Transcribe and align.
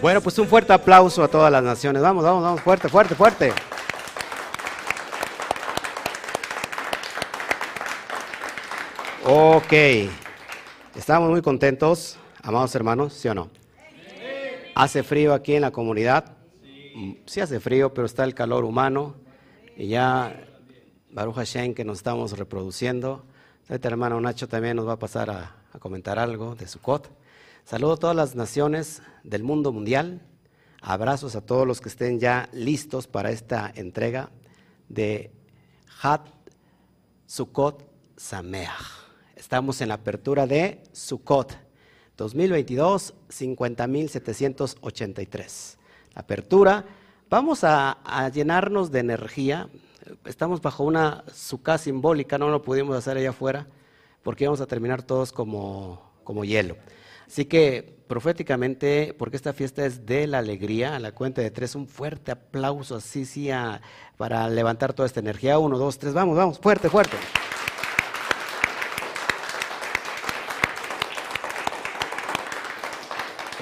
Bueno, 0.00 0.20
pues 0.20 0.38
un 0.38 0.46
fuerte 0.46 0.72
aplauso 0.72 1.24
a 1.24 1.28
todas 1.28 1.50
las 1.50 1.62
naciones. 1.62 2.00
Vamos, 2.00 2.22
vamos, 2.22 2.40
vamos, 2.40 2.60
fuerte, 2.60 2.88
fuerte, 2.88 3.16
fuerte. 3.16 3.52
Ok, 9.24 9.72
estamos 10.94 11.28
muy 11.30 11.42
contentos, 11.42 12.16
amados 12.44 12.72
hermanos, 12.76 13.12
¿sí 13.12 13.26
o 13.26 13.34
no? 13.34 13.50
Hace 14.76 15.02
frío 15.02 15.34
aquí 15.34 15.56
en 15.56 15.62
la 15.62 15.72
comunidad, 15.72 16.36
sí 17.26 17.40
hace 17.40 17.58
frío, 17.58 17.92
pero 17.92 18.06
está 18.06 18.22
el 18.22 18.34
calor 18.34 18.64
humano 18.64 19.16
y 19.76 19.88
ya 19.88 20.46
Baruch 21.10 21.34
Hashem 21.34 21.74
que 21.74 21.84
nos 21.84 21.98
estamos 21.98 22.38
reproduciendo. 22.38 23.24
Este 23.68 23.88
hermano 23.88 24.20
Nacho 24.20 24.46
también 24.46 24.76
nos 24.76 24.86
va 24.86 24.92
a 24.92 24.98
pasar 24.98 25.28
a, 25.28 25.56
a 25.72 25.78
comentar 25.80 26.20
algo 26.20 26.54
de 26.54 26.68
Sukkot. 26.68 27.10
Saludo 27.68 27.92
a 27.92 27.98
todas 27.98 28.16
las 28.16 28.34
naciones 28.34 29.02
del 29.24 29.42
mundo 29.42 29.72
mundial. 29.72 30.22
Abrazos 30.80 31.36
a 31.36 31.42
todos 31.42 31.66
los 31.66 31.82
que 31.82 31.90
estén 31.90 32.18
ya 32.18 32.48
listos 32.54 33.06
para 33.06 33.30
esta 33.30 33.70
entrega 33.74 34.30
de 34.88 35.30
Hat 36.00 36.22
Sukkot 37.26 37.84
Sameach. 38.16 38.70
Estamos 39.36 39.82
en 39.82 39.88
la 39.88 39.96
apertura 39.96 40.46
de 40.46 40.82
Sukkot 40.92 41.58
2022, 42.16 43.12
50.783. 43.28 45.76
Apertura. 46.14 46.86
Vamos 47.28 47.64
a, 47.64 48.30
llenarnos 48.32 48.90
de 48.90 49.00
energía. 49.00 49.68
Estamos 50.24 50.62
bajo 50.62 50.84
una 50.84 51.22
sukkah 51.30 51.76
simbólica, 51.76 52.38
no 52.38 52.48
lo 52.48 52.62
pudimos 52.62 52.96
hacer 52.96 53.18
allá 53.18 53.28
afuera, 53.28 53.66
porque 54.22 54.46
vamos 54.46 54.62
a 54.62 54.66
terminar 54.66 55.02
todos 55.02 55.32
como, 55.32 56.00
como 56.24 56.46
hielo. 56.46 56.74
Así 57.28 57.44
que 57.44 57.98
proféticamente, 58.08 59.14
porque 59.18 59.36
esta 59.36 59.52
fiesta 59.52 59.84
es 59.84 60.06
de 60.06 60.26
la 60.26 60.38
alegría, 60.38 60.96
a 60.96 60.98
la 60.98 61.12
cuenta 61.12 61.42
de 61.42 61.50
tres, 61.50 61.74
un 61.74 61.86
fuerte 61.86 62.32
aplauso 62.32 62.96
así, 62.96 63.26
sí, 63.26 63.50
para 64.16 64.48
levantar 64.48 64.94
toda 64.94 65.06
esta 65.06 65.20
energía. 65.20 65.58
Uno, 65.58 65.76
dos, 65.76 65.98
tres, 65.98 66.14
vamos, 66.14 66.36
vamos, 66.36 66.58
fuerte, 66.58 66.88
fuerte. 66.88 67.16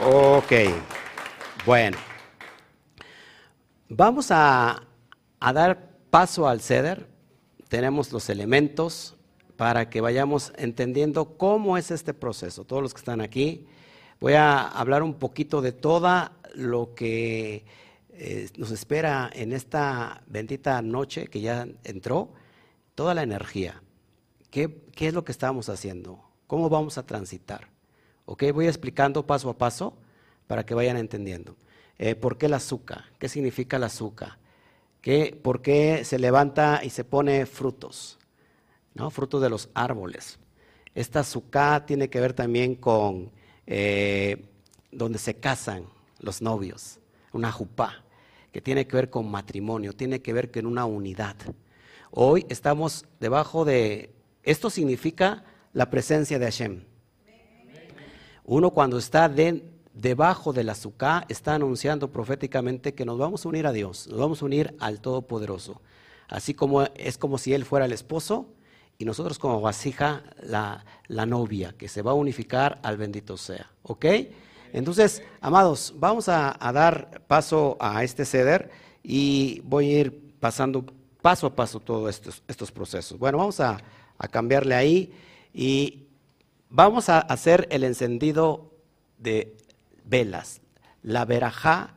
Ok, 0.04 0.52
bueno. 1.64 1.98
Vamos 3.88 4.28
a 4.30 4.82
dar 5.40 5.90
paso 6.08 6.46
al 6.46 6.60
ceder. 6.60 7.08
Tenemos 7.68 8.12
los 8.12 8.30
elementos 8.30 9.15
para 9.56 9.88
que 9.88 10.00
vayamos 10.00 10.52
entendiendo 10.56 11.36
cómo 11.36 11.78
es 11.78 11.90
este 11.90 12.14
proceso. 12.14 12.64
Todos 12.64 12.82
los 12.82 12.94
que 12.94 12.98
están 12.98 13.20
aquí, 13.20 13.66
voy 14.20 14.34
a 14.34 14.68
hablar 14.68 15.02
un 15.02 15.14
poquito 15.14 15.62
de 15.62 15.72
todo 15.72 16.30
lo 16.54 16.94
que 16.94 17.64
eh, 18.10 18.48
nos 18.56 18.70
espera 18.70 19.30
en 19.32 19.52
esta 19.52 20.22
bendita 20.26 20.80
noche 20.82 21.26
que 21.26 21.40
ya 21.40 21.66
entró, 21.84 22.30
toda 22.94 23.14
la 23.14 23.22
energía. 23.22 23.82
¿Qué, 24.50 24.82
¿Qué, 24.94 25.08
es 25.08 25.14
lo 25.14 25.24
que 25.24 25.32
estamos 25.32 25.68
haciendo? 25.68 26.22
¿Cómo 26.46 26.68
vamos 26.68 26.98
a 26.98 27.06
transitar? 27.06 27.68
¿Ok? 28.24 28.44
Voy 28.54 28.66
explicando 28.66 29.26
paso 29.26 29.50
a 29.50 29.58
paso 29.58 29.96
para 30.46 30.64
que 30.64 30.74
vayan 30.74 30.96
entendiendo. 30.96 31.56
Eh, 31.98 32.14
¿Por 32.14 32.38
qué 32.38 32.46
el 32.46 32.54
azúcar? 32.54 33.04
¿Qué 33.18 33.28
significa 33.28 33.76
el 33.76 33.84
azúcar? 33.84 34.38
¿Qué, 35.00 35.38
¿Por 35.40 35.62
qué 35.62 36.04
se 36.04 36.18
levanta 36.18 36.80
y 36.82 36.90
se 36.90 37.04
pone 37.04 37.46
frutos? 37.46 38.18
¿No? 38.96 39.10
Frutos 39.10 39.42
de 39.42 39.50
los 39.50 39.68
árboles. 39.74 40.38
Esta 40.94 41.20
azúcar 41.20 41.84
tiene 41.86 42.08
que 42.08 42.20
ver 42.20 42.32
también 42.32 42.74
con 42.74 43.30
eh, 43.66 44.44
donde 44.90 45.18
se 45.18 45.34
casan 45.34 45.84
los 46.20 46.40
novios, 46.40 46.98
una 47.32 47.52
jupá, 47.52 48.02
que 48.50 48.62
tiene 48.62 48.86
que 48.86 48.96
ver 48.96 49.10
con 49.10 49.30
matrimonio, 49.30 49.92
tiene 49.92 50.22
que 50.22 50.32
ver 50.32 50.50
con 50.50 50.64
una 50.64 50.86
unidad. 50.86 51.36
Hoy 52.10 52.46
estamos 52.48 53.04
debajo 53.20 53.66
de, 53.66 54.14
esto 54.42 54.70
significa 54.70 55.44
la 55.74 55.90
presencia 55.90 56.38
de 56.38 56.46
Hashem. 56.46 56.84
Uno 58.44 58.70
cuando 58.70 58.96
está 58.96 59.28
de, 59.28 59.62
debajo 59.92 60.54
del 60.54 60.70
azúcar 60.70 61.26
está 61.28 61.54
anunciando 61.54 62.10
proféticamente 62.10 62.94
que 62.94 63.04
nos 63.04 63.18
vamos 63.18 63.44
a 63.44 63.48
unir 63.50 63.66
a 63.66 63.72
Dios, 63.72 64.06
nos 64.08 64.18
vamos 64.18 64.40
a 64.40 64.46
unir 64.46 64.74
al 64.80 65.00
Todopoderoso. 65.00 65.82
Así 66.28 66.54
como 66.54 66.82
es 66.82 67.18
como 67.18 67.36
si 67.36 67.52
Él 67.52 67.66
fuera 67.66 67.84
el 67.84 67.92
esposo 67.92 68.55
y 68.98 69.04
nosotros 69.04 69.38
como 69.38 69.60
vasija 69.60 70.22
la, 70.42 70.84
la 71.08 71.26
novia, 71.26 71.74
que 71.76 71.88
se 71.88 72.02
va 72.02 72.12
a 72.12 72.14
unificar 72.14 72.78
al 72.82 72.96
bendito 72.96 73.36
sea. 73.36 73.70
¿Ok? 73.82 74.06
Entonces, 74.72 75.22
amados, 75.40 75.94
vamos 75.96 76.28
a, 76.28 76.56
dar 76.72 77.22
paso 77.26 77.76
a 77.80 78.02
este 78.04 78.24
ceder 78.24 78.70
y 79.02 79.60
voy 79.64 79.94
a 79.94 80.00
ir 80.00 80.32
pasando 80.40 80.84
paso 81.22 81.46
a 81.46 81.54
paso 81.54 81.80
todos 81.80 82.10
estos, 82.10 82.42
estos 82.48 82.72
procesos. 82.72 83.18
Bueno, 83.18 83.38
vamos 83.38 83.60
a, 83.60 83.78
a 84.18 84.28
cambiarle 84.28 84.74
ahí 84.74 85.12
y 85.52 86.06
vamos 86.68 87.08
a 87.08 87.20
hacer 87.20 87.66
el 87.70 87.84
encendido 87.84 88.72
de 89.18 89.56
velas, 90.04 90.60
la 91.02 91.24
verajá 91.24 91.94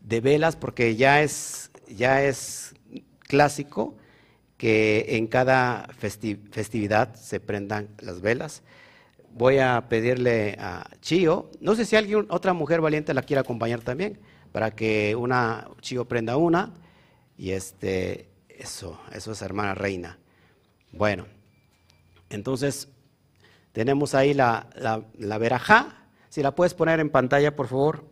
de 0.00 0.20
velas, 0.20 0.56
porque 0.56 0.96
ya 0.96 1.22
es, 1.22 1.70
ya 1.88 2.22
es 2.22 2.74
clásico 3.20 3.96
que 4.62 5.16
en 5.16 5.26
cada 5.26 5.88
festividad 5.98 7.16
se 7.16 7.40
prendan 7.40 7.88
las 7.98 8.20
velas. 8.20 8.62
Voy 9.32 9.58
a 9.58 9.88
pedirle 9.88 10.54
a 10.56 10.88
Chío, 11.00 11.50
no 11.60 11.74
sé 11.74 11.84
si 11.84 11.96
alguien, 11.96 12.26
otra 12.28 12.52
mujer 12.52 12.80
valiente 12.80 13.12
la 13.12 13.22
quiere 13.22 13.40
acompañar 13.40 13.80
también, 13.80 14.20
para 14.52 14.70
que 14.70 15.16
una 15.16 15.68
Chío 15.80 16.04
prenda 16.04 16.36
una, 16.36 16.74
y 17.36 17.50
este, 17.50 18.28
eso, 18.48 19.00
eso 19.12 19.32
es 19.32 19.42
hermana 19.42 19.74
reina. 19.74 20.20
Bueno, 20.92 21.26
entonces 22.30 22.86
tenemos 23.72 24.14
ahí 24.14 24.32
la, 24.32 24.68
la, 24.76 25.02
la 25.18 25.38
verajá, 25.38 26.06
si 26.28 26.40
la 26.40 26.54
puedes 26.54 26.74
poner 26.74 27.00
en 27.00 27.10
pantalla, 27.10 27.56
por 27.56 27.66
favor. 27.66 28.04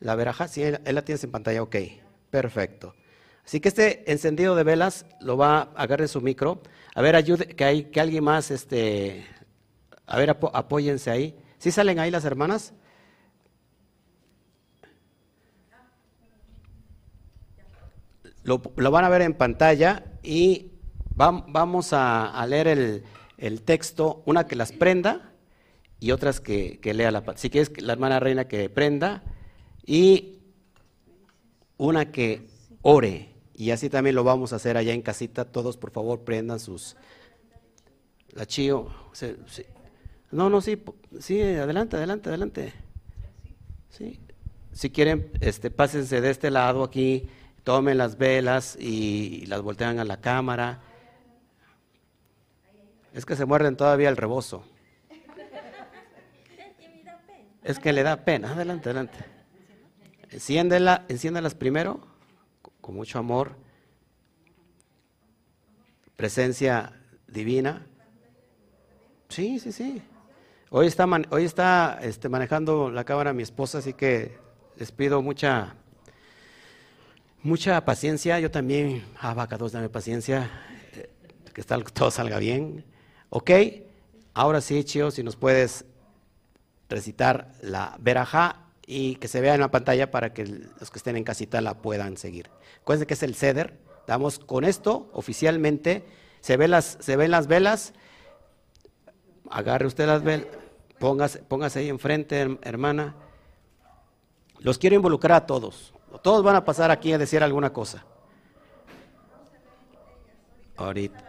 La 0.00 0.16
verajá, 0.16 0.48
si 0.48 0.64
él, 0.64 0.82
él 0.84 0.94
la 0.94 1.02
tienes 1.02 1.24
en 1.24 1.30
pantalla, 1.30 1.62
ok, 1.62 1.76
perfecto. 2.28 2.94
Así 3.46 3.60
que 3.60 3.68
este 3.68 4.10
encendido 4.10 4.56
de 4.56 4.64
velas 4.64 5.06
lo 5.20 5.36
va 5.36 5.58
a 5.58 5.62
agarrar 5.76 6.08
su 6.08 6.20
micro. 6.20 6.60
A 6.96 7.00
ver, 7.00 7.14
ayude, 7.14 7.46
que, 7.46 7.64
hay, 7.64 7.84
que 7.84 8.00
alguien 8.00 8.24
más, 8.24 8.50
este, 8.50 9.24
a 10.04 10.18
ver, 10.18 10.30
apóyense 10.30 11.10
ahí. 11.12 11.38
¿Sí 11.58 11.70
salen 11.70 12.00
ahí 12.00 12.10
las 12.10 12.24
hermanas? 12.24 12.74
Lo, 18.42 18.60
lo 18.76 18.90
van 18.90 19.04
a 19.04 19.08
ver 19.08 19.22
en 19.22 19.34
pantalla 19.34 20.04
y 20.24 20.72
va, 21.18 21.30
vamos 21.30 21.92
a, 21.92 22.26
a 22.26 22.46
leer 22.46 22.66
el, 22.66 23.04
el, 23.38 23.62
texto, 23.62 24.24
una 24.26 24.48
que 24.48 24.56
las 24.56 24.72
prenda 24.72 25.32
y 26.00 26.10
otras 26.10 26.40
que, 26.40 26.80
que 26.80 26.94
lea 26.94 27.12
la... 27.12 27.22
Si 27.36 27.48
quieres, 27.48 27.80
la 27.80 27.92
hermana 27.92 28.18
reina 28.18 28.48
que 28.48 28.68
prenda 28.70 29.22
y 29.84 30.40
una 31.76 32.10
que 32.10 32.48
ore. 32.82 33.35
Y 33.58 33.70
así 33.70 33.88
también 33.88 34.14
lo 34.14 34.22
vamos 34.22 34.52
a 34.52 34.56
hacer 34.56 34.76
allá 34.76 34.92
en 34.92 35.00
casita. 35.00 35.46
Todos, 35.46 35.78
por 35.78 35.90
favor, 35.90 36.20
prendan 36.20 36.60
sus... 36.60 36.94
La 38.34 38.44
chío. 38.44 38.90
No, 40.30 40.50
no, 40.50 40.60
sí, 40.60 40.82
sí, 41.20 41.40
adelante, 41.40 41.96
adelante, 41.96 42.28
adelante. 42.28 42.74
Sí. 43.88 44.20
Si 44.72 44.90
quieren, 44.90 45.30
este, 45.40 45.70
pásense 45.70 46.20
de 46.20 46.28
este 46.28 46.50
lado 46.50 46.84
aquí, 46.84 47.30
tomen 47.64 47.96
las 47.96 48.18
velas 48.18 48.76
y 48.78 49.46
las 49.46 49.62
voltean 49.62 50.00
a 50.00 50.04
la 50.04 50.20
cámara. 50.20 50.82
Es 53.14 53.24
que 53.24 53.36
se 53.36 53.46
muerden 53.46 53.74
todavía 53.74 54.10
el 54.10 54.18
rebozo. 54.18 54.64
Es 57.64 57.78
que 57.78 57.94
le 57.94 58.02
da 58.02 58.22
pena. 58.22 58.52
Adelante, 58.52 58.90
adelante. 58.90 59.18
Enciéndela, 60.28 61.06
enciéndelas 61.08 61.54
primero 61.54 62.15
con 62.86 62.94
mucho 62.94 63.18
amor, 63.18 63.56
presencia 66.14 66.92
divina. 67.26 67.84
Sí, 69.28 69.58
sí, 69.58 69.72
sí. 69.72 70.00
Hoy 70.70 70.86
está, 70.86 71.04
hoy 71.30 71.44
está 71.44 71.98
este, 72.00 72.28
manejando 72.28 72.92
la 72.92 73.02
cámara 73.02 73.32
mi 73.32 73.42
esposa, 73.42 73.78
así 73.78 73.92
que 73.92 74.38
les 74.76 74.92
pido 74.92 75.20
mucha, 75.20 75.74
mucha 77.42 77.84
paciencia. 77.84 78.38
Yo 78.38 78.52
también, 78.52 79.04
ah, 79.20 79.34
vaca, 79.34 79.58
dos, 79.58 79.72
dame 79.72 79.88
paciencia, 79.88 80.48
eh, 80.94 81.10
que 81.52 81.64
todo 81.64 82.12
salga 82.12 82.38
bien. 82.38 82.84
Ok, 83.30 83.50
ahora 84.32 84.60
sí, 84.60 84.84
Chio, 84.84 85.10
si 85.10 85.24
nos 85.24 85.34
puedes 85.34 85.84
recitar 86.88 87.50
la 87.62 87.96
verajá 87.98 88.65
y 88.86 89.16
que 89.16 89.26
se 89.26 89.40
vea 89.40 89.54
en 89.54 89.60
la 89.60 89.70
pantalla 89.70 90.10
para 90.10 90.32
que 90.32 90.46
los 90.46 90.90
que 90.90 90.98
estén 90.98 91.16
en 91.16 91.24
casita 91.24 91.60
la 91.60 91.82
puedan 91.82 92.16
seguir. 92.16 92.50
Acuérdense 92.80 93.06
que 93.06 93.14
es 93.14 93.22
el 93.24 93.34
ceder. 93.34 93.78
Damos 94.06 94.38
con 94.38 94.64
esto 94.64 95.10
oficialmente. 95.12 96.04
Se, 96.40 96.56
ve 96.56 96.68
las, 96.68 96.96
se 97.00 97.16
ven 97.16 97.32
las 97.32 97.48
velas. 97.48 97.92
Agarre 99.50 99.86
usted 99.86 100.06
las 100.06 100.22
velas. 100.22 100.46
Póngase, 101.00 101.40
póngase 101.40 101.80
ahí 101.80 101.88
enfrente, 101.88 102.58
hermana. 102.62 103.16
Los 104.60 104.78
quiero 104.78 104.94
involucrar 104.94 105.36
a 105.42 105.46
todos. 105.46 105.92
Todos 106.22 106.44
van 106.44 106.56
a 106.56 106.64
pasar 106.64 106.90
aquí 106.90 107.12
a 107.12 107.18
decir 107.18 107.42
alguna 107.42 107.72
cosa. 107.72 108.06
Ahorita. 110.76 111.24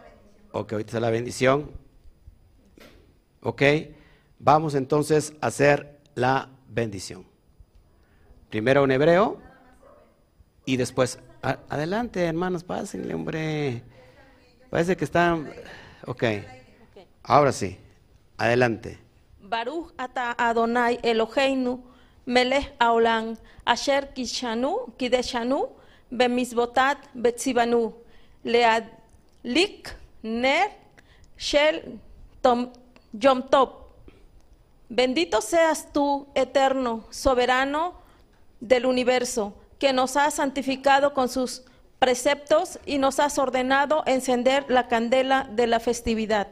Ok, 0.52 0.74
ahorita 0.74 0.98
es 0.98 1.02
la 1.02 1.10
bendición. 1.10 1.72
Ok, 3.42 3.62
vamos 4.40 4.76
entonces 4.76 5.34
a 5.42 5.48
hacer 5.48 6.00
la 6.16 6.50
bendición. 6.68 7.26
Primero 8.50 8.84
en 8.86 8.92
hebreo 8.92 9.38
y 10.66 10.78
después. 10.78 11.20
adelante, 11.42 12.24
hermanos, 12.26 12.64
pásenle, 12.64 13.14
hombre. 13.14 13.84
Parece 14.70 14.96
que 14.96 15.06
están. 15.06 15.50
Ok. 16.06 16.24
Ahora 17.24 17.52
sí. 17.52 17.78
Adelante. 18.38 19.00
Baruch 19.42 19.94
ata 19.98 20.36
Adonai 20.38 21.00
Eloheinu 21.04 21.82
melech 22.26 22.74
haolam 22.80 23.38
asher 23.66 24.14
kishanu 24.14 24.94
kideshanu 24.98 25.70
bemisbotat 26.12 26.98
betzibanu 27.16 27.94
leadlik 28.44 29.96
ner 30.24 30.72
shel 31.38 32.00
tom 32.42 32.72
yom 33.14 33.42
top. 33.50 33.88
Bendito 34.90 35.42
seas 35.42 35.92
tú, 35.92 36.28
eterno, 36.34 37.06
soberano 37.10 38.07
del 38.60 38.86
universo, 38.86 39.58
que 39.80 39.94
nos 39.94 40.18
has 40.18 40.36
santificado 40.36 41.14
con 41.14 41.30
sus 41.30 41.64
preceptos 42.00 42.80
y 42.86 42.98
nos 42.98 43.20
has 43.20 43.38
ordenado 43.38 44.04
encender 44.06 44.66
la 44.70 44.88
candela 44.88 45.50
de 45.52 45.68
la 45.68 45.80
festividad. 45.80 46.48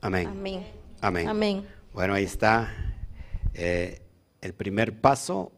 Amén. 0.00 0.28
Amén. 0.28 0.66
Amén. 1.00 1.28
Amén. 1.28 1.68
Bueno, 1.92 2.14
ahí 2.14 2.24
está 2.24 2.72
eh, 3.54 4.00
el 4.40 4.54
primer 4.54 5.00
paso. 5.00 5.52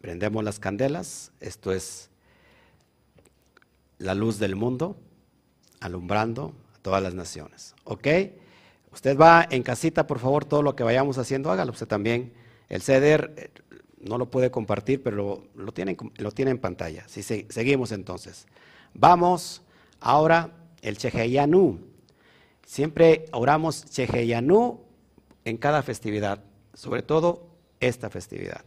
Prendemos 0.00 0.44
las 0.44 0.60
candelas. 0.60 1.32
Esto 1.40 1.72
es 1.72 2.10
la 3.98 4.14
luz 4.14 4.38
del 4.38 4.54
mundo, 4.54 4.96
alumbrando 5.80 6.54
a 6.74 6.78
todas 6.78 7.02
las 7.02 7.14
naciones. 7.14 7.74
¿Ok? 7.84 8.06
Usted 8.92 9.18
va 9.18 9.46
en 9.50 9.62
casita, 9.62 10.06
por 10.06 10.18
favor, 10.18 10.44
todo 10.44 10.62
lo 10.62 10.76
que 10.76 10.84
vayamos 10.84 11.18
haciendo, 11.18 11.50
hágalo 11.50 11.72
usted 11.72 11.86
también. 11.86 12.32
El 12.68 12.82
ceder 12.82 13.32
eh, 13.36 13.50
no 13.98 14.18
lo 14.18 14.30
puede 14.30 14.50
compartir, 14.50 15.02
pero 15.02 15.44
lo, 15.54 15.72
tiene, 15.72 15.96
lo 16.16 16.32
tiene 16.32 16.50
en 16.50 16.58
pantalla. 16.58 17.04
Si 17.08 17.22
seguimos 17.22 17.92
entonces. 17.92 18.46
Vamos 18.94 19.62
ahora 20.00 20.50
el 20.82 20.98
Cheheyanu. 20.98 21.78
Siempre 22.64 23.26
oramos 23.32 23.84
Cheheyanu 23.86 24.80
en 25.44 25.56
cada 25.56 25.82
festividad, 25.82 26.42
sobre 26.74 27.02
todo 27.02 27.46
esta 27.80 28.10
festividad. 28.10 28.64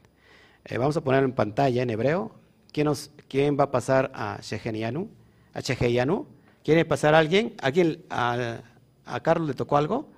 Eh, 0.65 0.77
vamos 0.77 0.97
a 0.97 1.01
poner 1.01 1.23
en 1.23 1.33
pantalla 1.33 1.83
en 1.83 1.89
hebreo. 1.89 2.31
¿Quién, 2.71 2.85
nos, 2.85 3.11
quién 3.27 3.57
va 3.59 3.65
a 3.65 3.71
pasar 3.71 4.11
a 4.13 4.39
Cheheyanu? 4.41 5.09
¿A 5.53 5.61
Cheheyanu? 5.61 6.27
¿Quiere 6.63 6.85
pasar 6.85 7.15
alguien? 7.15 7.55
¿Alguien 7.61 8.05
a, 8.09 8.61
a 9.05 9.19
Carlos 9.21 9.47
le 9.47 9.53
tocó 9.53 9.77
algo? 9.77 10.09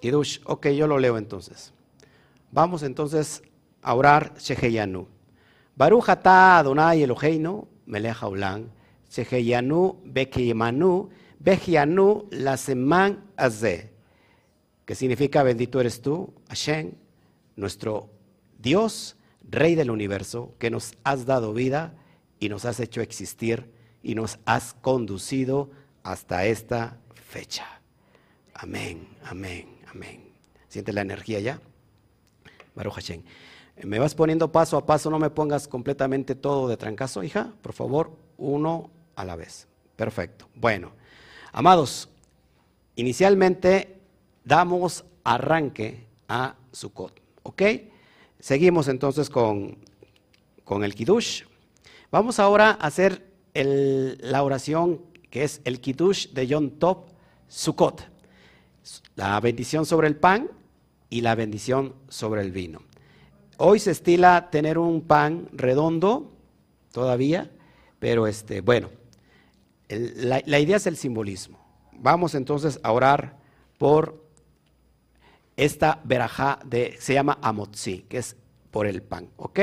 Kidush. 0.00 0.40
Ok, 0.44 0.68
yo 0.68 0.86
lo 0.86 0.98
leo 0.98 1.18
entonces. 1.18 1.72
Vamos 2.52 2.82
entonces 2.82 3.42
a 3.86 3.94
orar 3.94 4.34
Sheheyanu. 4.36 5.06
Baruch 5.76 6.08
atah 6.08 6.58
Adonai 6.58 7.02
Eloheinu 7.04 7.68
melech 7.86 8.16
haolam 8.20 8.66
Sheheyanu 9.08 10.02
bekiyemanu 10.04 11.08
bejianu 11.38 12.26
la 12.32 12.56
seman 12.56 13.22
azeh. 13.36 13.90
Que 14.84 14.94
significa 14.94 15.42
bendito 15.42 15.80
eres 15.80 16.00
tú, 16.02 16.34
Hashem, 16.48 16.92
nuestro 17.54 18.10
Dios, 18.58 19.16
Rey 19.48 19.76
del 19.76 19.90
universo, 19.90 20.54
que 20.58 20.70
nos 20.70 20.94
has 21.04 21.24
dado 21.24 21.52
vida 21.52 21.94
y 22.40 22.48
nos 22.48 22.64
has 22.64 22.80
hecho 22.80 23.00
existir 23.00 23.70
y 24.02 24.16
nos 24.16 24.40
has 24.46 24.74
conducido 24.74 25.70
hasta 26.02 26.46
esta 26.46 26.98
fecha. 27.14 27.80
Amén, 28.54 29.08
amén, 29.24 29.68
amén. 29.88 30.32
¿Siente 30.68 30.92
la 30.92 31.02
energía 31.02 31.38
ya? 31.38 31.60
Baruch 32.74 32.94
Hashem. 32.94 33.22
Me 33.82 33.98
vas 33.98 34.14
poniendo 34.14 34.50
paso 34.50 34.76
a 34.76 34.86
paso, 34.86 35.10
no 35.10 35.18
me 35.18 35.30
pongas 35.30 35.68
completamente 35.68 36.34
todo 36.34 36.68
de 36.68 36.76
trancazo, 36.76 37.22
hija. 37.22 37.52
Por 37.60 37.72
favor, 37.72 38.16
uno 38.38 38.90
a 39.14 39.24
la 39.24 39.36
vez. 39.36 39.68
Perfecto. 39.96 40.48
Bueno, 40.54 40.92
amados, 41.52 42.08
inicialmente 42.94 43.98
damos 44.44 45.04
arranque 45.24 46.06
a 46.28 46.54
Sukkot. 46.72 47.20
¿Ok? 47.42 47.62
Seguimos 48.40 48.88
entonces 48.88 49.28
con, 49.28 49.78
con 50.64 50.84
el 50.84 50.94
Kiddush. 50.94 51.42
Vamos 52.10 52.38
ahora 52.38 52.70
a 52.70 52.86
hacer 52.86 53.26
la 53.52 54.42
oración 54.42 55.00
que 55.30 55.44
es 55.44 55.60
el 55.64 55.80
Kiddush 55.80 56.28
de 56.30 56.46
Yom 56.46 56.70
Tov 56.70 57.06
Sukkot. 57.48 58.08
La 59.16 59.38
bendición 59.40 59.84
sobre 59.84 60.08
el 60.08 60.16
pan 60.16 60.50
y 61.10 61.20
la 61.20 61.34
bendición 61.34 61.94
sobre 62.08 62.42
el 62.42 62.52
vino. 62.52 62.80
Hoy 63.58 63.78
se 63.78 63.90
estila 63.90 64.50
tener 64.50 64.76
un 64.76 65.00
pan 65.00 65.48
redondo 65.52 66.30
todavía, 66.92 67.50
pero 67.98 68.26
este, 68.26 68.60
bueno, 68.60 68.90
la, 69.88 70.58
idea 70.58 70.76
es 70.76 70.86
el 70.86 70.96
simbolismo. 70.96 71.58
Vamos 71.92 72.34
entonces 72.34 72.78
a 72.82 72.92
orar 72.92 73.38
por 73.78 74.22
esta 75.56 76.00
verajá 76.04 76.58
de, 76.66 76.96
se 77.00 77.14
llama 77.14 77.38
amotzi, 77.40 78.02
que 78.02 78.18
es 78.18 78.36
por 78.70 78.86
el 78.86 79.00
pan, 79.02 79.30
¿ok? 79.36 79.60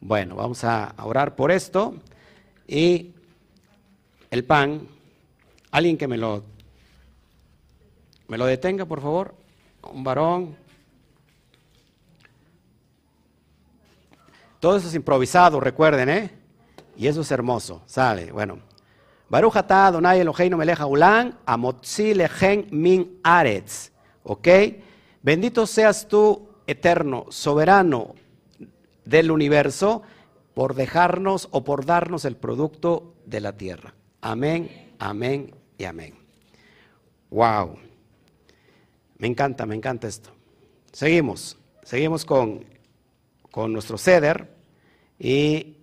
Bueno, 0.00 0.36
vamos 0.36 0.64
a 0.64 0.94
orar 1.02 1.36
por 1.36 1.50
esto 1.50 1.96
y 2.66 3.12
el 4.30 4.44
pan, 4.44 4.88
alguien 5.70 5.98
que 5.98 6.08
me 6.08 6.16
lo, 6.16 6.42
me 8.28 8.38
lo 8.38 8.46
detenga, 8.46 8.86
por 8.86 9.02
favor, 9.02 9.34
un 9.92 10.04
varón. 10.04 10.69
Todo 14.60 14.76
eso 14.76 14.88
es 14.88 14.94
improvisado, 14.94 15.58
recuerden, 15.58 16.10
¿eh? 16.10 16.30
Y 16.96 17.06
eso 17.06 17.22
es 17.22 17.30
hermoso. 17.30 17.82
Sale, 17.86 18.30
bueno. 18.30 18.58
Baruch 19.30 19.56
atah 19.56 19.86
Adonai 19.86 20.20
Eloheinu 20.20 20.58
amotzi 21.46 22.14
min 22.70 23.20
aretz. 23.22 23.90
¿Ok? 24.22 24.48
Bendito 25.22 25.66
seas 25.66 26.06
tú, 26.08 26.48
eterno, 26.66 27.26
soberano 27.30 28.14
del 29.04 29.30
universo, 29.30 30.02
por 30.52 30.74
dejarnos 30.74 31.48
o 31.52 31.64
por 31.64 31.86
darnos 31.86 32.26
el 32.26 32.36
producto 32.36 33.14
de 33.24 33.40
la 33.40 33.56
tierra. 33.56 33.94
Amén, 34.20 34.92
amén 34.98 35.54
y 35.78 35.84
amén. 35.84 36.14
Wow. 37.30 37.78
Me 39.16 39.26
encanta, 39.26 39.64
me 39.64 39.74
encanta 39.74 40.06
esto. 40.06 40.30
Seguimos, 40.92 41.56
seguimos 41.82 42.24
con 42.24 42.64
con 43.50 43.72
nuestro 43.72 43.98
ceder 43.98 44.54
y 45.18 45.76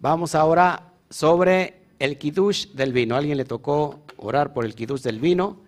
vamos 0.00 0.34
ahora 0.34 0.92
sobre 1.08 1.86
el 1.98 2.18
kiddush 2.18 2.72
del 2.72 2.92
vino. 2.92 3.16
alguien 3.16 3.38
le 3.38 3.44
tocó 3.44 4.00
orar 4.16 4.52
por 4.52 4.64
el 4.64 4.74
kiddush 4.74 5.02
del 5.02 5.20
vino? 5.20 5.60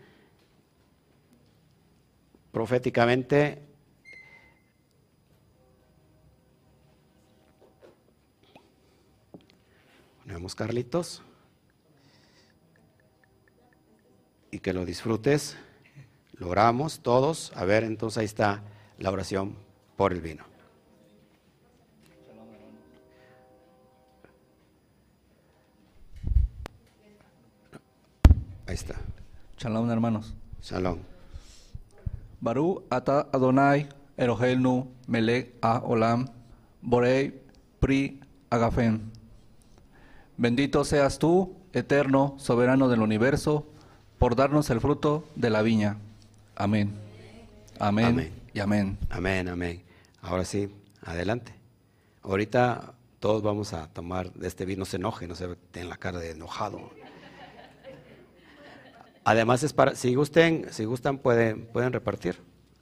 Proféticamente. 2.53 3.63
Ponemos 10.23 10.55
Carlitos. 10.55 11.23
Y 14.51 14.59
que 14.59 14.73
lo 14.73 14.85
disfrutes. 14.85 15.57
Lo 16.33 16.49
oramos 16.49 17.01
todos. 17.01 17.53
A 17.55 17.65
ver, 17.65 17.85
entonces 17.85 18.19
ahí 18.19 18.25
está 18.27 18.63
la 18.99 19.11
oración 19.11 19.57
por 19.97 20.13
el 20.13 20.21
vino. 20.21 20.45
Ahí 28.69 28.75
está. 28.75 28.97
Shalom, 29.57 29.91
hermanos. 29.91 30.35
Shalom. 30.63 30.99
Baru 32.39 32.85
ata 32.91 33.27
Adonai 33.33 33.89
Eloheinu 34.19 34.87
melech 35.07 35.55
a 35.63 35.81
olam 35.81 36.29
borei 36.83 37.33
pri 37.81 38.21
agafen. 38.51 39.11
Bendito 40.37 40.85
seas 40.85 41.19
tú, 41.19 41.57
eterno, 41.73 42.35
soberano 42.37 42.91
del 42.91 43.01
universo, 43.01 43.67
por 44.19 44.37
darnos 44.37 44.69
el 44.69 44.83
fruto 44.83 45.25
de 45.35 45.49
la 45.49 45.63
viña. 45.63 45.97
Amén. 46.55 46.93
Amén, 47.81 48.31
y 48.53 48.61
amén. 48.61 48.99
Amén, 49.09 49.49
amén. 49.49 49.83
Ahora 50.21 50.45
sí, 50.45 50.69
adelante. 51.03 51.55
Ahorita 52.23 52.93
todos 53.19 53.41
vamos 53.41 53.73
a 53.73 53.89
tomar 53.89 54.31
de 54.35 54.47
este 54.47 54.67
vino, 54.67 54.81
no 54.81 54.85
se 54.85 54.97
enoje, 54.97 55.27
no 55.27 55.35
se 55.35 55.57
en 55.73 55.89
la 55.89 55.97
cara 55.97 56.19
de 56.19 56.33
enojado. 56.33 56.91
Además 59.29 59.63
es 59.63 59.75
para, 59.75 59.95
si 59.95 60.15
gusten, 60.15 60.69
si 60.71 60.87
gustan 60.87 61.19
pueden, 61.19 61.67
pueden 61.67 61.93
repartir. 61.93 62.41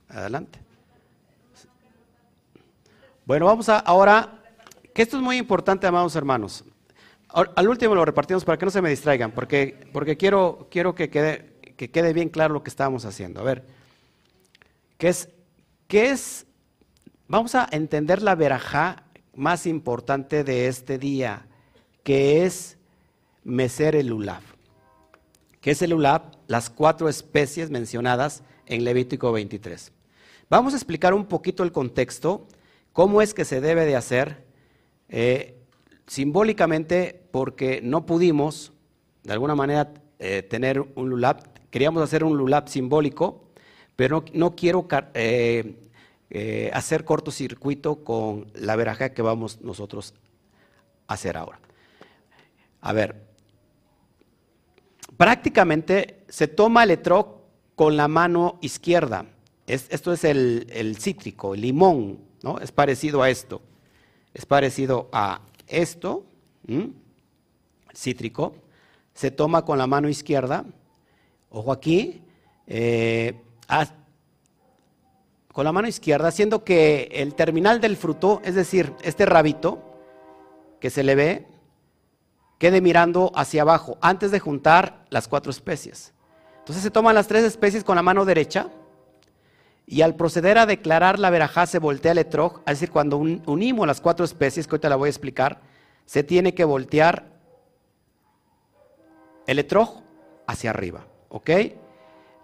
Adelante. 0.09 0.61
Bueno, 3.25 3.47
vamos 3.47 3.69
a 3.69 3.81
ahora, 3.81 4.45
que 4.95 5.03
esto 5.03 5.17
es 5.17 5.25
muy 5.25 5.39
importante, 5.39 5.89
amados 5.89 6.15
hermanos. 6.15 6.63
Al 7.31 7.69
último 7.69 7.97
lo 7.97 8.05
repartimos 8.05 8.45
para 8.45 8.57
que 8.59 8.65
no 8.65 8.71
se 8.71 8.81
me 8.81 8.91
distraigan, 8.91 9.33
porque, 9.33 9.89
porque 9.93 10.17
quiero, 10.17 10.69
quiero 10.71 10.95
que, 10.95 11.11
quede, 11.11 11.59
que 11.77 11.91
quede 11.91 12.13
bien 12.13 12.29
claro 12.29 12.55
lo 12.55 12.63
que 12.63 12.71
estamos 12.71 13.05
haciendo. 13.05 13.41
A 13.41 13.43
ver, 13.43 13.65
¿qué 14.99 15.09
es, 15.09 15.29
qué 15.89 16.11
es? 16.11 16.47
Vamos 17.27 17.57
a 17.57 17.67
entender 17.73 18.23
la 18.23 18.37
verajá 18.37 19.03
más 19.35 19.67
importante 19.67 20.45
de 20.45 20.69
este 20.69 20.97
día, 20.97 21.49
que 22.05 22.45
es 22.45 22.79
Meser 23.43 23.97
el 23.97 24.13
Ulab. 24.13 24.43
¿Qué 25.61 25.73
es 25.73 25.83
el 25.83 25.93
Ulab? 25.93 26.36
Las 26.47 26.71
cuatro 26.71 27.09
especies 27.09 27.71
mencionadas 27.71 28.43
en 28.67 28.85
Levítico 28.85 29.33
23. 29.33 29.93
Vamos 30.49 30.75
a 30.75 30.77
explicar 30.77 31.13
un 31.13 31.27
poquito 31.27 31.65
el 31.65 31.73
contexto, 31.73 32.47
cómo 32.93 33.21
es 33.21 33.35
que 33.35 33.45
se 33.45 33.61
debe 33.61 33.85
de 33.85 33.97
hacer, 33.97 34.45
eh, 35.09 35.57
simbólicamente 36.07 37.21
porque 37.33 37.81
no 37.83 38.07
pudimos, 38.07 38.73
de 39.25 39.33
alguna 39.33 39.57
manera, 39.57 39.93
eh, 40.21 40.43
tener 40.43 40.81
un 40.95 41.11
lulab, 41.11 41.43
queríamos 41.71 42.03
hacer 42.03 42.23
un 42.23 42.37
lulab 42.37 42.69
simbólico, 42.69 43.49
pero 43.97 44.25
no, 44.33 44.55
quiero 44.55 44.87
eh, 45.15 46.71
hacer 46.73 47.05
cortocircuito 47.05 48.05
con 48.05 48.47
la 48.55 48.77
verajá 48.77 49.13
que 49.13 49.23
vamos 49.23 49.61
nosotros 49.63 50.15
a 51.09 51.15
hacer 51.15 51.37
ahora. 51.37 51.59
A 52.81 52.93
ver, 52.93 53.27
prácticamente 55.17 56.25
se 56.29 56.49
toma 56.49 56.85
el 56.85 56.91
etrog 56.93 57.37
con 57.75 57.97
la 57.97 58.09
mano 58.09 58.59
izquierda. 58.61 59.27
Es- 59.67 59.87
esto 59.91 60.13
es 60.13 60.25
el, 60.25 60.97
cítrico, 60.99 61.55
el 61.55 61.63
limón, 61.63 62.19
¿no? 62.43 62.59
Es 62.59 62.73
parecido 62.73 63.23
a 63.23 63.31
esto. 63.31 63.61
Es 64.35 64.47
parecido 64.47 65.09
a 65.13 65.41
esto, 65.67 66.25
cítrico. 67.95 68.55
Se 69.15 69.31
toma 69.31 69.65
con 69.65 69.79
la 69.79 69.87
mano 69.87 70.09
izquierda. 70.09 70.65
Ojo 71.51 71.73
aquí. 71.73 72.23
eh, 72.67 73.35
con 75.53 75.65
la 75.65 75.73
mano 75.73 75.89
izquierda, 75.89 76.29
haciendo 76.29 76.65
que 76.65 77.09
el 77.13 77.35
terminal 77.35 77.81
del 77.81 77.97
fruto, 77.97 78.43
es 78.45 78.55
decir, 78.55 78.93
este 79.03 79.25
rabito 79.25 79.79
que 80.81 80.91
se 80.91 81.03
le 81.03 81.15
ve, 81.15 81.47
quede 82.59 82.81
mirando 82.81 83.33
hacia 83.35 83.63
abajo 83.63 83.99
antes 84.01 84.31
de 84.31 84.41
juntar 84.41 85.05
las 85.11 85.29
cuatro 85.29 85.51
especies. 85.51 86.13
Entonces 86.59 86.83
se 86.83 86.91
toman 86.91 87.15
las 87.15 87.29
tres 87.29 87.45
especies 87.45 87.85
con 87.85 87.97
la 87.97 88.03
mano 88.03 88.25
derecha 88.25 88.69
y 89.87 90.03
al 90.03 90.17
proceder 90.17 90.59
a 90.59 90.67
declarar 90.67 91.19
la 91.19 91.31
verajá 91.31 91.67
se 91.67 91.79
voltea 91.79 92.13
el 92.13 92.19
etrog, 92.19 92.59
es 92.67 92.81
decir, 92.81 92.91
cuando 92.91 93.19
un- 93.19 93.43
unimos 93.47 93.87
las 93.87 94.01
cuatro 94.01 94.25
especies, 94.25 94.67
que 94.67 94.73
ahorita 94.75 94.89
la 94.89 94.97
voy 94.97 95.07
a 95.09 95.11
explicar, 95.11 95.61
se 96.07 96.25
tiene 96.25 96.55
que 96.55 96.65
voltear 96.65 97.33
el 99.47 99.59
etrog 99.61 100.03
hacia 100.47 100.71
arriba, 100.71 101.07
¿ok? 101.29 101.51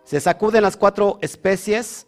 Se 0.04 0.20
sacuden 0.20 0.62
las 0.62 0.76
cuatro 0.76 1.18
especies 1.20 2.06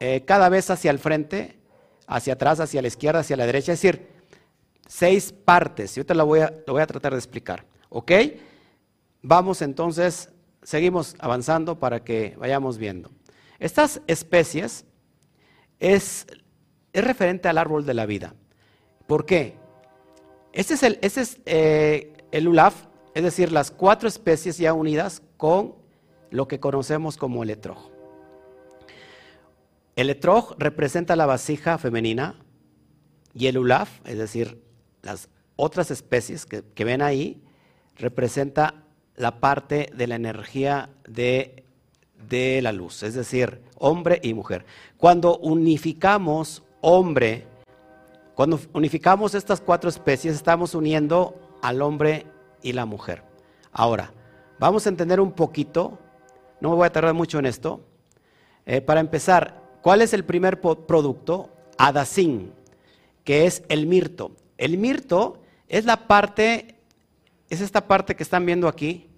eh, 0.00 0.24
cada 0.26 0.48
vez 0.48 0.70
hacia 0.70 0.90
el 0.90 0.98
frente, 0.98 1.58
hacia 2.06 2.34
atrás, 2.34 2.60
hacia 2.60 2.82
la 2.82 2.88
izquierda, 2.88 3.20
hacia 3.20 3.36
la 3.36 3.46
derecha, 3.46 3.72
es 3.72 3.80
decir, 3.80 4.17
seis 4.88 5.32
partes. 5.32 5.96
Y 5.96 6.00
ahorita 6.00 6.14
lo 6.14 6.26
voy 6.26 6.40
a, 6.40 6.52
lo 6.66 6.72
voy 6.72 6.82
a 6.82 6.86
tratar 6.86 7.12
de 7.12 7.18
explicar. 7.18 7.64
¿Ok? 7.90 8.10
Vamos 9.22 9.62
entonces, 9.62 10.30
seguimos 10.62 11.14
avanzando 11.20 11.78
para 11.78 12.02
que 12.02 12.34
vayamos 12.38 12.78
viendo. 12.78 13.10
Estas 13.60 14.00
especies 14.08 14.84
es, 15.78 16.26
es 16.92 17.04
referente 17.04 17.48
al 17.48 17.58
árbol 17.58 17.86
de 17.86 17.94
la 17.94 18.06
vida. 18.06 18.34
¿Por 19.06 19.26
qué? 19.26 19.56
Este 20.52 20.74
es 20.74 20.82
el, 20.82 20.98
este 21.02 21.20
es, 21.20 21.40
eh, 21.46 22.12
el 22.32 22.48
ulaf, 22.48 22.86
es 23.14 23.22
decir, 23.22 23.52
las 23.52 23.70
cuatro 23.70 24.08
especies 24.08 24.58
ya 24.58 24.72
unidas 24.72 25.22
con 25.36 25.74
lo 26.30 26.48
que 26.48 26.60
conocemos 26.60 27.16
como 27.16 27.42
el 27.42 27.50
etrog. 27.50 27.90
El 29.96 30.10
etrog 30.10 30.54
representa 30.58 31.16
la 31.16 31.26
vasija 31.26 31.78
femenina 31.78 32.36
y 33.34 33.46
el 33.46 33.58
ulaf, 33.58 34.00
es 34.04 34.18
decir, 34.18 34.62
las 35.02 35.28
otras 35.56 35.90
especies 35.90 36.46
que, 36.46 36.84
ven 36.84 37.02
ahí, 37.02 37.42
representa 37.96 38.74
la 39.16 39.40
parte 39.40 39.90
de 39.94 40.06
la 40.06 40.14
energía 40.14 40.90
de, 41.08 41.64
de 42.28 42.62
la 42.62 42.72
luz, 42.72 43.02
es 43.02 43.14
decir, 43.14 43.60
hombre 43.76 44.20
y 44.22 44.34
mujer. 44.34 44.64
Cuando 44.96 45.38
unificamos 45.38 46.62
hombre, 46.80 47.46
cuando 48.34 48.60
unificamos 48.72 49.34
estas 49.34 49.60
cuatro 49.60 49.90
especies, 49.90 50.34
estamos 50.34 50.74
uniendo 50.74 51.34
al 51.60 51.82
hombre 51.82 52.26
y 52.62 52.72
la 52.72 52.86
mujer. 52.86 53.24
Ahora, 53.72 54.12
vamos 54.60 54.86
a 54.86 54.90
entender 54.90 55.20
un 55.20 55.32
poquito, 55.32 55.98
no 56.60 56.70
me 56.70 56.76
voy 56.76 56.86
a 56.86 56.92
tardar 56.92 57.14
mucho 57.14 57.38
en 57.40 57.46
esto. 57.46 57.80
Eh, 58.64 58.80
para 58.80 59.00
empezar, 59.00 59.60
¿cuál 59.82 60.02
es 60.02 60.12
el 60.12 60.24
primer 60.24 60.60
producto? 60.60 61.50
Adasín, 61.78 62.52
que 63.24 63.46
es 63.46 63.62
el 63.68 63.86
mirto. 63.86 64.32
El 64.58 64.76
mirto 64.76 65.40
es 65.68 65.86
la 65.86 66.06
parte, 66.06 66.74
es 67.48 67.62
esta 67.62 67.86
parte 67.86 68.14
que 68.14 68.22
están 68.22 68.44
viendo 68.44 68.68
aquí, 68.68 69.08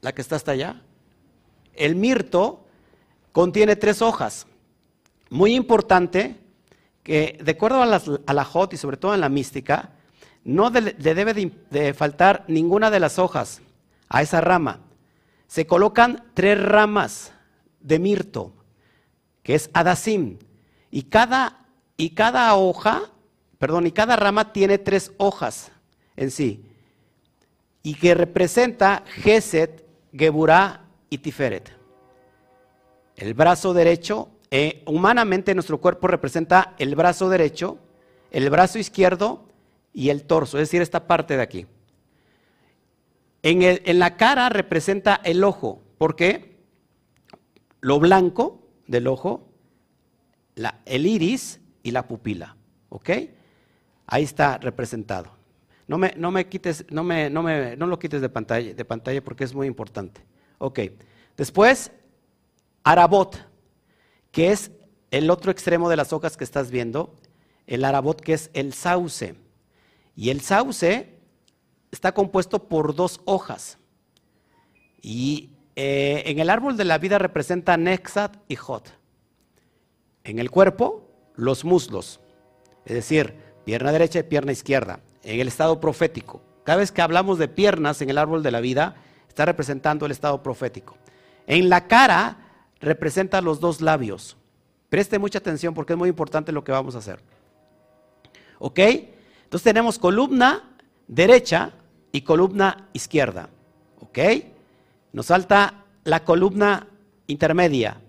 la 0.00 0.14
que 0.14 0.22
está 0.22 0.36
hasta 0.36 0.52
allá. 0.52 0.80
El 1.74 1.96
mirto 1.96 2.64
contiene 3.32 3.76
tres 3.76 4.00
hojas. 4.00 4.46
Muy 5.28 5.54
importante 5.54 6.36
que, 7.02 7.38
de 7.42 7.50
acuerdo 7.50 7.82
a, 7.82 8.00
a 8.26 8.32
la 8.32 8.44
Jot 8.44 8.72
y 8.72 8.76
sobre 8.76 8.96
todo 8.96 9.12
en 9.12 9.20
la 9.20 9.28
mística, 9.28 9.90
no 10.44 10.70
le 10.70 10.92
debe 10.92 11.34
de, 11.34 11.52
de 11.70 11.94
faltar 11.94 12.44
ninguna 12.48 12.90
de 12.90 13.00
las 13.00 13.18
hojas 13.18 13.60
a 14.08 14.22
esa 14.22 14.40
rama. 14.40 14.80
Se 15.48 15.66
colocan 15.66 16.24
tres 16.34 16.62
ramas 16.62 17.32
de 17.80 17.98
mirto, 17.98 18.52
que 19.42 19.54
es 19.54 19.70
Adasim, 19.72 20.38
y 20.90 21.04
cada, 21.04 21.63
y 21.96 22.10
cada 22.10 22.54
hoja, 22.54 23.10
perdón, 23.58 23.86
y 23.86 23.92
cada 23.92 24.16
rama 24.16 24.52
tiene 24.52 24.78
tres 24.78 25.12
hojas 25.16 25.70
en 26.16 26.30
sí, 26.30 26.64
y 27.82 27.94
que 27.94 28.14
representa 28.14 29.04
Geset, 29.06 29.84
Geburah 30.12 30.84
y 31.10 31.18
Tiferet. 31.18 31.72
El 33.16 33.34
brazo 33.34 33.74
derecho, 33.74 34.28
eh, 34.50 34.82
humanamente 34.86 35.54
nuestro 35.54 35.80
cuerpo 35.80 36.08
representa 36.08 36.74
el 36.78 36.94
brazo 36.96 37.28
derecho, 37.28 37.78
el 38.30 38.50
brazo 38.50 38.78
izquierdo 38.78 39.44
y 39.92 40.08
el 40.08 40.24
torso, 40.24 40.58
es 40.58 40.68
decir, 40.68 40.82
esta 40.82 41.06
parte 41.06 41.36
de 41.36 41.42
aquí. 41.42 41.66
En, 43.42 43.98
la 43.98 44.16
cara 44.16 44.48
representa 44.48 45.20
el 45.22 45.44
ojo, 45.44 45.82
porque 45.98 46.56
lo 47.80 48.00
blanco 48.00 48.62
del 48.86 49.06
ojo, 49.06 49.46
el 50.86 51.06
iris 51.06 51.60
y 51.84 51.92
la 51.92 52.08
pupila, 52.08 52.56
¿ok? 52.88 53.10
Ahí 54.06 54.24
está 54.24 54.58
representado. 54.58 55.30
No 55.86 55.98
me, 55.98 56.14
no 56.16 56.32
me 56.32 56.48
quites, 56.48 56.84
no 56.90 57.04
me, 57.04 57.30
no 57.30 57.42
me, 57.42 57.76
no 57.76 57.86
lo 57.86 57.98
quites 57.98 58.20
de 58.20 58.28
pantalla, 58.28 58.74
de 58.74 58.84
pantalla 58.84 59.22
porque 59.22 59.44
es 59.44 59.54
muy 59.54 59.68
importante. 59.68 60.22
Ok. 60.58 60.80
Después, 61.36 61.92
Arabot, 62.82 63.36
que 64.32 64.50
es 64.50 64.70
el 65.10 65.30
otro 65.30 65.52
extremo 65.52 65.88
de 65.88 65.96
las 65.96 66.12
hojas 66.12 66.36
que 66.36 66.44
estás 66.44 66.70
viendo, 66.70 67.14
el 67.66 67.84
Arabot 67.84 68.20
que 68.20 68.32
es 68.32 68.50
el 68.54 68.72
sauce. 68.72 69.36
Y 70.16 70.30
el 70.30 70.40
sauce 70.40 71.18
está 71.90 72.12
compuesto 72.12 72.66
por 72.66 72.94
dos 72.94 73.20
hojas. 73.26 73.78
Y 75.02 75.50
eh, 75.76 76.22
en 76.26 76.38
el 76.38 76.48
árbol 76.48 76.78
de 76.78 76.84
la 76.84 76.96
vida 76.96 77.18
representa 77.18 77.76
Nexat 77.76 78.36
y 78.48 78.56
Jot. 78.56 78.90
En 80.24 80.38
el 80.38 80.50
cuerpo, 80.50 81.03
los 81.36 81.64
muslos, 81.64 82.20
es 82.84 82.94
decir, 82.94 83.34
pierna 83.64 83.92
derecha 83.92 84.20
y 84.20 84.24
pierna 84.24 84.52
izquierda. 84.52 85.00
En 85.22 85.40
el 85.40 85.48
estado 85.48 85.80
profético. 85.80 86.42
Cada 86.64 86.78
vez 86.78 86.92
que 86.92 87.02
hablamos 87.02 87.38
de 87.38 87.48
piernas 87.48 88.00
en 88.02 88.10
el 88.10 88.18
árbol 88.18 88.42
de 88.42 88.50
la 88.50 88.60
vida, 88.60 88.96
está 89.28 89.44
representando 89.44 90.06
el 90.06 90.12
estado 90.12 90.42
profético. 90.42 90.96
En 91.46 91.68
la 91.68 91.86
cara 91.86 92.38
representa 92.80 93.40
los 93.40 93.60
dos 93.60 93.80
labios. 93.80 94.36
Preste 94.88 95.18
mucha 95.18 95.38
atención 95.38 95.74
porque 95.74 95.94
es 95.94 95.98
muy 95.98 96.08
importante 96.08 96.52
lo 96.52 96.62
que 96.62 96.72
vamos 96.72 96.94
a 96.94 96.98
hacer. 96.98 97.20
¿Ok? 98.58 98.78
Entonces 98.78 99.62
tenemos 99.62 99.98
columna 99.98 100.70
derecha 101.08 101.72
y 102.12 102.22
columna 102.22 102.88
izquierda. 102.92 103.48
¿Ok? 104.00 104.18
Nos 105.12 105.26
falta 105.26 105.84
la 106.04 106.24
columna 106.24 106.86
intermedia, 107.26 108.00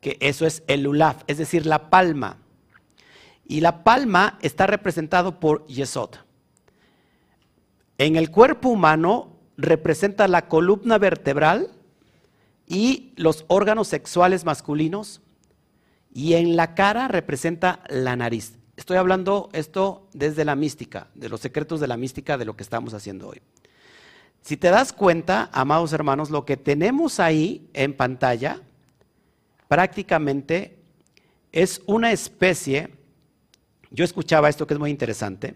que 0.00 0.16
eso 0.20 0.46
es 0.46 0.62
el 0.66 0.86
ulaf, 0.86 1.22
es 1.26 1.38
decir, 1.38 1.66
la 1.66 1.90
palma. 1.90 2.38
Y 3.46 3.60
la 3.60 3.84
palma 3.84 4.38
está 4.42 4.66
representado 4.66 5.40
por 5.40 5.66
Yesod. 5.66 6.10
En 7.98 8.16
el 8.16 8.30
cuerpo 8.30 8.68
humano 8.68 9.36
representa 9.56 10.28
la 10.28 10.48
columna 10.48 10.98
vertebral 10.98 11.70
y 12.66 13.12
los 13.16 13.44
órganos 13.48 13.88
sexuales 13.88 14.44
masculinos 14.44 15.20
Y 16.14 16.34
en 16.34 16.56
la 16.56 16.74
cara 16.74 17.08
representa 17.08 17.80
la 17.88 18.16
nariz. 18.16 18.58
Estoy 18.76 18.98
hablando 18.98 19.48
esto 19.52 20.08
desde 20.12 20.44
la 20.44 20.56
mística, 20.56 21.08
de 21.14 21.28
los 21.28 21.40
secretos 21.40 21.80
de 21.80 21.86
la 21.86 21.96
mística 21.96 22.36
de 22.36 22.44
lo 22.44 22.56
que 22.56 22.62
estamos 22.62 22.92
haciendo 22.92 23.28
hoy. 23.28 23.40
Si 24.42 24.56
te 24.56 24.70
das 24.70 24.92
cuenta, 24.92 25.48
amados 25.52 25.92
hermanos, 25.92 26.30
lo 26.30 26.44
que 26.44 26.56
tenemos 26.56 27.20
ahí 27.20 27.68
en 27.74 27.94
pantalla 27.94 28.60
prácticamente 29.68 30.78
es 31.52 31.80
una 31.86 32.12
especie, 32.12 32.90
yo 33.92 34.04
escuchaba 34.04 34.48
esto 34.48 34.66
que 34.66 34.74
es 34.74 34.80
muy 34.80 34.90
interesante, 34.90 35.54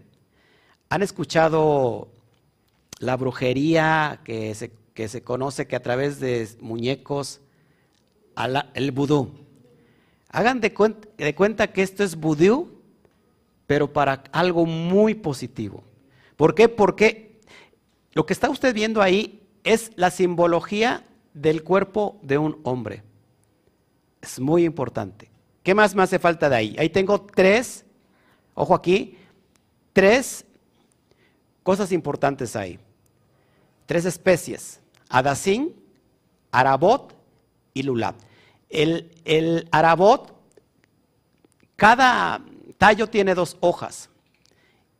han 0.89 1.01
escuchado 1.01 2.07
la 2.99 3.17
brujería 3.17 4.21
que 4.23 4.55
se, 4.55 4.71
que 4.93 5.07
se 5.07 5.21
conoce 5.21 5.67
que 5.67 5.75
a 5.75 5.81
través 5.81 6.19
de 6.19 6.47
muñecos, 6.61 7.41
el 8.73 8.91
vudú. 8.91 9.31
Hagan 10.29 10.61
de, 10.61 10.73
de 11.17 11.35
cuenta 11.35 11.67
que 11.73 11.81
esto 11.81 12.03
es 12.03 12.15
vudú, 12.15 12.81
pero 13.65 13.91
para 13.91 14.23
algo 14.31 14.65
muy 14.65 15.15
positivo. 15.15 15.83
¿Por 16.35 16.53
qué? 16.53 16.69
Porque 16.69 17.39
lo 18.13 18.25
que 18.25 18.33
está 18.33 18.49
usted 18.49 18.73
viendo 18.73 19.01
ahí 19.01 19.43
es 19.63 19.91
la 19.95 20.11
simbología 20.11 21.03
del 21.33 21.63
cuerpo 21.63 22.19
de 22.21 22.37
un 22.37 22.59
hombre. 22.63 23.03
Es 24.21 24.39
muy 24.39 24.63
importante. 24.63 25.29
¿Qué 25.63 25.73
más 25.75 25.95
me 25.95 26.03
hace 26.03 26.19
falta 26.19 26.49
de 26.49 26.55
ahí? 26.55 26.75
Ahí 26.79 26.89
tengo 26.89 27.21
tres, 27.21 27.85
ojo 28.57 28.73
aquí, 28.73 29.17
tres 29.93 30.43
cosas 31.61 31.91
importantes 31.91 32.55
ahí. 32.55 32.79
Tres 33.85 34.03
especies, 34.05 34.81
Adasín, 35.09 35.75
Arabot 36.51 37.15
y 37.73 37.83
Lulab. 37.83 38.15
El, 38.69 39.67
Arabot, 39.71 40.35
cada 41.75 42.41
tallo 42.77 43.07
tiene 43.07 43.35
dos 43.35 43.57
hojas 43.59 44.09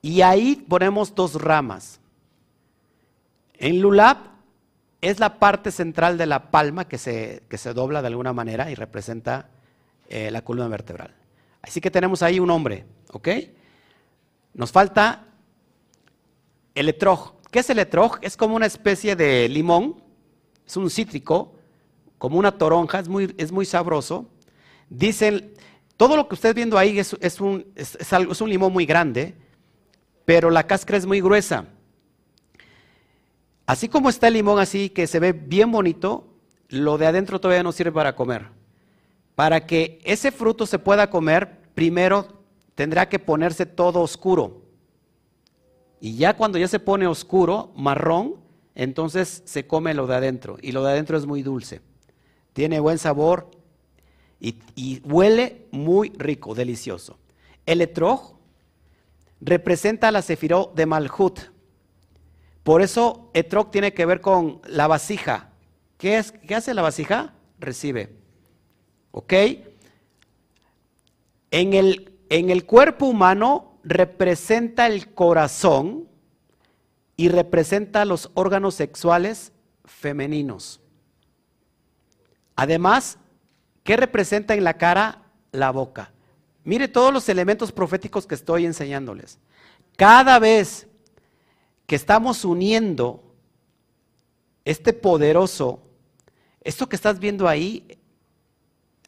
y 0.01 0.21
ahí 0.21 0.55
ponemos 0.69 1.15
dos 1.15 1.33
ramas. 1.41 1.99
En 3.55 3.81
Lulab 3.81 4.17
es 5.01 5.19
la 5.19 5.39
parte 5.39 5.71
central 5.71 6.17
de 6.17 6.27
la 6.27 6.51
palma 6.51 6.87
que 6.87 6.99
se, 6.99 7.41
se 7.49 7.73
dobla 7.73 8.01
de 8.01 8.07
alguna 8.07 8.33
manera 8.33 8.69
y 8.69 8.75
representa 8.75 9.49
eh, 10.09 10.29
la 10.31 10.43
columna 10.43 10.69
vertebral. 10.69 11.13
Así 11.67 11.81
que 11.81 11.91
tenemos 11.91 12.23
ahí 12.23 12.39
un 12.39 12.49
hombre, 12.49 12.85
¿ok? 13.11 13.27
Nos 14.53 14.71
falta 14.71 15.25
el 16.73 16.87
etrog. 16.89 17.35
¿Qué 17.51 17.59
es 17.59 17.69
el 17.69 17.79
etrog? 17.79 18.19
Es 18.21 18.37
como 18.37 18.55
una 18.55 18.65
especie 18.65 19.15
de 19.17 19.49
limón, 19.49 20.01
es 20.65 20.77
un 20.77 20.89
cítrico, 20.89 21.55
como 22.17 22.39
una 22.39 22.57
toronja, 22.57 22.99
es 22.99 23.09
muy, 23.09 23.35
es 23.37 23.51
muy 23.51 23.65
sabroso. 23.65 24.29
Dicen, 24.89 25.53
todo 25.97 26.15
lo 26.15 26.29
que 26.29 26.35
usted 26.35 26.55
viendo 26.55 26.77
ahí 26.77 26.99
es, 26.99 27.41
un, 27.41 27.65
algo, 28.11 28.31
es 28.31 28.41
un 28.41 28.49
limón 28.49 28.71
muy 28.71 28.85
grande, 28.85 29.35
pero 30.23 30.49
la 30.49 30.65
cáscara 30.65 30.97
es 30.97 31.05
muy 31.05 31.19
gruesa. 31.19 31.65
Así 33.65 33.89
como 33.89 34.09
está 34.09 34.29
el 34.29 34.35
limón 34.35 34.59
así, 34.59 34.89
que 34.89 35.05
se 35.05 35.19
ve 35.19 35.33
bien 35.33 35.69
bonito, 35.71 36.33
lo 36.69 36.97
de 36.97 37.07
adentro 37.07 37.41
todavía 37.41 37.63
no 37.63 37.73
sirve 37.73 37.91
para 37.91 38.15
comer. 38.15 38.56
Para 39.37 39.67
que 39.67 39.99
ese 40.03 40.31
fruto 40.31 40.65
se 40.65 40.79
pueda 40.79 41.11
comer, 41.11 41.59
primero 41.75 42.41
tendrá 42.73 43.07
que 43.07 43.19
ponerse 43.19 43.67
todo 43.67 44.01
oscuro. 44.01 44.63
Y 46.01 46.15
ya 46.15 46.35
cuando 46.35 46.57
ya 46.57 46.67
se 46.67 46.79
pone 46.79 47.05
oscuro, 47.05 47.71
marrón, 47.75 48.37
entonces 48.73 49.43
se 49.45 49.67
come 49.67 49.93
lo 49.93 50.07
de 50.07 50.15
adentro. 50.15 50.57
Y 50.59 50.71
lo 50.71 50.83
de 50.83 50.89
adentro 50.89 51.19
es 51.19 51.27
muy 51.27 51.43
dulce. 51.43 51.81
Tiene 52.53 52.79
buen 52.79 52.97
sabor 52.97 53.51
y, 54.39 55.03
huele 55.03 55.67
muy 55.69 56.11
rico, 56.17 56.55
delicioso. 56.55 57.19
El 57.67 57.81
etrog 57.81 58.39
representa 59.39 60.09
la 60.09 60.23
sefiró 60.23 60.73
de 60.75 60.87
Malhut. 60.87 61.41
Por 62.63 62.81
eso 62.81 63.29
Etrog 63.35 63.69
tiene 63.69 63.93
que 63.93 64.07
ver 64.07 64.19
con 64.19 64.61
la 64.65 64.87
vasija. 64.87 65.51
¿Qué, 65.99 66.17
es, 66.17 66.31
¿Qué 66.31 66.55
hace 66.55 66.73
la 66.73 66.81
vasija? 66.81 67.35
Recibe. 67.59 68.17
¿Ok? 69.17 69.33
En 71.49 71.73
el, 71.73 72.13
en 72.29 72.51
el 72.51 72.67
cuerpo 72.67 73.07
humano 73.07 73.79
representa 73.83 74.85
el 74.85 75.11
corazón 75.15 76.07
y 77.15 77.29
representa 77.29 78.05
los 78.05 78.29
órganos 78.35 78.75
sexuales 78.75 79.53
femeninos. 79.85 80.81
Además, 82.55 83.17
¿qué 83.83 83.97
representa 83.97 84.53
en 84.53 84.63
la 84.63 84.77
cara? 84.77 85.23
La 85.51 85.71
boca. 85.71 86.11
Mire 86.63 86.87
todos 86.87 87.11
los 87.11 87.27
elementos 87.27 87.71
proféticos 87.71 88.27
que 88.27 88.35
estoy 88.35 88.67
enseñándoles. 88.67 89.39
Cada 89.95 90.37
vez 90.37 90.85
que 91.87 91.95
estamos 91.95 92.45
uniendo 92.45 93.23
este 94.63 94.93
poderoso, 94.93 95.81
esto 96.61 96.87
que 96.87 96.95
estás 96.95 97.17
viendo 97.17 97.47
ahí, 97.47 97.96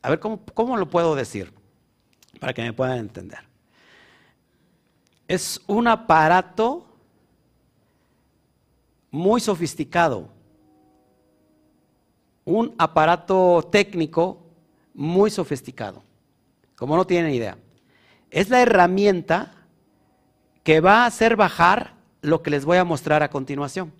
a 0.01 0.09
ver 0.09 0.19
cómo, 0.19 0.41
cómo 0.53 0.77
lo 0.77 0.89
puedo 0.89 1.15
decir 1.15 1.53
para 2.39 2.53
que 2.53 2.61
me 2.61 2.73
puedan 2.73 2.97
entender. 2.97 3.39
Es 5.27 5.61
un 5.67 5.87
aparato 5.87 6.85
muy 9.11 9.41
sofisticado, 9.41 10.29
un 12.45 12.73
aparato 12.77 13.67
técnico 13.71 14.45
muy 14.93 15.29
sofisticado, 15.29 16.03
como 16.75 16.95
no 16.95 17.05
tienen 17.05 17.33
idea. 17.33 17.57
Es 18.31 18.49
la 18.49 18.61
herramienta 18.61 19.53
que 20.63 20.81
va 20.81 21.03
a 21.03 21.05
hacer 21.07 21.35
bajar 21.35 21.93
lo 22.21 22.43
que 22.43 22.51
les 22.51 22.65
voy 22.65 22.77
a 22.77 22.83
mostrar 22.83 23.23
a 23.23 23.29
continuación. 23.29 23.93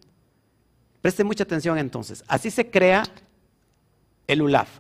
Presten 1.02 1.26
mucha 1.26 1.44
atención 1.44 1.78
entonces. 1.78 2.24
Así 2.28 2.52
se 2.52 2.70
crea 2.70 3.04
el 4.28 4.42
ULAF. 4.42 4.80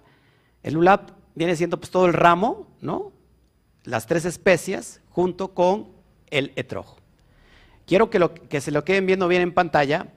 El 0.63 0.77
ULAF 0.77 1.11
viene 1.35 1.55
siendo 1.55 1.79
pues 1.79 1.91
todo 1.91 2.05
el 2.05 2.13
ramo, 2.13 2.67
¿no? 2.81 3.11
Las 3.83 4.07
tres 4.07 4.25
especias 4.25 5.01
junto 5.09 5.53
con 5.53 5.89
el 6.29 6.51
etrojo. 6.55 6.97
Quiero 7.85 8.09
que, 8.09 8.19
lo, 8.19 8.33
que 8.33 8.61
se 8.61 8.71
lo 8.71 8.83
queden 8.83 9.05
viendo 9.05 9.27
bien 9.27 9.41
en 9.41 9.53
pantalla, 9.53 10.13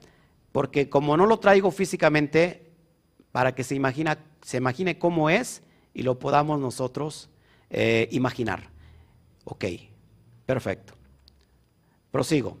porque 0.51 0.89
como 0.89 1.17
no 1.17 1.25
lo 1.25 1.39
traigo 1.39 1.71
físicamente, 1.71 2.71
para 3.31 3.55
que 3.55 3.63
se, 3.63 3.73
imagina, 3.73 4.19
se 4.41 4.57
imagine 4.57 4.99
cómo 4.99 5.29
es 5.29 5.63
y 5.93 6.03
lo 6.03 6.19
podamos 6.19 6.59
nosotros 6.59 7.29
eh, 7.69 8.07
imaginar. 8.11 8.69
Ok, 9.43 9.65
perfecto. 10.45 10.93
Prosigo. 12.11 12.59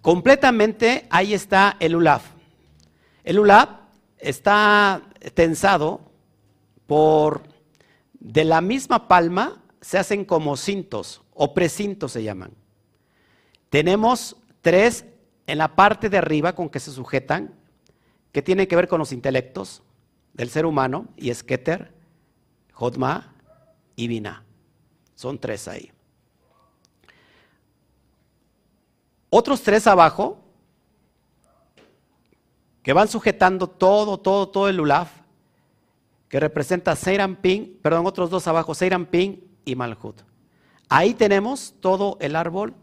Completamente 0.00 1.06
ahí 1.10 1.34
está 1.34 1.76
el 1.80 1.96
ULAF. 1.96 2.24
El 3.24 3.40
ULAF 3.40 3.70
está 4.18 5.02
tensado 5.32 6.00
por, 6.86 7.42
de 8.12 8.44
la 8.44 8.60
misma 8.60 9.08
palma 9.08 9.62
se 9.80 9.98
hacen 9.98 10.24
como 10.24 10.56
cintos 10.56 11.22
o 11.32 11.54
precintos 11.54 12.12
se 12.12 12.22
llaman. 12.22 12.52
Tenemos 13.70 14.36
tres 14.60 15.04
en 15.46 15.58
la 15.58 15.74
parte 15.76 16.08
de 16.08 16.18
arriba 16.18 16.54
con 16.54 16.68
que 16.70 16.80
se 16.80 16.90
sujetan, 16.90 17.54
que 18.32 18.42
tienen 18.42 18.66
que 18.66 18.76
ver 18.76 18.88
con 18.88 18.98
los 18.98 19.12
intelectos 19.12 19.82
del 20.32 20.50
ser 20.50 20.66
humano, 20.66 21.08
y 21.16 21.30
es 21.30 21.42
Keter, 21.42 21.94
Jodma 22.72 23.34
y 23.94 24.08
Binah. 24.08 24.44
Son 25.14 25.38
tres 25.38 25.68
ahí. 25.68 25.92
Otros 29.30 29.62
tres 29.62 29.86
abajo, 29.86 30.43
que 32.84 32.92
van 32.92 33.08
sujetando 33.08 33.66
todo, 33.66 34.18
todo, 34.18 34.50
todo 34.50 34.68
el 34.68 34.78
Ulaf, 34.78 35.10
que 36.28 36.38
representa 36.38 36.94
Ping, 37.40 37.78
perdón, 37.80 38.06
otros 38.06 38.28
dos 38.28 38.46
abajo, 38.46 38.74
Ping 39.10 39.38
y 39.64 39.74
Malhut. 39.74 40.20
Ahí 40.90 41.14
tenemos 41.14 41.74
todo 41.80 42.18
el 42.20 42.36
árbol 42.36 42.74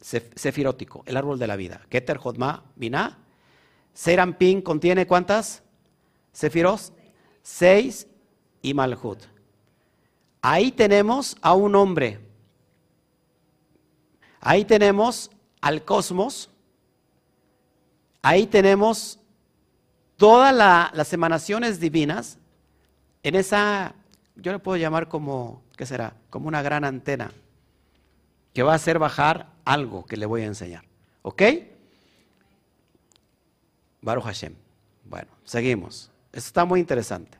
sefirótico, 0.00 1.02
el 1.04 1.16
árbol 1.16 1.40
de 1.40 1.48
la 1.48 1.56
vida. 1.56 1.84
Keter, 1.88 2.16
Jodma, 2.16 2.62
Binah. 2.76 3.18
Ping 4.38 4.62
contiene 4.62 5.08
cuántas? 5.08 5.64
Sefiros, 6.32 6.92
seis 7.42 8.06
y 8.62 8.72
Malhut. 8.72 9.18
Ahí 10.40 10.70
tenemos 10.70 11.36
a 11.42 11.54
un 11.54 11.74
hombre. 11.74 12.20
Ahí 14.40 14.64
tenemos 14.64 15.32
al 15.60 15.84
cosmos, 15.84 16.50
ahí 18.28 18.46
tenemos 18.46 19.18
todas 20.18 20.54
las 20.54 21.12
emanaciones 21.14 21.80
divinas 21.80 22.38
en 23.22 23.34
esa, 23.34 23.94
yo 24.36 24.52
le 24.52 24.58
puedo 24.58 24.76
llamar 24.76 25.08
como, 25.08 25.62
¿qué 25.76 25.86
será? 25.86 26.14
Como 26.28 26.46
una 26.46 26.60
gran 26.60 26.84
antena 26.84 27.32
que 28.52 28.62
va 28.62 28.72
a 28.72 28.76
hacer 28.76 28.98
bajar 28.98 29.48
algo 29.64 30.04
que 30.04 30.18
le 30.18 30.26
voy 30.26 30.42
a 30.42 30.46
enseñar. 30.46 30.84
¿Ok? 31.22 31.42
Baruch 34.02 34.24
Hashem. 34.24 34.54
Bueno, 35.04 35.28
seguimos. 35.44 36.10
Esto 36.30 36.48
está 36.48 36.64
muy 36.66 36.80
interesante. 36.80 37.38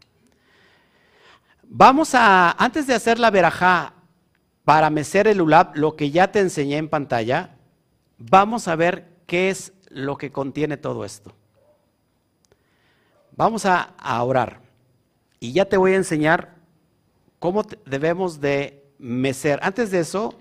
Vamos 1.65 2.15
a, 2.15 2.53
antes 2.53 2.87
de 2.87 2.95
hacer 2.95 3.19
la 3.19 3.31
verajá 3.31 3.93
para 4.65 4.89
mecer 4.89 5.27
el 5.27 5.43
ulab, 5.43 5.77
lo 5.77 5.97
que 5.97 6.11
ya 6.11 6.33
te 6.33 6.41
enseñé 6.41 6.79
en 6.79 6.89
pantalla, 6.89 7.57
vamos 8.17 8.69
a 8.69 8.75
ver 8.75 9.19
qué 9.27 9.51
es 9.51 9.75
lo 9.91 10.17
que 10.17 10.31
contiene 10.31 10.77
todo 10.77 11.05
esto. 11.05 11.33
Vamos 13.33 13.67
a, 13.67 13.95
orar 14.23 14.61
y 15.39 15.53
ya 15.53 15.65
te 15.65 15.77
voy 15.77 15.93
a 15.93 15.97
enseñar 15.97 16.57
cómo 17.39 17.63
debemos 17.87 18.41
de 18.41 18.85
mecer. 18.99 19.61
Antes 19.63 19.93
de 19.93 20.01
eso, 20.01 20.35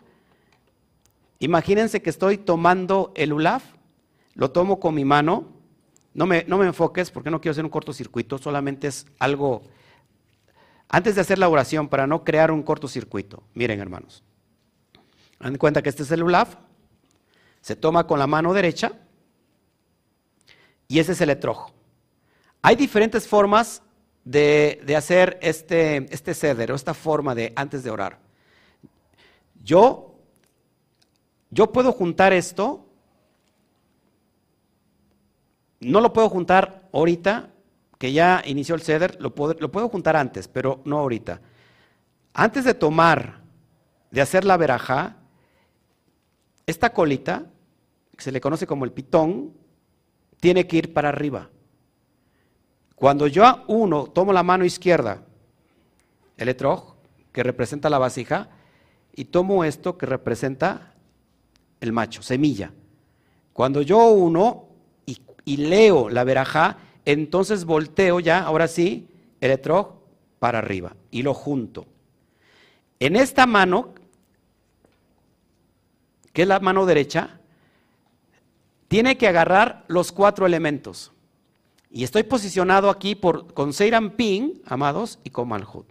imagínense 1.37 2.01
que 2.01 2.09
estoy 2.09 2.39
tomando 2.39 3.11
el 3.15 3.33
ulaf, 3.33 3.63
lo 4.33 4.49
tomo 4.49 4.79
con 4.79 4.95
mi 4.95 5.05
mano, 5.05 5.45
no 6.15 6.25
me, 6.25 6.43
no 6.47 6.57
me 6.57 6.65
enfoques 6.65 7.11
porque 7.11 7.29
no 7.29 7.39
quiero 7.39 7.51
hacer 7.51 7.65
un 7.65 7.69
cortocircuito, 7.69 8.39
solamente 8.39 8.87
es 8.87 9.05
algo, 9.19 9.61
antes 10.89 11.13
de 11.13 11.21
hacer 11.21 11.37
la 11.37 11.49
oración, 11.49 11.89
para 11.89 12.07
no 12.07 12.23
crear 12.23 12.49
un 12.49 12.63
cortocircuito. 12.63 13.43
Miren 13.53 13.79
hermanos, 13.79 14.23
dan 15.39 15.57
cuenta 15.57 15.83
que 15.83 15.89
este 15.89 16.01
es 16.01 16.11
el 16.11 16.23
ulaf, 16.23 16.55
se 17.61 17.75
toma 17.75 18.07
con 18.07 18.17
la 18.17 18.25
mano 18.25 18.53
derecha 18.55 18.93
y 20.87 20.99
ese 20.99 21.11
es 21.11 21.21
el 21.21 21.29
etrojo. 21.29 21.71
Hay 22.61 22.75
diferentes 22.75 23.27
formas 23.27 23.81
de, 24.23 24.81
de 24.85 24.95
hacer 24.95 25.37
este, 25.41 26.13
este 26.13 26.33
ceder 26.33 26.71
o 26.71 26.75
esta 26.75 26.93
forma 26.93 27.35
de 27.35 27.53
antes 27.55 27.83
de 27.83 27.89
orar. 27.89 28.19
Yo, 29.63 30.15
yo 31.49 31.71
puedo 31.71 31.91
juntar 31.91 32.33
esto, 32.33 32.85
no 35.79 36.01
lo 36.01 36.13
puedo 36.13 36.29
juntar 36.29 36.89
ahorita, 36.91 37.51
que 37.97 38.13
ya 38.13 38.43
inició 38.45 38.75
el 38.75 38.81
ceder, 38.81 39.17
lo 39.19 39.33
puedo, 39.33 39.55
lo 39.59 39.71
puedo 39.71 39.89
juntar 39.89 40.15
antes, 40.15 40.47
pero 40.47 40.81
no 40.85 40.99
ahorita. 40.99 41.41
Antes 42.33 42.63
de 42.63 42.73
tomar, 42.73 43.41
de 44.11 44.21
hacer 44.21 44.45
la 44.45 44.57
verajá, 44.57 45.17
esta 46.65 46.93
colita, 46.93 47.45
que 48.15 48.23
se 48.23 48.31
le 48.31 48.41
conoce 48.41 48.67
como 48.67 48.85
el 48.85 48.91
pitón, 48.91 49.53
tiene 50.39 50.67
que 50.67 50.77
ir 50.77 50.93
para 50.93 51.09
arriba. 51.09 51.49
Cuando 52.95 53.27
yo 53.27 53.63
uno 53.67 54.07
tomo 54.07 54.33
la 54.33 54.43
mano 54.43 54.65
izquierda, 54.65 55.21
el 56.37 56.49
etrog, 56.49 56.95
que 57.31 57.43
representa 57.43 57.89
la 57.89 57.99
vasija, 57.99 58.49
y 59.15 59.25
tomo 59.25 59.63
esto 59.63 59.97
que 59.97 60.05
representa 60.05 60.93
el 61.79 61.91
macho, 61.91 62.21
semilla. 62.21 62.71
Cuando 63.53 63.81
yo 63.81 64.09
uno 64.09 64.65
y, 65.05 65.19
y 65.45 65.57
leo 65.57 66.09
la 66.09 66.23
verajá, 66.23 66.77
entonces 67.05 67.65
volteo 67.65 68.19
ya, 68.19 68.39
ahora 68.39 68.67
sí, 68.67 69.07
el 69.41 69.51
etrog 69.51 69.97
para 70.39 70.59
arriba 70.59 70.95
y 71.11 71.21
lo 71.21 71.33
junto. 71.33 71.85
En 72.99 73.15
esta 73.15 73.45
mano, 73.45 73.93
que 76.33 76.43
es 76.43 76.47
la 76.47 76.59
mano 76.59 76.85
derecha, 76.85 77.36
tiene 78.87 79.17
que 79.17 79.27
agarrar 79.27 79.85
los 79.87 80.11
cuatro 80.11 80.45
elementos. 80.45 81.11
Y 81.89 82.03
estoy 82.03 82.23
posicionado 82.23 82.89
aquí 82.89 83.15
por, 83.15 83.53
con 83.53 83.73
Seiram 83.73 84.11
Ping, 84.11 84.61
amados, 84.65 85.19
y 85.23 85.29
con 85.29 85.47
Malhut. 85.47 85.87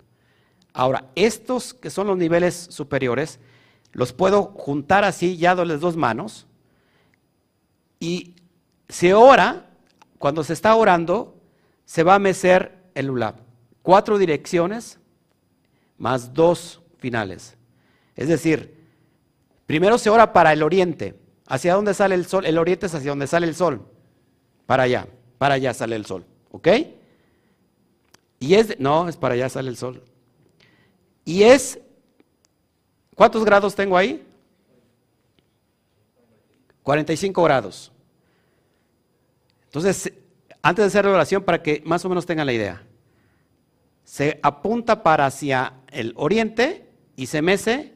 Ahora, 0.73 1.07
estos 1.15 1.73
que 1.73 1.91
son 1.91 2.07
los 2.07 2.19
niveles 2.19 2.69
superiores, 2.71 3.41
los 3.93 4.13
puedo 4.13 4.53
juntar 4.57 5.05
así, 5.05 5.37
ya 5.37 5.55
las 5.55 5.81
dos 5.81 5.97
manos, 5.97 6.47
y 7.99 8.35
se 8.89 9.15
ora, 9.15 9.71
cuando 10.19 10.45
se 10.45 10.53
está 10.53 10.75
orando, 10.77 11.35
se 11.87 12.03
va 12.03 12.17
a 12.17 12.19
mecer 12.19 12.77
el 12.95 13.11
ulab. 13.11 13.37
Cuatro 13.83 14.19
direcciones 14.19 14.99
más 15.99 16.35
dos 16.35 16.83
finales. 16.99 17.57
Es 18.15 18.29
decir, 18.29 18.85
primero 19.67 19.99
se 19.99 20.11
ora 20.11 20.33
para 20.33 20.53
el 20.53 20.63
oriente. 20.63 21.15
¿Hacia 21.47 21.75
dónde 21.75 21.95
sale 21.95 22.15
el 22.15 22.27
sol? 22.27 22.45
El 22.45 22.59
oriente 22.59 22.87
es 22.87 22.95
hacia 22.95 23.11
donde 23.11 23.27
sale 23.27 23.47
el 23.47 23.55
sol. 23.55 23.87
Para 24.67 24.85
allá, 24.85 25.07
para 25.39 25.55
allá 25.55 25.73
sale 25.75 25.97
el 25.97 26.05
sol. 26.05 26.25
¿Ok? 26.51 26.69
Y 28.41 28.55
es, 28.55 28.79
no, 28.79 29.09
es 29.09 29.17
para 29.17 29.35
allá 29.35 29.49
sale 29.49 29.71
el 29.71 29.77
sol. 29.77 30.03
Y 31.25 31.45
es, 31.45 31.79
¿cuántos 33.15 33.45
grados 33.45 33.75
tengo 33.75 33.97
ahí? 33.97 34.25
45 36.83 37.43
grados. 37.43 37.93
Entonces, 39.65 40.13
antes 40.63 40.83
de 40.85 40.87
hacer 40.87 41.05
la 41.05 41.13
oración, 41.13 41.43
para 41.43 41.63
que 41.63 41.83
más 41.85 42.05
o 42.05 42.09
menos 42.09 42.27
tengan 42.27 42.47
la 42.47 42.53
idea, 42.53 42.83
se 44.05 44.39
apunta 44.43 45.03
para 45.03 45.27
hacia 45.27 45.75
el 45.89 46.13
oriente 46.17 46.89
y 47.17 47.27
se 47.27 47.43
mece 47.43 47.95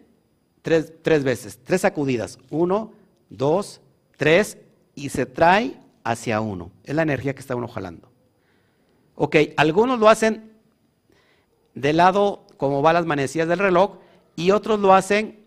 tres, 0.62 0.92
tres 1.02 1.22
veces, 1.22 1.60
tres 1.62 1.82
sacudidas. 1.82 2.38
Uno, 2.50 2.92
dos, 3.30 3.80
tres, 4.16 4.58
y 4.94 5.08
se 5.08 5.24
trae 5.24 5.76
hacia 6.04 6.40
uno. 6.40 6.70
Es 6.84 6.94
la 6.94 7.02
energía 7.02 7.34
que 7.34 7.40
está 7.40 7.56
uno 7.56 7.68
jalando. 7.68 8.10
Ok, 9.14 9.36
algunos 9.56 9.98
lo 9.98 10.08
hacen 10.08 10.52
del 11.74 11.96
lado 11.96 12.44
como 12.56 12.82
va 12.82 12.92
las 12.92 13.06
manecillas 13.06 13.48
del 13.48 13.58
reloj 13.58 13.98
y 14.36 14.50
otros 14.50 14.80
lo 14.80 14.92
hacen 14.92 15.40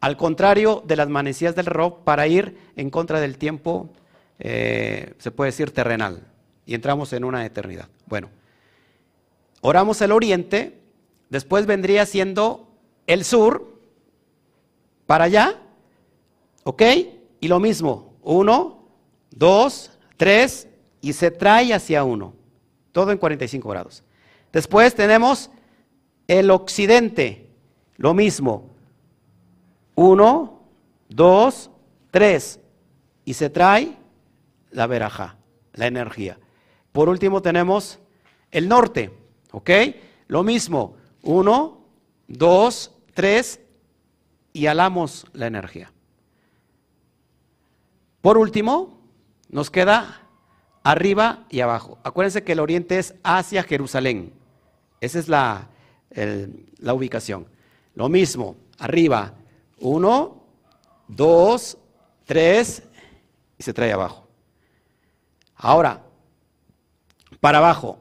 al 0.00 0.16
contrario 0.16 0.82
de 0.86 0.96
las 0.96 1.08
manecillas 1.08 1.56
del 1.56 1.66
reloj 1.66 2.04
para 2.04 2.26
ir 2.26 2.58
en 2.76 2.90
contra 2.90 3.20
del 3.20 3.38
tiempo, 3.38 3.90
eh, 4.38 5.14
se 5.18 5.30
puede 5.30 5.50
decir 5.50 5.72
terrenal, 5.72 6.22
y 6.66 6.74
entramos 6.74 7.12
en 7.12 7.24
una 7.24 7.44
eternidad. 7.44 7.88
Bueno, 8.06 8.28
oramos 9.62 10.00
el 10.02 10.12
oriente, 10.12 10.78
después 11.30 11.66
vendría 11.66 12.06
siendo 12.06 12.68
el 13.06 13.24
sur, 13.24 13.80
para 15.06 15.24
allá, 15.24 15.56
¿ok? 16.66 16.82
Y 17.38 17.46
lo 17.46 17.60
mismo, 17.60 18.16
uno, 18.24 18.88
dos, 19.30 19.92
tres, 20.16 20.66
y 21.00 21.12
se 21.12 21.30
trae 21.30 21.72
hacia 21.72 22.02
uno, 22.02 22.34
todo 22.90 23.12
en 23.12 23.18
45 23.18 23.68
grados. 23.68 24.02
Después 24.52 24.92
tenemos 24.96 25.48
el 26.26 26.50
occidente, 26.50 27.48
lo 27.98 28.14
mismo, 28.14 28.70
uno, 29.94 30.58
dos, 31.08 31.70
tres, 32.10 32.58
y 33.24 33.34
se 33.34 33.48
trae 33.48 33.96
la 34.72 34.88
verajá, 34.88 35.36
la 35.72 35.86
energía. 35.86 36.36
Por 36.90 37.08
último 37.08 37.42
tenemos 37.42 38.00
el 38.50 38.68
norte, 38.68 39.12
¿ok? 39.52 39.70
Lo 40.26 40.42
mismo, 40.42 40.96
uno, 41.22 41.78
dos, 42.26 42.90
tres, 43.14 43.60
y 44.52 44.66
alamos 44.66 45.26
la 45.32 45.46
energía. 45.46 45.92
Por 48.26 48.38
último, 48.38 48.98
nos 49.50 49.70
queda 49.70 50.22
arriba 50.82 51.44
y 51.48 51.60
abajo. 51.60 51.98
Acuérdense 52.02 52.42
que 52.42 52.54
el 52.54 52.58
oriente 52.58 52.98
es 52.98 53.14
hacia 53.22 53.62
Jerusalén. 53.62 54.32
Esa 55.00 55.20
es 55.20 55.28
la, 55.28 55.68
la 56.78 56.92
ubicación. 56.92 57.46
Lo 57.94 58.08
mismo, 58.08 58.56
arriba, 58.80 59.34
uno, 59.78 60.42
dos, 61.06 61.78
tres, 62.24 62.82
y 63.58 63.62
se 63.62 63.72
trae 63.72 63.92
abajo. 63.92 64.26
Ahora, 65.54 66.02
para 67.38 67.58
abajo, 67.58 68.00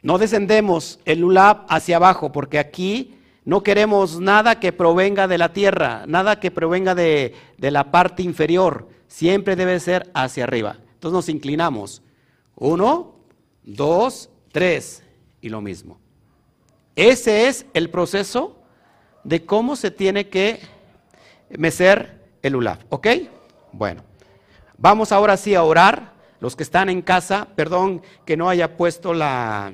no 0.00 0.16
descendemos 0.16 0.98
el 1.04 1.20
lulab 1.20 1.66
hacia 1.68 1.96
abajo, 1.96 2.32
porque 2.32 2.58
aquí 2.58 3.18
no 3.44 3.62
queremos 3.62 4.18
nada 4.18 4.60
que 4.60 4.72
provenga 4.72 5.28
de 5.28 5.36
la 5.36 5.52
tierra, 5.52 6.04
nada 6.06 6.40
que 6.40 6.50
provenga 6.50 6.94
de, 6.94 7.34
de 7.58 7.70
la 7.70 7.90
parte 7.90 8.22
inferior. 8.22 8.98
Siempre 9.10 9.56
debe 9.56 9.80
ser 9.80 10.08
hacia 10.14 10.44
arriba. 10.44 10.76
Entonces 10.94 11.12
nos 11.12 11.28
inclinamos. 11.28 12.00
Uno, 12.54 13.16
dos, 13.64 14.30
tres. 14.52 15.02
Y 15.40 15.48
lo 15.48 15.60
mismo. 15.60 15.98
Ese 16.94 17.48
es 17.48 17.66
el 17.74 17.90
proceso 17.90 18.62
de 19.24 19.44
cómo 19.44 19.74
se 19.74 19.90
tiene 19.90 20.28
que 20.28 20.60
mecer 21.50 22.24
el 22.42 22.54
ulab. 22.54 22.78
¿Ok? 22.88 23.08
Bueno, 23.72 24.04
vamos 24.78 25.10
ahora 25.10 25.36
sí 25.36 25.54
a 25.54 25.64
orar. 25.64 26.14
Los 26.38 26.56
que 26.56 26.62
están 26.62 26.88
en 26.88 27.02
casa, 27.02 27.48
perdón 27.56 28.02
que 28.24 28.36
no 28.36 28.48
haya 28.48 28.76
puesto 28.76 29.12
la, 29.12 29.72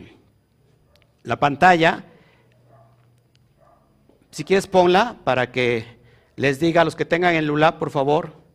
la 1.22 1.36
pantalla. 1.38 2.04
Si 4.30 4.44
quieres 4.44 4.66
ponla 4.66 5.18
para 5.24 5.52
que 5.52 5.84
les 6.36 6.58
diga 6.58 6.80
a 6.80 6.84
los 6.84 6.96
que 6.96 7.04
tengan 7.04 7.34
el 7.34 7.50
ulab, 7.50 7.78
por 7.78 7.90
favor. 7.90 8.45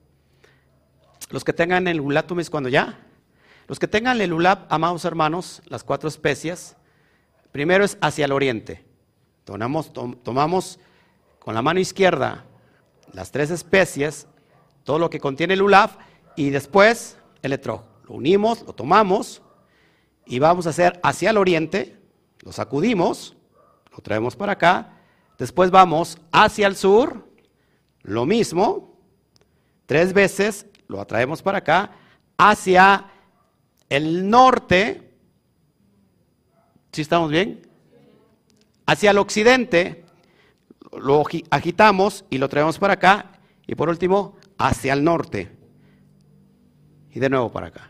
Los 1.32 1.44
que 1.44 1.54
tengan 1.54 1.88
el 1.88 2.02
dices 2.02 2.50
cuando 2.50 2.70
ya. 2.70 3.00
Los 3.68 3.80
que 3.80 3.88
tengan 3.88 4.20
el 4.20 4.34
ulab, 4.34 4.66
amados 4.70 5.06
hermanos, 5.06 5.62
las 5.66 5.84
cuatro 5.84 6.10
especies, 6.10 6.76
primero 7.52 7.84
es 7.86 7.98
hacia 8.02 8.26
el 8.26 8.32
oriente. 8.34 8.84
Tomamos, 9.46 9.94
tom- 9.94 10.16
tomamos 10.24 10.80
con 11.40 11.56
la 11.56 11.62
mano 11.62 11.80
izquierda 11.80 12.46
las 13.14 13.32
tres 13.32 13.50
especies, 13.52 14.28
todo 14.84 15.00
lo 15.00 15.10
que 15.10 15.20
contiene 15.20 15.54
el 15.54 15.62
ulab, 15.62 15.90
y 16.36 16.50
después 16.50 17.18
el 17.42 17.54
etrog. 17.54 17.84
Lo 18.08 18.16
unimos, 18.16 18.62
lo 18.64 18.74
tomamos 18.74 19.42
y 20.26 20.40
vamos 20.40 20.66
a 20.68 20.70
hacer 20.72 21.00
hacia 21.04 21.30
el 21.30 21.38
oriente, 21.38 21.98
lo 22.40 22.52
sacudimos, 22.52 23.36
lo 23.92 24.00
traemos 24.00 24.36
para 24.36 24.54
acá. 24.54 24.98
Después 25.38 25.72
vamos 25.72 26.18
hacia 26.32 26.68
el 26.68 26.76
sur, 26.76 27.28
lo 28.02 28.26
mismo, 28.26 28.98
tres 29.86 30.14
veces, 30.14 30.66
lo 30.92 31.00
atraemos 31.00 31.42
para 31.42 31.60
acá, 31.60 31.92
hacia 32.38 33.06
el 33.88 34.30
norte, 34.30 35.10
¿sí 36.92 37.02
estamos 37.02 37.32
bien? 37.32 37.66
Hacia 38.86 39.12
el 39.12 39.18
occidente, 39.18 40.04
lo 40.92 41.24
agitamos 41.50 42.26
y 42.30 42.40
lo 42.40 42.50
traemos 42.50 42.78
para 42.78 42.96
acá, 42.96 43.40
y 43.66 43.74
por 43.74 43.88
último, 43.88 44.36
hacia 44.58 44.92
el 44.92 45.02
norte, 45.06 45.50
y 47.10 47.22
de 47.22 47.30
nuevo 47.30 47.50
para 47.50 47.68
acá. 47.68 47.90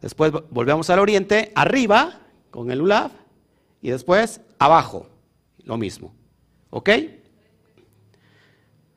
Después 0.00 0.30
volvemos 0.50 0.88
al 0.90 1.00
oriente, 1.00 1.50
arriba, 1.56 2.20
con 2.52 2.70
el 2.70 2.80
ULAV, 2.80 3.10
y 3.82 3.90
después 3.90 4.40
abajo, 4.60 5.08
lo 5.64 5.76
mismo. 5.76 6.14
¿Ok? 6.70 6.90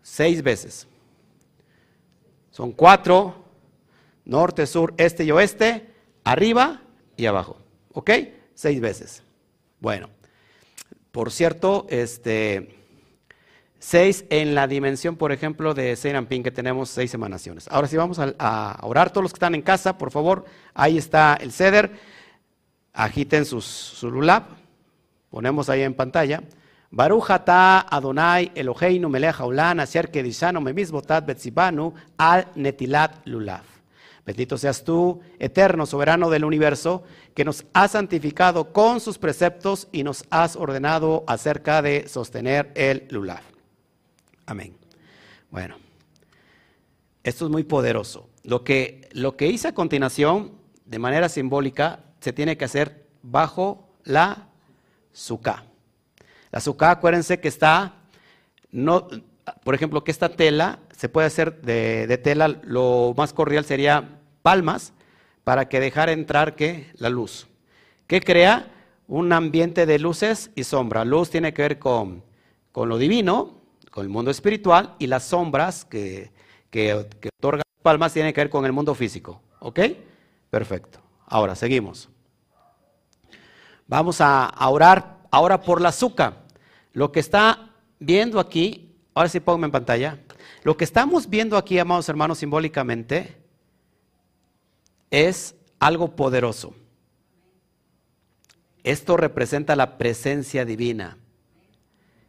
Seis 0.03 0.43
veces. 0.43 0.87
Son 2.51 2.73
cuatro, 2.73 3.43
norte, 4.25 4.67
sur, 4.67 4.93
este 4.97 5.23
y 5.23 5.31
oeste, 5.31 5.89
arriba 6.23 6.81
y 7.17 7.25
abajo. 7.25 7.57
¿Ok? 7.93 8.11
Seis 8.53 8.79
veces. 8.79 9.23
Bueno, 9.79 10.09
por 11.11 11.31
cierto, 11.31 11.87
este, 11.89 12.75
seis 13.79 14.25
en 14.29 14.53
la 14.53 14.67
dimensión, 14.67 15.15
por 15.15 15.31
ejemplo, 15.31 15.73
de 15.73 15.97
Pin, 16.29 16.43
que 16.43 16.51
tenemos 16.51 16.89
seis 16.89 17.13
emanaciones. 17.13 17.67
Ahora 17.69 17.87
sí 17.87 17.97
vamos 17.97 18.19
a, 18.19 18.79
orar, 18.83 19.11
todos 19.11 19.23
los 19.23 19.33
que 19.33 19.37
están 19.37 19.55
en 19.55 19.61
casa, 19.61 19.97
por 19.97 20.11
favor, 20.11 20.45
ahí 20.73 20.97
está 20.97 21.35
el 21.41 21.51
ceder, 21.51 21.91
agiten 22.93 23.45
su 23.45 24.11
lulab, 24.11 24.43
ponemos 25.29 25.69
ahí 25.69 25.81
en 25.81 25.93
pantalla. 25.93 26.43
Baruch 26.91 27.29
Adonai 27.29 28.51
Eloheinu 28.53 29.09
melech 29.09 29.35
haolam 29.35 29.79
asher 29.79 30.11
kedishanu 30.11 30.59
memisbotat 30.59 31.25
betzibanu 31.25 31.93
al 32.17 32.47
netilat 32.55 33.25
lulav. 33.25 33.63
Bendito 34.25 34.57
seas 34.57 34.83
tú, 34.83 35.19
eterno, 35.39 35.85
soberano 35.85 36.29
del 36.29 36.43
universo, 36.43 37.03
que 37.33 37.43
nos 37.43 37.65
has 37.73 37.91
santificado 37.91 38.71
con 38.71 38.99
sus 38.99 39.17
preceptos 39.17 39.87
y 39.91 40.03
nos 40.03 40.25
has 40.29 40.55
ordenado 40.55 41.23
acerca 41.27 41.81
de 41.81 42.07
sostener 42.07 42.71
el 42.75 43.07
lulav. 43.09 43.41
Amén. 44.45 44.75
Bueno, 45.49 45.77
esto 47.23 47.45
es 47.45 47.51
muy 47.51 47.63
poderoso. 47.63 48.29
Lo 48.43 48.63
que, 48.63 49.09
lo 49.13 49.37
que 49.37 49.47
hice 49.47 49.69
a 49.69 49.73
continuación, 49.73 50.51
de 50.85 50.99
manera 50.99 51.29
simbólica, 51.29 52.01
se 52.19 52.33
tiene 52.33 52.57
que 52.57 52.65
hacer 52.65 53.07
bajo 53.23 53.89
la 54.03 54.49
suká. 55.13 55.70
La 56.51 56.59
azúcar, 56.59 56.91
acuérdense 56.91 57.39
que 57.39 57.47
está, 57.47 57.93
no, 58.71 59.07
por 59.63 59.75
ejemplo, 59.75 60.03
que 60.03 60.11
esta 60.11 60.29
tela 60.29 60.79
se 60.95 61.09
puede 61.09 61.27
hacer 61.27 61.61
de, 61.61 62.17
tela, 62.17 62.47
lo 62.63 63.13
más 63.17 63.33
cordial 63.33 63.65
sería 63.65 64.19
palmas 64.41 64.93
para 65.43 65.67
que 65.69 65.79
dejara 65.79 66.11
entrar 66.11 66.55
¿qué? 66.55 66.91
la 66.95 67.09
luz. 67.09 67.47
¿Qué 68.07 68.21
crea? 68.21 68.71
Un 69.07 69.33
ambiente 69.33 69.85
de 69.85 69.99
luces 69.99 70.51
y 70.55 70.63
sombra. 70.63 71.05
Luz 71.05 71.29
tiene 71.29 71.53
que 71.53 71.61
ver 71.61 71.79
con, 71.79 72.23
con 72.71 72.89
lo 72.89 72.97
divino, 72.97 73.55
con 73.89 74.03
el 74.03 74.09
mundo 74.09 74.31
espiritual, 74.31 74.95
y 74.99 75.07
las 75.07 75.23
sombras 75.23 75.85
que, 75.85 76.31
que, 76.69 77.07
que 77.19 77.29
otorgan 77.39 77.63
palmas 77.81 78.13
tienen 78.13 78.33
que 78.33 78.41
ver 78.41 78.49
con 78.49 78.65
el 78.65 78.71
mundo 78.71 78.93
físico. 78.93 79.41
¿Ok? 79.59 79.79
Perfecto. 80.49 80.99
Ahora, 81.25 81.55
seguimos. 81.55 82.09
Vamos 83.87 84.21
a, 84.21 84.45
a 84.45 84.69
orar 84.69 85.21
ahora 85.31 85.61
por 85.61 85.81
la 85.81 85.89
azúcar. 85.89 86.40
Lo 86.93 87.11
que 87.11 87.19
está 87.19 87.71
viendo 87.99 88.39
aquí, 88.39 88.95
ahora 89.13 89.29
sí 89.29 89.39
pongo 89.39 89.65
en 89.65 89.71
pantalla, 89.71 90.19
lo 90.63 90.77
que 90.77 90.83
estamos 90.83 91.29
viendo 91.29 91.57
aquí, 91.57 91.79
amados 91.79 92.09
hermanos, 92.09 92.39
simbólicamente, 92.39 93.37
es 95.09 95.55
algo 95.79 96.15
poderoso. 96.15 96.75
Esto 98.83 99.17
representa 99.17 99.75
la 99.75 99.97
presencia 99.97 100.65
divina, 100.65 101.17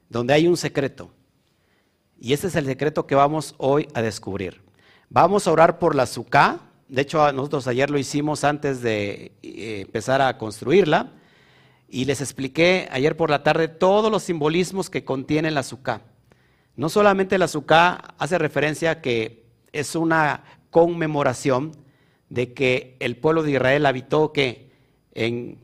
donde 0.09 0.35
hay 0.35 0.46
un 0.46 0.57
secreto. 0.57 1.11
Y 2.20 2.33
ese 2.33 2.46
es 2.46 2.57
el 2.57 2.66
secreto 2.66 3.07
que 3.07 3.14
vamos 3.14 3.55
hoy 3.59 3.88
a 3.94 4.03
descubrir. 4.03 4.62
Vamos 5.09 5.46
a 5.46 5.53
orar 5.53 5.79
por 5.79 5.94
la 5.94 6.05
azúcar. 6.05 6.61
De 6.88 7.03
hecho, 7.03 7.33
nosotros 7.33 7.66
ayer 7.66 7.90
lo 7.90 7.98
hicimos 7.98 8.44
antes 8.44 8.81
de 8.81 9.33
eh, 9.42 9.83
empezar 9.87 10.22
a 10.22 10.38
construirla 10.38 11.12
y 11.92 12.07
les 12.07 12.22
expliqué 12.22 12.88
ayer 12.90 13.18
por 13.18 13.28
la 13.28 13.42
tarde 13.42 13.68
todos 13.68 14.11
los 14.11 14.22
simbolismos 14.22 14.88
que 14.88 15.05
contiene 15.05 15.48
el 15.48 15.59
azúcar. 15.59 16.00
No 16.74 16.88
solamente 16.88 17.35
el 17.35 17.42
azúcar 17.42 18.14
hace 18.16 18.38
referencia 18.38 18.92
a 18.92 19.00
que 19.02 19.44
es 19.72 19.94
una 19.94 20.42
conmemoración 20.70 21.76
de 22.31 22.55
que 22.55 22.96
el 22.98 23.18
pueblo 23.18 23.42
de 23.42 23.52
Israel 23.52 23.85
habitó 23.85 24.33
que 24.33 24.70
en 25.12 25.59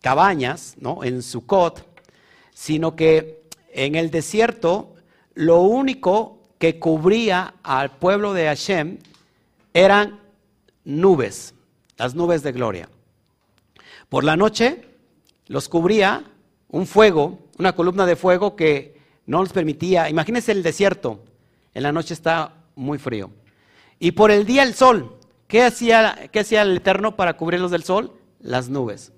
cabañas, 0.00 0.76
¿no? 0.78 1.02
en 1.02 1.20
Sucot, 1.20 1.84
sino 2.54 2.94
que 2.94 3.42
en 3.72 3.96
el 3.96 4.12
desierto 4.12 4.94
lo 5.34 5.62
único 5.62 6.44
que 6.58 6.78
cubría 6.78 7.54
al 7.64 7.98
pueblo 7.98 8.34
de 8.34 8.44
Hashem 8.44 8.98
eran 9.74 10.20
nubes, 10.84 11.54
las 11.98 12.14
nubes 12.14 12.44
de 12.44 12.52
gloria. 12.52 12.88
Por 14.08 14.22
la 14.22 14.36
noche 14.36 14.86
los 15.46 15.68
cubría 15.68 16.24
un 16.68 16.86
fuego, 16.86 17.38
una 17.58 17.74
columna 17.74 18.06
de 18.06 18.16
fuego 18.16 18.56
que 18.56 19.00
no 19.26 19.42
les 19.42 19.52
permitía, 19.52 20.08
imagínense 20.08 20.52
el 20.52 20.62
desierto, 20.62 21.24
en 21.74 21.82
la 21.82 21.92
noche 21.92 22.14
está 22.14 22.54
muy 22.74 22.98
frío. 22.98 23.30
Y 23.98 24.12
por 24.12 24.30
el 24.30 24.46
día 24.46 24.62
el 24.62 24.74
sol, 24.74 25.16
¿qué 25.48 25.62
hacía, 25.62 26.28
qué 26.32 26.40
hacía 26.40 26.62
el 26.62 26.76
Eterno 26.76 27.16
para 27.16 27.36
cubrirlos 27.36 27.70
del 27.70 27.84
sol? 27.84 28.12
Las 28.40 28.68
nubes. 28.68 29.12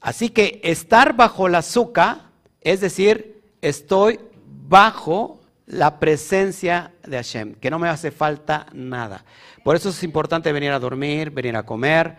Así 0.00 0.30
que 0.30 0.60
estar 0.64 1.16
bajo 1.16 1.48
la 1.48 1.58
azúcar, 1.58 2.30
es 2.60 2.80
decir, 2.80 3.42
estoy 3.62 4.20
bajo 4.68 5.40
la 5.66 5.98
presencia 5.98 6.92
de 7.04 7.16
Hashem, 7.16 7.54
que 7.54 7.70
no 7.70 7.78
me 7.78 7.88
hace 7.88 8.10
falta 8.10 8.66
nada. 8.72 9.24
Por 9.64 9.76
eso 9.76 9.90
es 9.90 10.02
importante 10.02 10.52
venir 10.52 10.70
a 10.70 10.78
dormir, 10.78 11.30
venir 11.30 11.56
a 11.56 11.64
comer, 11.64 12.16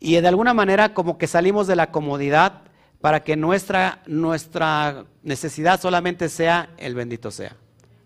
y 0.00 0.18
de 0.18 0.26
alguna 0.26 0.54
manera 0.54 0.94
como 0.94 1.18
que 1.18 1.26
salimos 1.26 1.66
de 1.66 1.76
la 1.76 1.92
comodidad 1.92 2.62
para 3.00 3.22
que 3.22 3.36
nuestra, 3.36 4.02
nuestra 4.06 5.04
necesidad 5.22 5.80
solamente 5.80 6.28
sea 6.28 6.70
el 6.78 6.94
bendito 6.94 7.30
sea. 7.30 7.54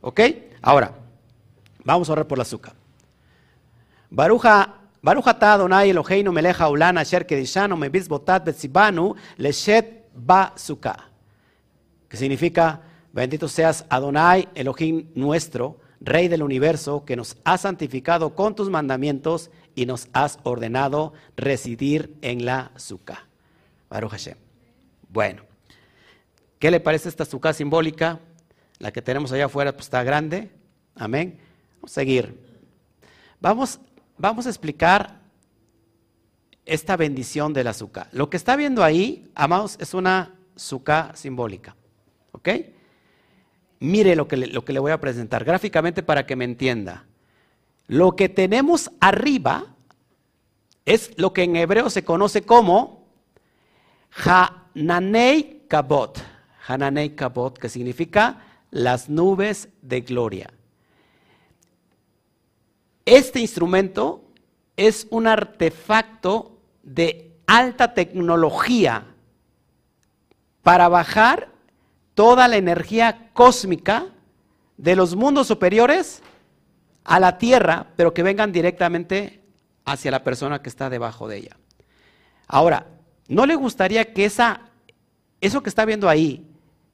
¿Ok? 0.00 0.20
Ahora, 0.60 0.92
vamos 1.84 2.08
a 2.08 2.12
orar 2.12 2.26
por 2.26 2.38
la 2.38 2.42
azúcar. 2.42 2.74
Baruja 4.10 4.84
Baruja 5.04 5.36
Adonai 5.38 5.90
Eloheinu 5.90 6.32
meleja 6.32 6.70
ulana 6.70 7.02
asher 7.02 7.26
kedishanu 7.26 7.76
mebis 7.76 8.08
botat 8.08 8.42
betzibanu 8.42 9.14
leshet 9.36 10.06
ba 10.14 10.54
Que 12.08 12.16
significa, 12.16 12.80
bendito 13.12 13.46
seas 13.46 13.84
Adonai 13.90 14.48
Elohim 14.54 15.10
nuestro, 15.14 15.78
Rey 16.00 16.28
del 16.28 16.42
universo, 16.42 17.04
que 17.04 17.16
nos 17.16 17.36
ha 17.44 17.58
santificado 17.58 18.34
con 18.34 18.54
tus 18.54 18.70
mandamientos 18.70 19.50
y 19.74 19.86
nos 19.86 20.08
has 20.12 20.38
ordenado 20.42 21.12
residir 21.36 22.16
en 22.22 22.44
la 22.44 22.72
Sukkah. 22.76 23.26
Baruch 23.90 24.10
Hashem. 24.10 24.36
Bueno, 25.08 25.42
¿qué 26.58 26.70
le 26.70 26.80
parece 26.80 27.08
esta 27.08 27.24
Sukkah 27.24 27.52
simbólica? 27.52 28.20
La 28.78 28.92
que 28.92 29.02
tenemos 29.02 29.32
allá 29.32 29.46
afuera 29.46 29.72
pues, 29.72 29.86
está 29.86 30.02
grande. 30.02 30.50
Amén. 30.94 31.38
Vamos 31.76 31.92
a 31.92 31.94
seguir. 31.94 32.38
Vamos, 33.40 33.80
vamos 34.18 34.46
a 34.46 34.48
explicar 34.48 35.20
esta 36.64 36.96
bendición 36.96 37.52
de 37.52 37.64
la 37.64 37.74
Sukkah. 37.74 38.08
Lo 38.12 38.30
que 38.30 38.36
está 38.36 38.56
viendo 38.56 38.82
ahí, 38.82 39.30
amados, 39.34 39.76
es 39.80 39.94
una 39.94 40.34
Sukkah 40.56 41.12
simbólica. 41.14 41.76
¿Ok? 42.32 42.48
Mire 43.80 44.16
lo 44.16 44.26
que, 44.26 44.36
lo 44.36 44.64
que 44.64 44.72
le 44.72 44.80
voy 44.80 44.92
a 44.92 45.00
presentar 45.00 45.44
gráficamente 45.44 46.02
para 46.02 46.26
que 46.26 46.36
me 46.36 46.44
entienda. 46.44 47.04
Lo 47.86 48.16
que 48.16 48.28
tenemos 48.28 48.90
arriba 49.00 49.66
es 50.84 51.12
lo 51.16 51.32
que 51.32 51.42
en 51.42 51.56
hebreo 51.56 51.90
se 51.90 52.04
conoce 52.04 52.42
como 52.42 53.06
Hananei 54.24 55.64
Kabot. 55.68 56.22
Hananei 56.66 57.14
Kabot, 57.14 57.58
que 57.58 57.68
significa 57.68 58.42
las 58.70 59.08
nubes 59.08 59.68
de 59.82 60.00
gloria. 60.00 60.50
Este 63.04 63.40
instrumento 63.40 64.24
es 64.76 65.06
un 65.10 65.26
artefacto 65.26 66.58
de 66.82 67.36
alta 67.46 67.94
tecnología 67.94 69.06
para 70.62 70.88
bajar 70.88 71.50
toda 72.14 72.48
la 72.48 72.56
energía 72.56 73.30
cósmica 73.32 74.06
de 74.76 74.96
los 74.96 75.14
mundos 75.14 75.46
superiores 75.46 76.22
a 77.04 77.20
la 77.20 77.38
tierra, 77.38 77.86
pero 77.96 78.14
que 78.14 78.22
vengan 78.22 78.52
directamente 78.52 79.42
hacia 79.84 80.10
la 80.10 80.24
persona 80.24 80.62
que 80.62 80.68
está 80.68 80.90
debajo 80.90 81.28
de 81.28 81.36
ella. 81.38 81.56
Ahora, 82.46 82.86
¿no 83.28 83.46
le 83.46 83.54
gustaría 83.54 84.12
que 84.12 84.24
esa 84.24 84.60
eso 85.44 85.62
que 85.62 85.68
está 85.68 85.84
viendo 85.84 86.08
ahí, 86.08 86.46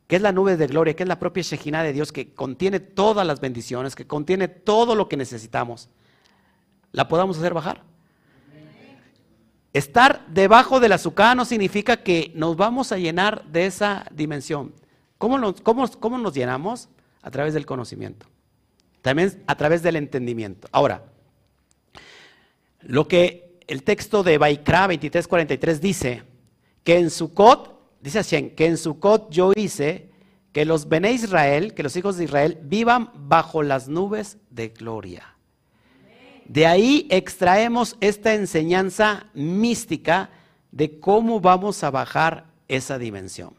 que 0.09 0.17
es 0.17 0.23
la 0.23 0.33
nube 0.33 0.57
de 0.57 0.67
gloria, 0.67 0.95
que 0.95 1.05
es 1.05 1.09
la 1.09 1.21
propia 1.21 1.43
Shejina 1.43 1.85
de 1.85 1.93
Dios, 1.93 2.11
que 2.11 2.35
contiene 2.35 2.81
todas 2.81 3.25
las 3.25 3.41
bendiciones, 3.41 3.95
que 3.95 4.09
contiene 4.09 4.49
todo 4.49 4.97
lo 4.97 5.09
que 5.09 5.17
necesitamos, 5.17 5.89
¿la 6.91 7.07
podamos 7.07 7.39
hacer 7.39 7.55
bajar? 7.55 7.85
Estar 9.73 10.27
debajo 10.27 10.81
del 10.81 10.91
azúcar 10.91 11.37
no 11.37 11.45
significa 11.45 11.99
que 11.99 12.33
nos 12.35 12.57
vamos 12.57 12.91
a 12.91 12.99
llenar 12.99 13.45
de 13.45 13.67
esa 13.67 14.05
dimensión. 14.11 14.75
¿Cómo 15.17 15.55
cómo, 15.63 15.89
cómo 16.01 16.19
nos 16.19 16.35
llenamos? 16.35 16.89
A 17.23 17.31
través 17.31 17.55
del 17.55 17.67
conocimiento. 17.67 18.27
También 19.03 19.43
a 19.47 19.57
través 19.57 19.83
del 19.83 19.97
entendimiento. 19.97 20.69
Ahora, 20.73 21.05
lo 22.83 23.09
que 23.09 23.59
el 23.67 23.83
texto 23.83 24.23
de 24.23 24.39
Baikra 24.39 24.89
23:43 24.89 25.79
dice, 25.81 26.23
que 26.85 26.99
en 26.99 27.11
Sukkot, 27.11 28.01
dice 28.01 28.19
Hashem, 28.19 28.51
que 28.51 28.67
en 28.67 28.77
Sukkot 28.77 29.31
yo 29.31 29.53
hice 29.55 30.11
que 30.53 30.65
los 30.65 30.89
Bene 30.89 31.13
Israel, 31.13 31.75
que 31.75 31.83
los 31.83 31.97
hijos 31.97 32.17
de 32.17 32.25
Israel, 32.25 32.59
vivan 32.63 33.11
bajo 33.15 33.63
las 33.63 33.89
nubes 33.89 34.39
de 34.51 34.69
gloria. 34.69 35.35
De 36.47 36.67
ahí 36.67 37.07
extraemos 37.11 37.97
esta 38.01 38.35
enseñanza 38.35 39.27
mística 39.35 40.31
de 40.73 40.99
cómo 40.99 41.41
vamos 41.41 41.85
a 41.85 41.91
bajar 41.91 42.47
esa 42.67 42.99
dimensión. 42.99 43.55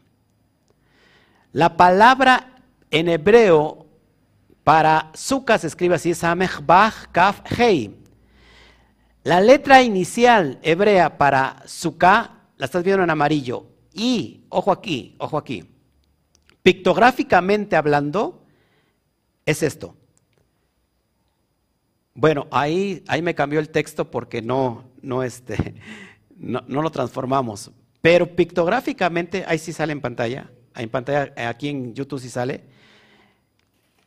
La 1.52 1.76
palabra 1.76 2.62
en 2.90 3.08
hebreo 3.08 3.86
para 4.64 5.10
Sukkah 5.14 5.58
se 5.58 5.66
escribe 5.66 5.96
así, 5.96 6.14
Samech 6.14 6.64
Bach 6.64 7.10
Kaf 7.10 7.40
Hei. 7.58 7.96
La 9.24 9.40
letra 9.40 9.82
inicial 9.82 10.58
hebrea 10.62 11.18
para 11.18 11.62
Sukkah 11.66 12.42
la 12.56 12.66
estás 12.66 12.84
viendo 12.84 13.04
en 13.04 13.10
amarillo. 13.10 13.66
Y, 13.94 14.44
ojo 14.48 14.72
aquí, 14.72 15.14
ojo 15.18 15.36
aquí, 15.36 15.64
pictográficamente 16.62 17.76
hablando, 17.76 18.42
es 19.44 19.62
esto. 19.62 19.96
Bueno, 22.14 22.46
ahí, 22.50 23.02
ahí 23.08 23.22
me 23.22 23.34
cambió 23.34 23.58
el 23.58 23.70
texto 23.70 24.10
porque 24.10 24.42
no, 24.42 24.84
no, 25.02 25.22
este, 25.22 25.74
no, 26.36 26.62
no 26.66 26.82
lo 26.82 26.90
transformamos. 26.90 27.70
Pero 28.00 28.34
pictográficamente, 28.34 29.44
ahí 29.46 29.58
sí 29.58 29.72
sale 29.72 29.92
en 29.92 30.00
pantalla, 30.00 30.50
en 30.74 30.88
pantalla, 30.88 31.32
aquí 31.48 31.68
en 31.68 31.94
YouTube 31.94 32.20
sí 32.20 32.28
sale. 32.28 32.64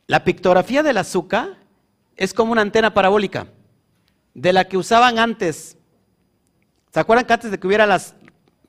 La 0.08 0.22
pictografía 0.22 0.84
del 0.84 0.98
azúcar 0.98 1.56
es 2.16 2.32
como 2.32 2.52
una 2.52 2.62
antena 2.62 2.94
parabólica, 2.94 3.48
de 4.34 4.52
la 4.52 4.64
que 4.64 4.76
usaban 4.76 5.18
antes. 5.18 5.76
¿Se 6.92 7.00
acuerdan 7.00 7.26
que 7.26 7.32
antes 7.32 7.50
de 7.50 7.58
que 7.58 7.66
hubiera 7.66 7.86
las 7.86 8.14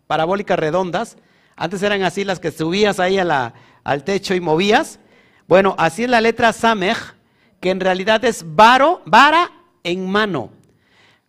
parabólicas 0.08 0.58
redondas, 0.58 1.17
antes 1.56 1.84
eran 1.84 2.02
así 2.02 2.23
las 2.23 2.39
que 2.39 2.52
subías 2.52 3.00
ahí 3.00 3.19
al 3.19 4.04
techo 4.04 4.34
y 4.34 4.39
movías? 4.39 5.00
Bueno, 5.47 5.76
así 5.78 6.06
es 6.06 6.10
la 6.10 6.21
letra 6.21 6.54
Samech, 6.54 7.15
que 7.60 7.69
en 7.69 7.80
realidad 7.80 8.26
es 8.26 8.43
varo, 8.43 9.04
vara 9.06 9.52
en 9.84 10.10
mano. 10.10 10.50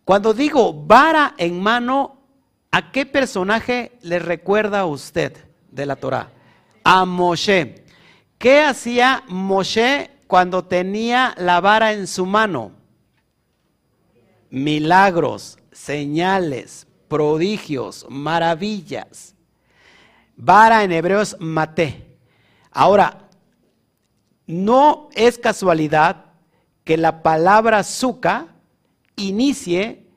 Cuando 0.05 0.33
digo 0.33 0.73
vara 0.73 1.35
en 1.37 1.61
mano, 1.61 2.17
¿a 2.71 2.91
qué 2.91 3.05
personaje 3.05 3.91
le 4.01 4.17
recuerda 4.17 4.79
a 4.79 4.85
usted 4.85 5.37
de 5.69 5.85
la 5.85 5.95
Torah? 5.95 6.31
A 6.83 7.05
Moshe. 7.05 7.85
¿Qué 8.39 8.61
hacía 8.61 9.25
Moshe 9.27 10.09
cuando 10.25 10.63
tenía 10.63 11.35
la 11.37 11.59
vara 11.59 11.91
en 11.91 12.07
su 12.07 12.25
mano? 12.25 12.71
Milagros, 14.49 15.59
señales, 15.73 16.87
prodigios, 17.09 18.05
maravillas. 18.09 19.35
Vara 20.37 20.85
en 20.85 20.93
hebreo 20.93 21.19
es 21.19 21.35
mate. 21.41 22.17
Ahora, 22.71 23.27
no 24.47 25.09
es 25.15 25.37
casualidad 25.37 26.27
que 26.85 26.95
la 26.95 27.21
palabra 27.21 27.83
suka 27.83 28.47
inicie 29.17 30.07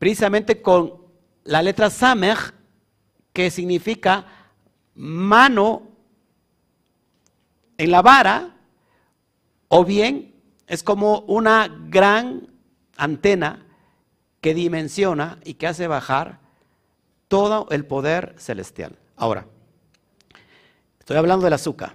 precisamente 0.00 0.60
con 0.60 0.94
la 1.44 1.62
letra 1.62 1.90
samech, 1.90 2.52
que 3.32 3.52
significa 3.52 4.26
mano 4.96 5.95
en 7.78 7.90
la 7.90 8.02
vara, 8.02 8.56
o 9.68 9.84
bien 9.84 10.34
es 10.66 10.82
como 10.82 11.20
una 11.20 11.68
gran 11.88 12.48
antena 12.96 13.66
que 14.40 14.54
dimensiona 14.54 15.38
y 15.44 15.54
que 15.54 15.66
hace 15.66 15.86
bajar 15.86 16.40
todo 17.28 17.66
el 17.70 17.84
poder 17.84 18.34
celestial. 18.38 18.96
Ahora, 19.16 19.46
estoy 21.00 21.16
hablando 21.16 21.44
del 21.44 21.54
azúcar. 21.54 21.94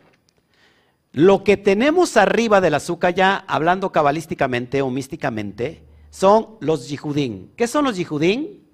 Lo 1.14 1.44
que 1.44 1.58
tenemos 1.58 2.16
arriba 2.16 2.62
del 2.62 2.74
azúcar, 2.76 3.14
ya 3.14 3.44
hablando 3.48 3.92
cabalísticamente 3.92 4.82
o 4.82 4.90
místicamente, 4.90 5.84
son 6.10 6.58
los 6.62 6.88
yihudín. 6.90 7.52
¿Qué 7.56 7.68
son 7.68 7.86
los 7.86 7.98
yihudín? 7.98 8.68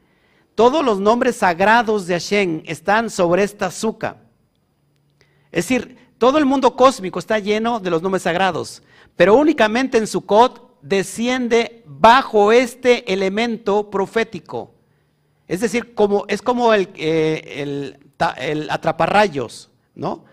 Todos 0.53 0.83
los 0.83 0.99
nombres 0.99 1.37
sagrados 1.37 2.07
de 2.07 2.15
Hashem 2.15 2.63
están 2.65 3.09
sobre 3.09 3.43
esta 3.43 3.67
azúcar. 3.67 4.17
Es 5.51 5.67
decir, 5.67 5.97
todo 6.17 6.37
el 6.37 6.45
mundo 6.45 6.75
cósmico 6.75 7.19
está 7.19 7.39
lleno 7.39 7.79
de 7.79 7.89
los 7.89 8.01
nombres 8.01 8.23
sagrados, 8.23 8.83
pero 9.15 9.35
únicamente 9.35 9.97
en 9.97 10.07
Sukkot 10.07 10.79
desciende 10.81 11.83
bajo 11.85 12.51
este 12.51 13.11
elemento 13.11 13.89
profético. 13.89 14.73
Es 15.47 15.61
decir, 15.61 15.95
es 16.27 16.41
como 16.41 16.73
el, 16.73 16.89
eh, 16.95 17.95
el 18.37 18.69
atraparrayos, 18.69 19.69
¿no? 19.95 20.25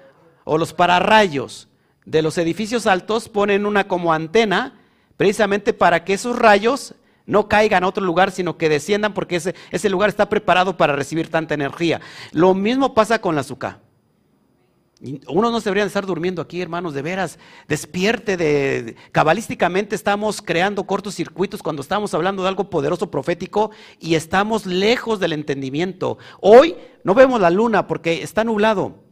O 0.45 0.59
los 0.59 0.73
pararrayos 0.73 1.69
de 2.05 2.23
los 2.23 2.37
edificios 2.39 2.87
altos 2.87 3.29
ponen 3.29 3.67
una 3.67 3.89
como 3.89 4.13
antena 4.13 4.81
precisamente 5.17 5.73
para 5.73 6.05
que 6.05 6.15
esos 6.15 6.39
rayos 6.39 6.95
no 7.27 7.49
caigan 7.49 7.85
a 7.85 7.89
otro 7.89 8.05
lugar, 8.05 8.31
sino 8.31 8.59
que 8.59 8.69
desciendan 8.69 9.15
porque 9.15 9.37
ese, 9.37 9.55
ese 9.71 9.89
lugar 9.89 10.11
está 10.11 10.29
preparado 10.29 10.77
para 10.77 10.95
recibir 10.95 11.31
tanta 11.31 11.55
energía. 11.55 12.01
Lo 12.33 12.55
mismo 12.55 12.93
pasa 12.95 13.21
con 13.21 13.35
la 13.35 13.41
azúcar. 13.41 13.79
Uno 15.29 15.51
no 15.51 15.61
se 15.61 15.65
debería 15.65 15.85
estar 15.85 16.07
durmiendo 16.07 16.41
aquí, 16.41 16.63
hermanos, 16.63 16.95
de 16.95 17.03
veras. 17.03 17.39
Despierte 17.69 18.37
de, 18.37 18.97
cabalísticamente 19.13 19.95
estamos 19.95 20.41
creando 20.41 20.85
cortocircuitos 20.85 21.63
cuando 21.63 21.83
estamos 21.83 22.15
hablando 22.15 22.43
de 22.43 22.49
algo 22.49 22.71
poderoso 22.71 23.11
profético 23.11 23.71
y 24.01 24.15
estamos 24.15 24.67
lejos 24.67 25.21
del 25.21 25.33
entendimiento. 25.33 26.19
Hoy 26.41 26.77
no 27.03 27.15
vemos 27.15 27.41
la 27.41 27.51
luna 27.51 27.87
porque 27.87 28.23
está 28.23 28.45
nublado, 28.45 29.03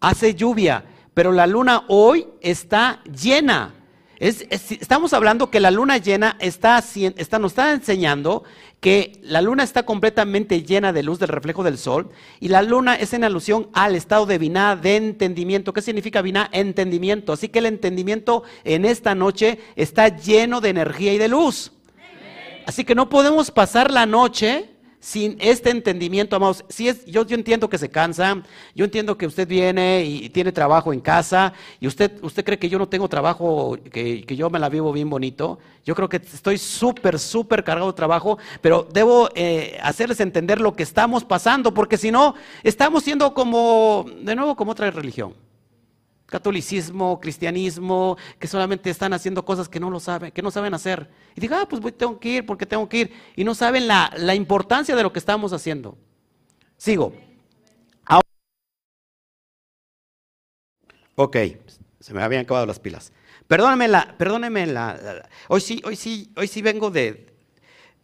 hace 0.00 0.34
lluvia, 0.34 0.84
pero 1.14 1.32
la 1.32 1.46
luna 1.46 1.84
hoy 1.88 2.28
está 2.40 3.02
llena. 3.04 3.74
Estamos 4.22 5.12
hablando 5.14 5.50
que 5.50 5.58
la 5.58 5.72
luna 5.72 5.98
llena 5.98 6.36
está, 6.38 6.76
nos 7.40 7.52
está 7.52 7.72
enseñando 7.72 8.44
que 8.78 9.18
la 9.22 9.42
luna 9.42 9.64
está 9.64 9.84
completamente 9.84 10.62
llena 10.62 10.92
de 10.92 11.02
luz 11.02 11.18
del 11.18 11.28
reflejo 11.28 11.64
del 11.64 11.76
sol 11.76 12.10
y 12.38 12.46
la 12.46 12.62
luna 12.62 12.94
es 12.94 13.14
en 13.14 13.24
alusión 13.24 13.68
al 13.72 13.96
estado 13.96 14.26
de 14.26 14.38
Biná 14.38 14.76
de 14.76 14.94
entendimiento. 14.94 15.72
¿Qué 15.72 15.82
significa 15.82 16.22
Biná? 16.22 16.48
Entendimiento. 16.52 17.32
Así 17.32 17.48
que 17.48 17.58
el 17.58 17.66
entendimiento 17.66 18.44
en 18.62 18.84
esta 18.84 19.16
noche 19.16 19.58
está 19.74 20.08
lleno 20.08 20.60
de 20.60 20.68
energía 20.68 21.12
y 21.12 21.18
de 21.18 21.26
luz. 21.26 21.72
Así 22.64 22.84
que 22.84 22.94
no 22.94 23.08
podemos 23.08 23.50
pasar 23.50 23.90
la 23.90 24.06
noche 24.06 24.71
sin 25.02 25.36
este 25.40 25.70
entendimiento, 25.70 26.36
amados, 26.36 26.64
si 26.68 26.88
es, 26.88 27.04
yo, 27.06 27.26
yo 27.26 27.34
entiendo 27.34 27.68
que 27.68 27.76
se 27.76 27.90
cansa, 27.90 28.40
yo 28.72 28.84
entiendo 28.84 29.18
que 29.18 29.26
usted 29.26 29.48
viene 29.48 30.04
y 30.04 30.30
tiene 30.30 30.52
trabajo 30.52 30.92
en 30.92 31.00
casa, 31.00 31.52
y 31.80 31.88
usted, 31.88 32.22
usted 32.22 32.44
cree 32.44 32.56
que 32.56 32.68
yo 32.68 32.78
no 32.78 32.88
tengo 32.88 33.08
trabajo, 33.08 33.76
que, 33.90 34.22
que 34.22 34.36
yo 34.36 34.48
me 34.48 34.60
la 34.60 34.68
vivo 34.68 34.92
bien 34.92 35.10
bonito. 35.10 35.58
Yo 35.84 35.96
creo 35.96 36.08
que 36.08 36.18
estoy 36.18 36.56
súper, 36.56 37.18
súper 37.18 37.64
cargado 37.64 37.90
de 37.90 37.96
trabajo, 37.96 38.38
pero 38.60 38.86
debo 38.92 39.28
eh, 39.34 39.76
hacerles 39.82 40.20
entender 40.20 40.60
lo 40.60 40.76
que 40.76 40.84
estamos 40.84 41.24
pasando, 41.24 41.74
porque 41.74 41.96
si 41.96 42.12
no, 42.12 42.36
estamos 42.62 43.02
siendo 43.02 43.34
como, 43.34 44.06
de 44.22 44.36
nuevo, 44.36 44.54
como 44.54 44.70
otra 44.70 44.88
religión 44.92 45.34
catolicismo, 46.32 47.20
cristianismo, 47.20 48.16
que 48.38 48.48
solamente 48.48 48.88
están 48.88 49.12
haciendo 49.12 49.44
cosas 49.44 49.68
que 49.68 49.78
no 49.78 49.90
lo 49.90 50.00
saben, 50.00 50.32
que 50.32 50.40
no 50.40 50.50
saben 50.50 50.72
hacer. 50.72 51.10
Y 51.36 51.42
digo, 51.42 51.54
ah, 51.54 51.68
pues 51.68 51.80
tengo 51.94 52.18
que 52.18 52.28
ir 52.30 52.46
porque 52.46 52.64
tengo 52.64 52.88
que 52.88 52.98
ir. 53.00 53.12
Y 53.36 53.44
no 53.44 53.54
saben 53.54 53.86
la, 53.86 54.10
la 54.16 54.34
importancia 54.34 54.96
de 54.96 55.02
lo 55.02 55.12
que 55.12 55.18
estamos 55.18 55.52
haciendo. 55.52 55.98
Sigo. 56.78 57.12
Ahora, 58.06 58.26
ok, 61.16 61.36
se 62.00 62.14
me 62.14 62.22
habían 62.22 62.44
acabado 62.44 62.64
las 62.64 62.80
pilas. 62.80 63.12
Perdóneme 63.46 63.88
la, 63.88 64.16
perdóneme 64.16 64.66
la, 64.66 65.28
hoy 65.48 65.60
sí, 65.60 65.82
hoy 65.84 65.96
sí, 65.96 66.32
hoy 66.36 66.48
sí 66.48 66.62
vengo 66.62 66.90
de, 66.90 67.26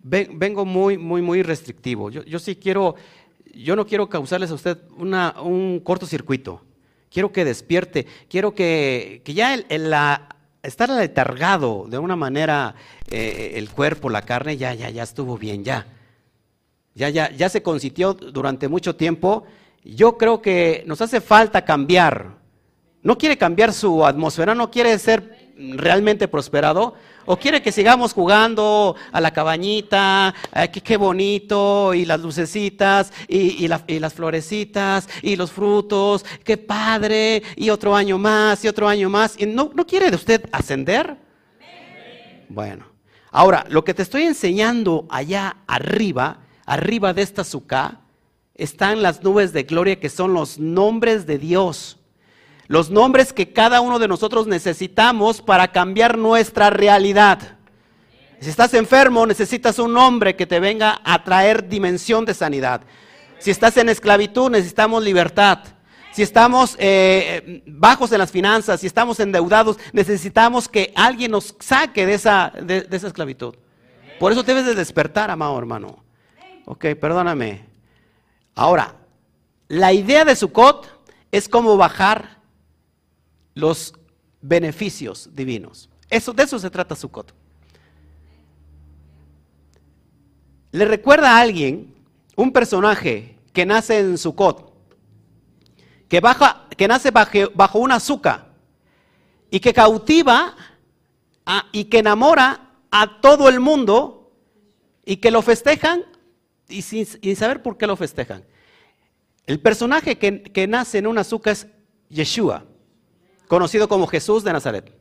vengo 0.02 0.66
muy, 0.66 0.98
muy, 0.98 1.22
muy 1.22 1.42
restrictivo. 1.42 2.10
Yo, 2.10 2.22
yo 2.24 2.38
sí 2.38 2.56
quiero, 2.56 2.94
yo 3.54 3.74
no 3.74 3.86
quiero 3.86 4.10
causarles 4.10 4.50
a 4.50 4.54
usted 4.54 4.76
una, 4.98 5.40
un 5.40 5.80
cortocircuito. 5.80 6.67
Quiero 7.10 7.32
que 7.32 7.44
despierte, 7.44 8.06
quiero 8.28 8.54
que, 8.54 9.22
ya 9.24 9.54
el, 9.54 9.90
la, 9.90 10.36
estar 10.62 10.90
letargado 10.90 11.86
de 11.88 11.98
una 11.98 12.16
manera 12.16 12.74
eh, 13.10 13.52
el 13.54 13.70
cuerpo, 13.70 14.10
la 14.10 14.22
carne, 14.22 14.56
ya, 14.56 14.74
ya, 14.74 14.90
ya 14.90 15.02
estuvo 15.02 15.38
bien, 15.38 15.64
ya. 15.64 15.86
Ya, 16.94 17.08
ya, 17.10 17.30
ya 17.30 17.48
se 17.48 17.62
consintió 17.62 18.12
durante 18.14 18.66
mucho 18.68 18.96
tiempo 18.96 19.46
yo 19.84 20.18
creo 20.18 20.42
que 20.42 20.82
nos 20.86 21.00
hace 21.00 21.20
falta 21.20 21.64
cambiar. 21.64 22.36
No 23.02 23.16
quiere 23.16 23.38
cambiar 23.38 23.72
su 23.72 24.04
atmósfera, 24.04 24.54
no 24.54 24.70
quiere 24.70 24.98
ser 24.98 25.37
realmente 25.58 26.28
prosperado, 26.28 26.94
o 27.26 27.36
quiere 27.36 27.60
que 27.60 27.72
sigamos 27.72 28.12
jugando 28.12 28.96
a 29.12 29.20
la 29.20 29.32
cabañita, 29.32 30.34
qué 30.72 30.96
bonito, 30.96 31.92
y 31.92 32.04
las 32.04 32.20
lucecitas, 32.20 33.12
y, 33.28 33.68
las 33.68 34.14
florecitas, 34.14 35.08
y 35.22 35.36
los 35.36 35.52
frutos, 35.52 36.24
qué 36.44 36.56
padre, 36.56 37.42
y 37.56 37.70
otro 37.70 37.94
año 37.94 38.16
más, 38.18 38.64
y 38.64 38.68
otro 38.68 38.88
año 38.88 39.10
más. 39.10 39.36
¿No, 39.46 39.70
no 39.74 39.86
quiere 39.86 40.14
usted 40.14 40.48
ascender? 40.52 41.16
Bueno, 42.48 42.86
ahora, 43.30 43.66
lo 43.68 43.84
que 43.84 43.94
te 43.94 44.02
estoy 44.02 44.22
enseñando 44.22 45.06
allá 45.10 45.58
arriba, 45.66 46.38
arriba 46.64 47.12
de 47.12 47.22
esta 47.22 47.44
suká, 47.44 48.00
están 48.54 49.02
las 49.02 49.22
nubes 49.22 49.52
de 49.52 49.64
gloria 49.64 50.00
que 50.00 50.08
son 50.08 50.32
los 50.32 50.58
nombres 50.58 51.26
de 51.26 51.38
Dios. 51.38 51.97
Los 52.68 52.90
nombres 52.90 53.32
que 53.32 53.52
cada 53.52 53.80
uno 53.80 53.98
de 53.98 54.08
nosotros 54.08 54.46
necesitamos 54.46 55.40
para 55.40 55.68
cambiar 55.68 56.18
nuestra 56.18 56.68
realidad. 56.68 57.56
Si 58.40 58.50
estás 58.50 58.74
enfermo, 58.74 59.26
necesitas 59.26 59.78
un 59.78 59.94
nombre 59.94 60.36
que 60.36 60.46
te 60.46 60.60
venga 60.60 61.00
a 61.02 61.24
traer 61.24 61.66
dimensión 61.68 62.26
de 62.26 62.34
sanidad. 62.34 62.82
Si 63.38 63.50
estás 63.50 63.76
en 63.78 63.88
esclavitud, 63.88 64.50
necesitamos 64.50 65.02
libertad. 65.02 65.60
Si 66.12 66.22
estamos 66.22 66.76
eh, 66.78 67.62
bajos 67.66 68.12
en 68.12 68.18
las 68.18 68.30
finanzas, 68.30 68.80
si 68.80 68.86
estamos 68.86 69.18
endeudados, 69.18 69.78
necesitamos 69.92 70.68
que 70.68 70.92
alguien 70.94 71.30
nos 71.30 71.54
saque 71.60 72.04
de 72.04 72.14
esa, 72.14 72.52
de, 72.60 72.86
esa 72.90 73.06
esclavitud. 73.06 73.54
Por 74.20 74.32
eso 74.32 74.42
debes 74.42 74.66
de 74.66 74.74
despertar, 74.74 75.30
amado 75.30 75.58
hermano. 75.58 76.04
Ok, 76.66 76.86
perdóname. 77.00 77.64
Ahora, 78.54 78.96
la 79.68 79.92
idea 79.92 80.24
de 80.24 80.36
Sukkot 80.36 80.86
es 81.30 81.48
cómo 81.48 81.76
bajar 81.76 82.37
los 83.58 83.92
beneficios 84.40 85.28
divinos. 85.34 85.90
Eso, 86.08 86.32
de 86.32 86.44
eso 86.44 86.58
se 86.58 86.70
trata 86.70 86.94
Sukkot. 86.94 87.34
Le 90.70 90.84
recuerda 90.84 91.36
a 91.36 91.40
alguien 91.40 91.94
un 92.36 92.52
personaje 92.52 93.36
que 93.52 93.66
nace 93.66 93.98
en 93.98 94.16
Sukkot, 94.16 94.72
que, 96.08 96.20
baja, 96.20 96.68
que 96.76 96.86
nace 96.86 97.10
bajo, 97.10 97.78
una 97.80 97.96
azúcar 97.96 98.54
y 99.50 99.58
que 99.58 99.74
cautiva 99.74 100.54
y 101.72 101.84
que 101.84 101.98
enamora 101.98 102.70
a 102.92 103.20
todo 103.20 103.48
el 103.48 103.58
mundo 103.58 104.30
y 105.04 105.16
que 105.16 105.32
lo 105.32 105.42
festejan 105.42 106.04
y 106.68 106.82
sin, 106.82 107.06
saber 107.34 107.62
por 107.62 107.76
qué 107.76 107.88
lo 107.88 107.96
festejan. 107.96 108.44
El 109.46 109.58
personaje 109.58 110.16
que, 110.16 110.66
nace 110.68 110.98
en 110.98 111.08
un 111.08 111.18
azúcar 111.18 111.54
es 111.54 111.66
Yeshua, 112.08 112.64
conocido 113.48 113.88
como 113.88 114.06
Jesús 114.06 114.44
de 114.44 114.52
Nazaret. 114.52 114.92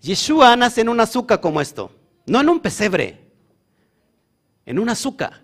Yeshua 0.00 0.56
nace 0.56 0.80
en 0.80 0.88
un 0.88 1.00
azúcar 1.00 1.40
como 1.40 1.60
esto, 1.60 1.90
no 2.26 2.40
en 2.40 2.48
un 2.48 2.60
pesebre, 2.60 3.20
en 4.64 4.78
un 4.78 4.88
azúcar. 4.88 5.42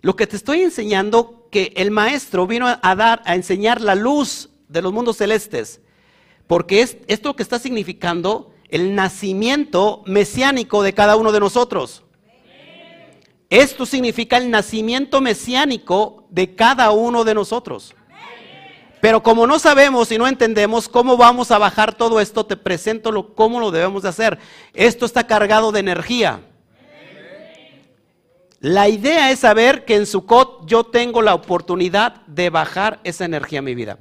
Lo 0.00 0.14
que 0.14 0.26
te 0.26 0.36
estoy 0.36 0.62
enseñando 0.62 1.48
que 1.50 1.72
el 1.76 1.90
maestro 1.90 2.46
vino 2.46 2.68
a 2.68 2.94
dar 2.94 3.22
a 3.24 3.34
enseñar 3.34 3.80
la 3.80 3.94
luz 3.94 4.50
de 4.68 4.82
los 4.82 4.92
mundos 4.92 5.16
celestes, 5.16 5.80
porque 6.46 6.82
es 6.82 6.98
esto 7.08 7.34
que 7.34 7.42
está 7.42 7.58
significando 7.58 8.52
el 8.68 8.94
nacimiento 8.94 10.02
mesiánico 10.06 10.82
de 10.82 10.92
cada 10.92 11.16
uno 11.16 11.32
de 11.32 11.40
nosotros. 11.40 12.04
Esto 13.50 13.86
significa 13.86 14.36
el 14.36 14.50
nacimiento 14.50 15.22
mesiánico 15.22 16.26
de 16.28 16.54
cada 16.54 16.90
uno 16.90 17.24
de 17.24 17.34
nosotros. 17.34 17.94
Pero 19.00 19.22
como 19.22 19.46
no 19.46 19.58
sabemos 19.58 20.10
y 20.10 20.18
no 20.18 20.26
entendemos 20.26 20.88
cómo 20.88 21.16
vamos 21.16 21.50
a 21.50 21.58
bajar 21.58 21.94
todo 21.94 22.20
esto, 22.20 22.46
te 22.46 22.56
presento 22.56 23.12
lo, 23.12 23.34
cómo 23.34 23.60
lo 23.60 23.70
debemos 23.70 24.02
de 24.02 24.08
hacer. 24.08 24.38
Esto 24.74 25.06
está 25.06 25.26
cargado 25.26 25.70
de 25.72 25.80
energía. 25.80 26.40
La 28.60 28.88
idea 28.88 29.30
es 29.30 29.40
saber 29.40 29.84
que 29.84 29.94
en 29.94 30.06
Sukkot 30.06 30.66
yo 30.66 30.82
tengo 30.84 31.22
la 31.22 31.34
oportunidad 31.34 32.26
de 32.26 32.50
bajar 32.50 32.98
esa 33.04 33.24
energía 33.24 33.60
a 33.60 33.62
mi 33.62 33.76
vida. 33.76 33.98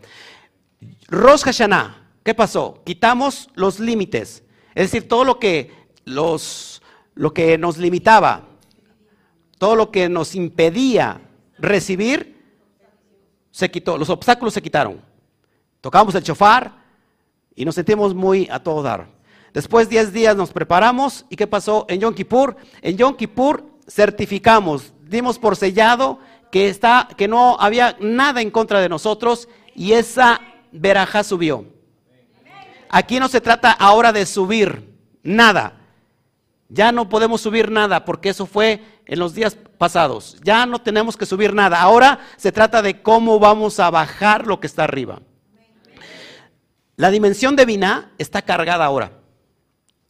Rosh 1.10 1.44
Hashanah, 1.44 2.10
¿qué 2.24 2.34
pasó? 2.34 2.82
Quitamos 2.84 3.50
los 3.54 3.80
límites. 3.80 4.44
Es 4.74 4.92
decir, 4.92 5.08
todo 5.08 5.24
lo 5.24 5.38
que, 5.38 5.72
los, 6.06 6.82
lo 7.14 7.34
que 7.34 7.60
nos 7.60 7.78
limitaba, 7.78 8.48
todo 9.60 9.76
lo 9.76 9.92
que 9.92 10.10
nos 10.10 10.34
impedía 10.34 11.22
recibir, 11.60 12.37
se 13.58 13.72
quitó, 13.72 13.98
los 13.98 14.12
obstáculos 14.12 14.54
se 14.54 14.62
quitaron. 14.62 15.02
Tocamos 15.82 16.14
el 16.14 16.22
chofar 16.22 16.76
y 17.56 17.66
nos 17.66 17.74
sentimos 17.74 18.14
muy 18.14 18.48
a 18.52 18.60
todo 18.60 18.84
dar. 18.84 19.08
Después 19.52 19.90
10 19.90 20.14
días 20.14 20.36
nos 20.36 20.52
preparamos 20.52 21.26
y 21.28 21.36
¿qué 21.36 21.48
pasó 21.48 21.88
en 21.90 22.00
Yom 22.00 22.14
Kippur? 22.14 22.56
En 22.84 22.98
Yom 22.98 23.16
Kippur 23.16 23.66
certificamos, 23.90 24.94
dimos 25.02 25.40
por 25.40 25.56
sellado 25.56 26.20
que, 26.52 26.70
está, 26.70 27.08
que 27.18 27.28
no 27.28 27.58
había 27.60 27.98
nada 28.00 28.44
en 28.44 28.52
contra 28.52 28.80
de 28.80 28.90
nosotros 28.90 29.50
y 29.74 29.94
esa 29.94 30.40
veraja 30.72 31.24
subió. 31.24 31.66
Aquí 32.90 33.20
no 33.20 33.28
se 33.28 33.42
trata 33.42 33.72
ahora 33.72 34.14
de 34.14 34.28
subir 34.28 34.94
nada. 35.24 35.82
Ya 36.70 36.92
no 36.92 37.10
podemos 37.10 37.42
subir 37.42 37.72
nada 37.72 38.06
porque 38.06 38.30
eso 38.30 38.46
fue 38.46 38.84
en 39.08 39.20
los 39.20 39.34
días 39.34 39.58
pasados. 39.78 40.38
Ya 40.44 40.66
no 40.66 40.80
tenemos 40.80 41.16
que 41.16 41.26
subir 41.26 41.54
nada. 41.54 41.82
Ahora 41.82 42.20
se 42.36 42.52
trata 42.52 42.82
de 42.82 43.02
cómo 43.02 43.40
vamos 43.40 43.80
a 43.80 43.90
bajar 43.90 44.46
lo 44.46 44.60
que 44.60 44.68
está 44.68 44.84
arriba. 44.84 45.22
La 46.98 47.12
dimensión 47.12 47.56
de 47.56 47.66
Vina 47.66 48.12
está 48.18 48.42
cargada 48.42 48.86
ahora. 48.86 49.12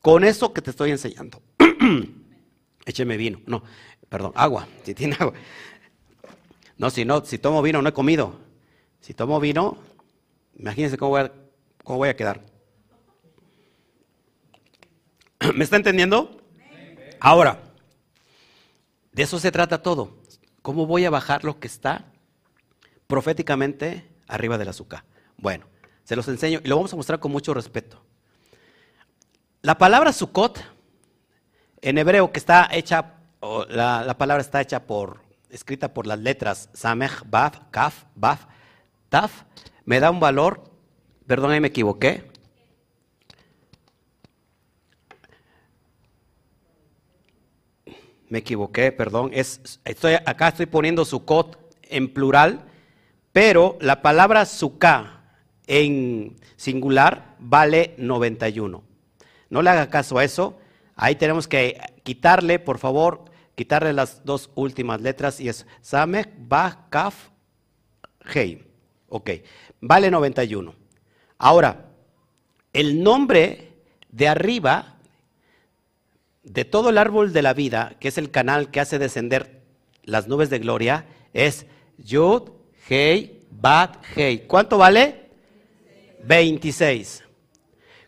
Con 0.01 0.23
eso 0.23 0.53
que 0.53 0.61
te 0.61 0.71
estoy 0.71 0.91
enseñando. 0.91 1.41
Écheme 2.85 3.17
vino. 3.17 3.41
No, 3.45 3.63
perdón, 4.09 4.31
agua. 4.35 4.67
Si 4.83 4.93
tiene 4.93 5.15
agua. 5.19 5.33
No, 6.77 6.89
si 6.89 7.05
no, 7.05 7.23
si 7.25 7.37
tomo 7.37 7.61
vino 7.61 7.81
no 7.81 7.89
he 7.89 7.93
comido. 7.93 8.39
Si 9.01 9.13
tomo 9.13 9.39
vino, 9.39 9.77
imagínense 10.57 10.97
cómo 10.97 11.17
cómo 11.83 11.99
voy 11.99 12.09
a 12.09 12.15
quedar. 12.15 12.41
¿Me 15.53 15.63
está 15.63 15.75
entendiendo? 15.75 16.41
Ahora, 17.19 17.66
de 19.17 19.23
eso 19.23 19.39
se 19.39 19.51
trata 19.51 19.81
todo. 19.81 20.15
¿Cómo 20.61 20.85
voy 20.85 21.03
a 21.03 21.09
bajar 21.09 21.43
lo 21.43 21.59
que 21.59 21.65
está 21.65 22.05
proféticamente 23.07 24.07
arriba 24.27 24.59
del 24.59 24.69
azúcar? 24.69 25.05
Bueno, 25.37 25.65
se 26.03 26.15
los 26.15 26.27
enseño 26.27 26.61
y 26.63 26.67
lo 26.67 26.75
vamos 26.75 26.93
a 26.93 26.97
mostrar 26.97 27.19
con 27.19 27.31
mucho 27.31 27.51
respeto. 27.55 28.03
La 29.63 29.79
palabra 29.79 30.13
Sukkot, 30.13 30.63
en 31.81 31.97
hebreo, 31.97 32.31
que 32.31 32.37
está 32.37 32.69
hecha, 32.71 33.15
la, 33.69 34.03
la, 34.03 34.17
palabra 34.19 34.41
está 34.41 34.61
hecha 34.61 34.85
por, 34.85 35.21
escrita 35.49 35.95
por 35.95 36.05
las 36.05 36.19
letras 36.19 36.69
Samech, 36.73 37.23
Baf, 37.25 37.59
Kaf, 37.71 38.03
Baf, 38.13 38.45
Taf, 39.09 39.45
me 39.83 39.99
da 39.99 40.11
un 40.11 40.19
valor, 40.19 40.63
perdón, 41.25 41.49
ahí 41.49 41.59
me 41.59 41.69
equivoqué, 41.69 42.29
me 48.29 48.39
equivoqué, 48.39 48.91
perdón. 48.91 49.31
Es, 49.33 49.79
estoy, 49.85 50.13
acá 50.13 50.49
estoy 50.49 50.65
poniendo 50.65 51.05
Sukkot 51.05 51.57
en 51.83 52.13
plural, 52.13 52.65
pero 53.31 53.77
la 53.81 54.01
palabra 54.01 54.45
Sukkah 54.45 55.21
en 55.67 56.37
singular 56.55 57.35
vale 57.39 57.93
91. 57.97 58.83
No 59.49 59.61
le 59.61 59.69
haga 59.69 59.89
caso 59.89 60.17
a 60.17 60.23
eso. 60.23 60.57
Ahí 60.95 61.15
tenemos 61.15 61.47
que 61.47 61.79
quitarle, 62.03 62.59
por 62.59 62.79
favor, 62.79 63.25
quitarle 63.55 63.93
las 63.93 64.23
dos 64.25 64.49
últimas 64.55 65.01
letras 65.01 65.39
y 65.39 65.49
es 65.49 65.65
Samech, 65.81 66.29
Ba, 66.37 66.87
Kaf, 66.89 67.29
Hei. 68.33 68.63
Ok, 69.09 69.29
vale 69.79 70.11
91. 70.11 70.73
Ahora, 71.37 71.85
el 72.73 73.01
nombre 73.01 73.73
de 74.09 74.27
arriba 74.27 74.96
de 76.47 76.65
todo 76.65 76.89
el 76.89 76.97
árbol 76.97 77.33
de 77.33 77.41
la 77.41 77.53
vida, 77.53 77.95
que 77.99 78.07
es 78.07 78.17
el 78.17 78.31
canal 78.31 78.71
que 78.71 78.79
hace 78.79 78.99
descender 78.99 79.61
las 80.03 80.27
nubes 80.27 80.49
de 80.49 80.59
gloria, 80.59 81.05
es 81.33 81.65
Yud, 81.97 82.43
Hei, 82.89 83.45
Bat, 83.51 83.97
Hei. 84.15 84.47
¿Cuánto 84.47 84.77
vale? 84.77 85.29
26. 86.23 87.23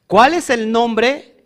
¿Cuál 0.08 0.34
es 0.34 0.50
el 0.50 0.72
nombre 0.72 1.44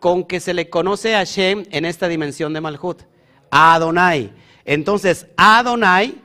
con 0.00 0.24
que 0.24 0.38
se 0.38 0.54
le 0.54 0.68
conoce 0.68 1.14
a 1.14 1.24
Shem 1.24 1.64
en 1.70 1.86
esta 1.86 2.08
dimensión 2.08 2.52
de 2.52 2.60
Malhut? 2.60 3.02
Adonai. 3.50 4.32
Entonces, 4.64 5.26
Adonai 5.36 6.20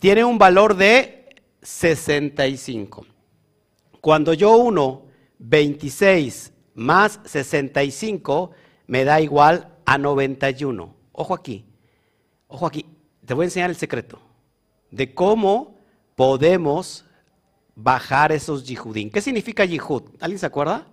tiene 0.00 0.24
un 0.24 0.38
valor 0.38 0.76
de 0.76 1.36
65. 1.62 3.06
Cuando 4.00 4.32
yo 4.32 4.56
uno 4.56 5.06
26 5.38 6.52
más 6.74 7.20
65, 7.24 8.50
me 8.88 9.04
da 9.04 9.20
igual 9.20 9.68
a 9.86 9.96
91. 9.96 10.92
Ojo 11.12 11.34
aquí, 11.34 11.64
ojo 12.48 12.66
aquí, 12.66 12.84
te 13.24 13.34
voy 13.34 13.44
a 13.44 13.46
enseñar 13.46 13.70
el 13.70 13.76
secreto 13.76 14.18
de 14.90 15.14
cómo 15.14 15.78
podemos 16.16 17.04
bajar 17.76 18.32
esos 18.32 18.66
yihudín. 18.66 19.10
¿Qué 19.10 19.20
significa 19.20 19.64
yihud? 19.64 20.02
¿Alguien 20.18 20.40
se 20.40 20.46
acuerda? 20.46 20.86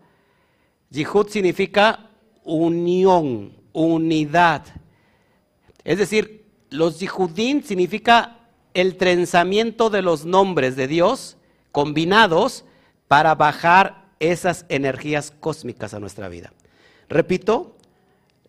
Yihud 0.91 1.29
significa 1.29 2.11
unión, 2.43 3.53
unidad. 3.73 4.63
Es 5.83 5.97
decir, 5.97 6.45
los 6.69 6.99
yihudín 6.99 7.63
significa 7.63 8.39
el 8.73 8.97
trenzamiento 8.97 9.89
de 9.89 10.01
los 10.01 10.25
nombres 10.25 10.75
de 10.75 10.87
Dios 10.87 11.37
combinados 11.71 12.65
para 13.07 13.35
bajar 13.35 14.05
esas 14.19 14.65
energías 14.69 15.31
cósmicas 15.31 15.93
a 15.93 15.99
nuestra 15.99 16.27
vida. 16.29 16.51
Repito, 17.09 17.74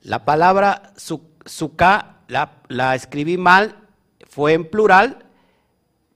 la 0.07 0.25
palabra 0.25 0.93
suka 0.95 2.21
la, 2.29 2.95
escribí 2.95 3.37
mal, 3.37 3.89
fue 4.29 4.53
en 4.53 4.71
plural, 4.71 5.27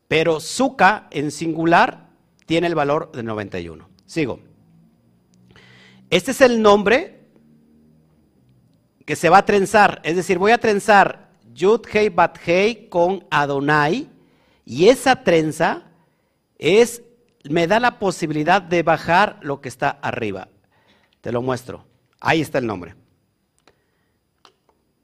pero 0.06 0.38
suka 0.38 1.08
en 1.10 1.32
singular 1.32 2.08
tiene 2.46 2.68
el 2.68 2.76
valor 2.76 3.10
de 3.10 3.24
91. 3.24 3.88
Sigo. 4.06 4.38
Este 6.08 6.30
es 6.30 6.40
el 6.40 6.62
nombre 6.62 7.26
que 9.04 9.16
se 9.16 9.28
va 9.28 9.38
a 9.38 9.44
trenzar, 9.44 10.00
es 10.04 10.14
decir, 10.14 10.38
voy 10.38 10.52
a 10.52 10.58
trenzar 10.58 11.30
Yud 11.52 11.80
Hei 11.92 12.10
Bat 12.10 12.38
Hei 12.46 12.88
con 12.88 13.26
Adonai 13.28 14.08
y 14.64 14.88
esa 14.88 15.24
trenza 15.24 15.82
es 16.58 17.02
me 17.48 17.66
da 17.66 17.80
la 17.80 17.98
posibilidad 17.98 18.62
de 18.62 18.84
bajar 18.84 19.40
lo 19.42 19.60
que 19.60 19.68
está 19.68 19.90
arriba. 19.90 20.46
Te 21.22 21.32
lo 21.32 21.42
muestro. 21.42 21.86
Ahí 22.20 22.40
está 22.40 22.58
el 22.58 22.66
nombre. 22.66 22.94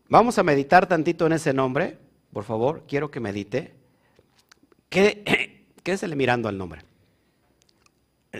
Vamos 0.09 0.39
a 0.39 0.43
meditar 0.43 0.87
tantito 0.87 1.27
en 1.27 1.33
ese 1.33 1.53
nombre, 1.53 1.99
por 2.33 2.45
favor, 2.45 2.85
quiero 2.87 3.11
que 3.11 3.19
medite. 3.19 3.75
Quédese 4.89 6.07
mirando 6.17 6.49
al 6.49 6.57
nombre. 6.57 6.83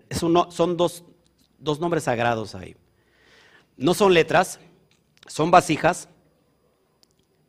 Es 0.09 0.19
son 0.19 0.77
dos, 0.77 1.05
dos 1.59 1.81
nombres 1.81 2.05
sagrados 2.05 2.55
ahí. 2.55 2.77
No 3.77 3.95
son 3.95 4.15
letras, 4.15 4.61
son 5.27 5.51
vasijas 5.51 6.09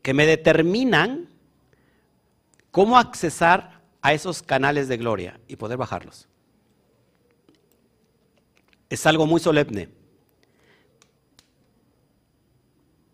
que 0.01 0.13
me 0.13 0.25
determinan 0.25 1.29
cómo 2.71 2.97
accesar 2.97 3.81
a 4.01 4.13
esos 4.13 4.41
canales 4.41 4.87
de 4.87 4.97
gloria 4.97 5.39
y 5.47 5.57
poder 5.57 5.77
bajarlos. 5.77 6.27
Es 8.89 9.05
algo 9.05 9.27
muy 9.27 9.39
solemne. 9.39 9.89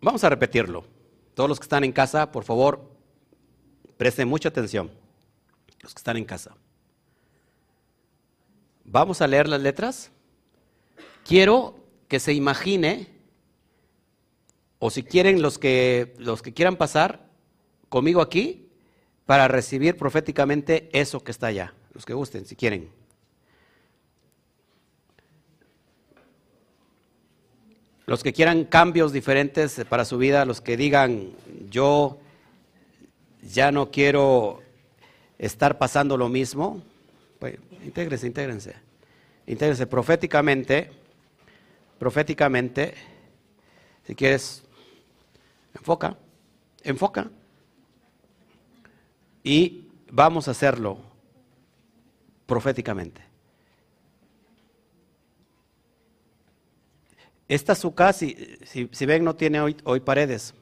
Vamos 0.03 0.25
a 0.25 0.29
repetirlo. 0.29 0.83
Todos 1.33 1.49
los 1.49 1.59
que 1.59 1.63
están 1.63 1.85
en 1.85 1.93
casa, 1.93 2.29
por 2.29 2.43
favor, 2.43 2.91
presten 3.95 4.27
mucha 4.27 4.49
atención. 4.49 4.91
Los 5.79 5.93
que 5.93 5.99
están 5.99 6.17
en 6.17 6.25
casa. 6.25 6.57
Vamos 8.83 9.21
a 9.21 9.27
leer 9.27 9.47
las 9.47 9.61
letras. 9.61 10.11
Quiero 11.23 11.79
que 12.09 12.19
se 12.19 12.33
imagine, 12.33 13.07
o 14.77 14.89
si 14.89 15.03
quieren 15.03 15.41
los 15.41 15.57
que, 15.57 16.13
los 16.17 16.41
que 16.41 16.53
quieran 16.53 16.75
pasar 16.75 17.29
conmigo 17.87 18.19
aquí, 18.19 18.69
para 19.25 19.47
recibir 19.47 19.95
proféticamente 19.95 20.89
eso 20.91 21.23
que 21.23 21.31
está 21.31 21.47
allá. 21.47 21.73
Los 21.93 22.05
que 22.05 22.13
gusten, 22.13 22.45
si 22.45 22.57
quieren. 22.57 22.91
Los 28.05 28.21
que 28.21 28.33
quieran 28.33 28.65
cambios 28.65 29.13
diferentes 29.13 29.81
para 29.87 30.03
su 30.03 30.17
vida, 30.17 30.45
los 30.45 30.59
que 30.59 30.75
digan, 30.75 31.31
yo 31.69 32.17
ya 33.41 33.71
no 33.71 33.91
quiero 33.91 34.61
estar 35.37 35.77
pasando 35.77 36.17
lo 36.17 36.27
mismo, 36.27 36.81
pues 37.39 37.57
intégrense, 37.83 38.27
intégrense. 38.27 38.75
Intégrense 39.47 39.87
proféticamente, 39.87 40.91
proféticamente, 41.97 42.93
si 44.05 44.15
quieres, 44.15 44.63
enfoca, 45.73 46.17
enfoca. 46.83 47.29
Y 49.43 49.87
vamos 50.11 50.47
a 50.47 50.51
hacerlo 50.51 50.97
proféticamente. 52.45 53.32
Esta 57.47 57.73
azúcar, 57.73 58.13
si, 58.13 58.57
si, 58.65 59.05
ven, 59.05 59.23
no 59.23 59.35
tiene 59.35 59.59
hoy, 59.59 59.75
hoy 59.83 59.99
paredes. 59.99 60.53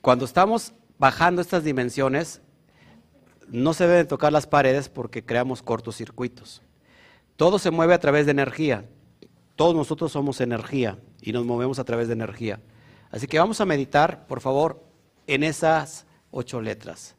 Cuando 0.00 0.24
estamos 0.24 0.72
bajando 0.98 1.42
estas 1.42 1.64
dimensiones, 1.64 2.40
no 3.48 3.74
se 3.74 3.86
deben 3.86 4.08
tocar 4.08 4.32
las 4.32 4.46
paredes 4.46 4.88
porque 4.88 5.24
creamos 5.24 5.62
cortocircuitos. 5.62 6.62
Todo 7.36 7.58
se 7.58 7.70
mueve 7.70 7.94
a 7.94 8.00
través 8.00 8.26
de 8.26 8.32
energía. 8.32 8.86
Todos 9.56 9.74
nosotros 9.74 10.12
somos 10.12 10.40
energía 10.40 10.98
y 11.20 11.32
nos 11.32 11.44
movemos 11.44 11.78
a 11.78 11.84
través 11.84 12.08
de 12.08 12.14
energía. 12.14 12.60
Así 13.10 13.26
que 13.26 13.38
vamos 13.38 13.60
a 13.60 13.66
meditar, 13.66 14.26
por 14.26 14.40
favor, 14.40 14.82
en 15.26 15.42
esas 15.42 16.06
ocho 16.30 16.60
letras. 16.60 17.14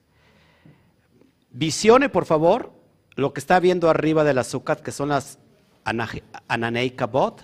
Visione, 1.51 2.09
por 2.09 2.25
favor, 2.25 2.73
lo 3.15 3.31
que 3.31 3.39
está 3.39 3.59
viendo 3.59 3.89
arriba 3.89 4.23
del 4.23 4.39
azúcar, 4.39 4.81
que 4.81 4.91
son 4.91 5.09
las 5.09 5.37
Ananei 5.83 6.91
Kabot, 6.91 7.43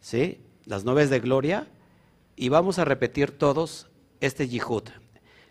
¿sí? 0.00 0.40
las 0.64 0.84
nubes 0.84 1.10
de 1.10 1.20
gloria, 1.20 1.66
y 2.36 2.48
vamos 2.48 2.78
a 2.78 2.84
repetir 2.84 3.36
todos 3.36 3.88
este 4.20 4.48
Yihud. 4.48 4.84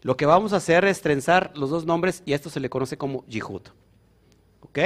Lo 0.01 0.15
que 0.15 0.25
vamos 0.25 0.53
a 0.53 0.57
hacer 0.57 0.85
es 0.85 1.01
trenzar 1.01 1.51
los 1.55 1.69
dos 1.69 1.85
nombres 1.85 2.23
y 2.25 2.33
esto 2.33 2.49
se 2.49 2.59
le 2.59 2.69
conoce 2.69 2.97
como 2.97 3.25
Yihud. 3.27 3.63
¿Ok? 4.61 4.79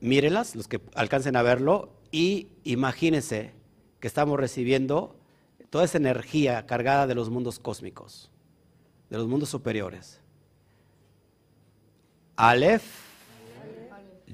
Mírelas, 0.00 0.56
los 0.56 0.68
que 0.68 0.80
alcancen 0.94 1.36
a 1.36 1.42
verlo, 1.42 1.90
y 2.10 2.48
imagínense 2.64 3.52
que 4.00 4.08
estamos 4.08 4.38
recibiendo 4.38 5.16
toda 5.70 5.84
esa 5.84 5.98
energía 5.98 6.66
cargada 6.66 7.06
de 7.06 7.14
los 7.14 7.30
mundos 7.30 7.58
cósmicos, 7.58 8.30
de 9.10 9.16
los 9.16 9.26
mundos 9.26 9.48
superiores. 9.48 10.20
Aleph 12.36 13.03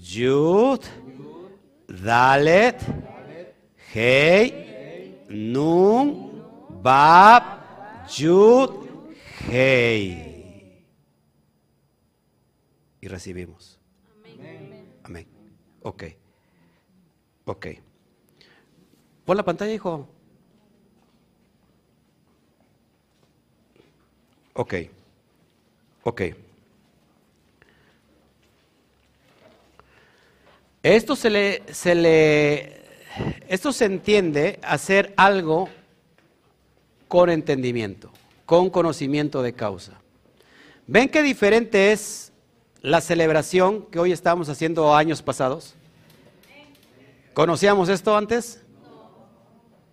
Yud, 0.00 0.82
Dalet, 1.86 2.80
Hei, 3.92 5.26
Nun, 5.28 6.42
Bab, 6.82 7.42
Yud, 8.16 8.88
Hei. 9.48 10.30
Y 13.00 13.08
recibimos. 13.08 13.78
Amén. 15.02 15.26
Ok. 15.82 16.04
Ok. 17.46 17.66
Pon 19.24 19.36
la 19.36 19.44
pantalla, 19.44 19.72
hijo. 19.72 20.08
Ok. 24.54 24.74
Ok. 26.04 26.22
Esto 30.82 31.14
se 31.14 31.28
le, 31.28 31.62
esto 33.48 33.72
se 33.72 33.84
entiende 33.84 34.58
hacer 34.62 35.12
algo 35.18 35.68
con 37.06 37.28
entendimiento, 37.28 38.10
con 38.46 38.70
conocimiento 38.70 39.42
de 39.42 39.52
causa. 39.52 40.00
¿Ven 40.86 41.10
qué 41.10 41.22
diferente 41.22 41.92
es 41.92 42.32
la 42.80 43.02
celebración 43.02 43.82
que 43.86 43.98
hoy 43.98 44.12
estamos 44.12 44.48
haciendo 44.48 44.94
años 44.94 45.20
pasados? 45.20 45.74
¿Conocíamos 47.34 47.90
esto 47.90 48.16
antes? 48.16 48.62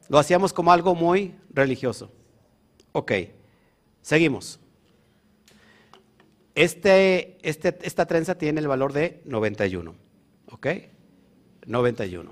Lo 0.08 0.18
hacíamos 0.18 0.54
como 0.54 0.72
algo 0.72 0.96
muy 0.96 1.36
religioso. 1.50 2.10
Ok, 2.94 3.12
seguimos. 4.02 4.58
Este, 6.56 7.38
este, 7.42 7.78
esta 7.82 8.06
trenza 8.06 8.36
tiene 8.36 8.62
el 8.62 8.70
valor 8.70 8.94
de 8.94 9.22
91. 9.26 10.07
¿Ok? 10.52 10.68
91. 11.66 12.32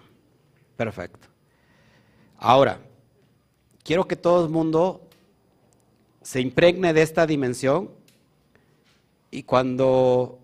Perfecto. 0.77 1.27
Ahora, 2.37 2.79
quiero 3.83 4.07
que 4.07 4.15
todo 4.15 4.43
el 4.43 4.51
mundo 4.51 5.01
se 6.21 6.41
impregne 6.41 6.93
de 6.93 7.01
esta 7.01 7.27
dimensión 7.27 7.91
y 9.31 9.43
cuando 9.43 10.39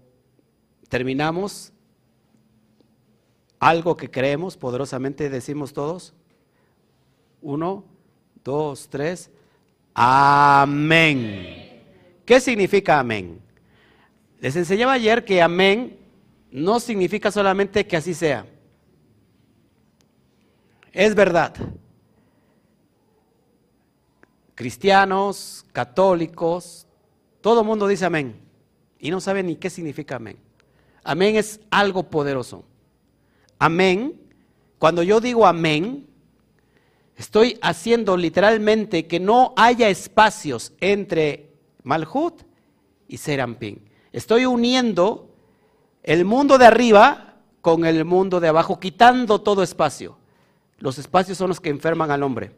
terminamos 0.89 1.71
algo 3.59 3.95
que 3.95 4.09
creemos 4.09 4.57
poderosamente, 4.57 5.29
decimos 5.29 5.73
todos, 5.73 6.13
uno, 7.41 7.85
dos, 8.43 8.89
tres, 8.89 9.29
amén. 9.93 11.81
¿Qué 12.25 12.39
significa 12.39 12.99
amén? 12.99 13.39
Les 14.39 14.55
enseñaba 14.55 14.93
ayer 14.93 15.23
que 15.23 15.41
amén 15.41 16.00
no 16.51 16.79
significa 16.79 17.31
solamente 17.31 17.87
que 17.87 17.97
así 17.97 18.13
sea. 18.13 18.45
Es 20.91 21.15
verdad. 21.15 21.55
Cristianos, 24.53 25.65
católicos, 25.71 26.85
Todo 27.39 27.61
el 27.61 27.65
mundo 27.65 27.87
dice 27.87 28.05
amén 28.05 28.39
y 28.99 29.09
no 29.09 29.19
sabe 29.19 29.41
ni 29.41 29.55
qué 29.55 29.71
significa 29.71 30.17
amén. 30.17 30.37
Amén 31.03 31.35
es 31.35 31.59
algo 31.71 32.03
poderoso. 32.03 32.63
Amén, 33.57 34.21
cuando 34.77 35.01
yo 35.01 35.19
digo 35.19 35.47
amén, 35.47 36.07
estoy 37.15 37.57
haciendo 37.63 38.15
literalmente 38.15 39.07
que 39.07 39.19
no 39.19 39.53
haya 39.57 39.89
espacios 39.89 40.73
entre 40.79 41.49
Malhut 41.81 42.43
y 43.07 43.17
Serampín. 43.17 43.89
Estoy 44.11 44.45
uniendo 44.45 45.30
el 46.03 46.25
mundo 46.25 46.57
de 46.57 46.65
arriba 46.65 47.35
con 47.61 47.85
el 47.85 48.05
mundo 48.05 48.39
de 48.39 48.47
abajo, 48.47 48.79
quitando 48.79 49.41
todo 49.41 49.63
espacio. 49.63 50.17
Los 50.79 50.97
espacios 50.97 51.37
son 51.37 51.49
los 51.49 51.59
que 51.59 51.69
enferman 51.69 52.09
al 52.09 52.23
hombre, 52.23 52.51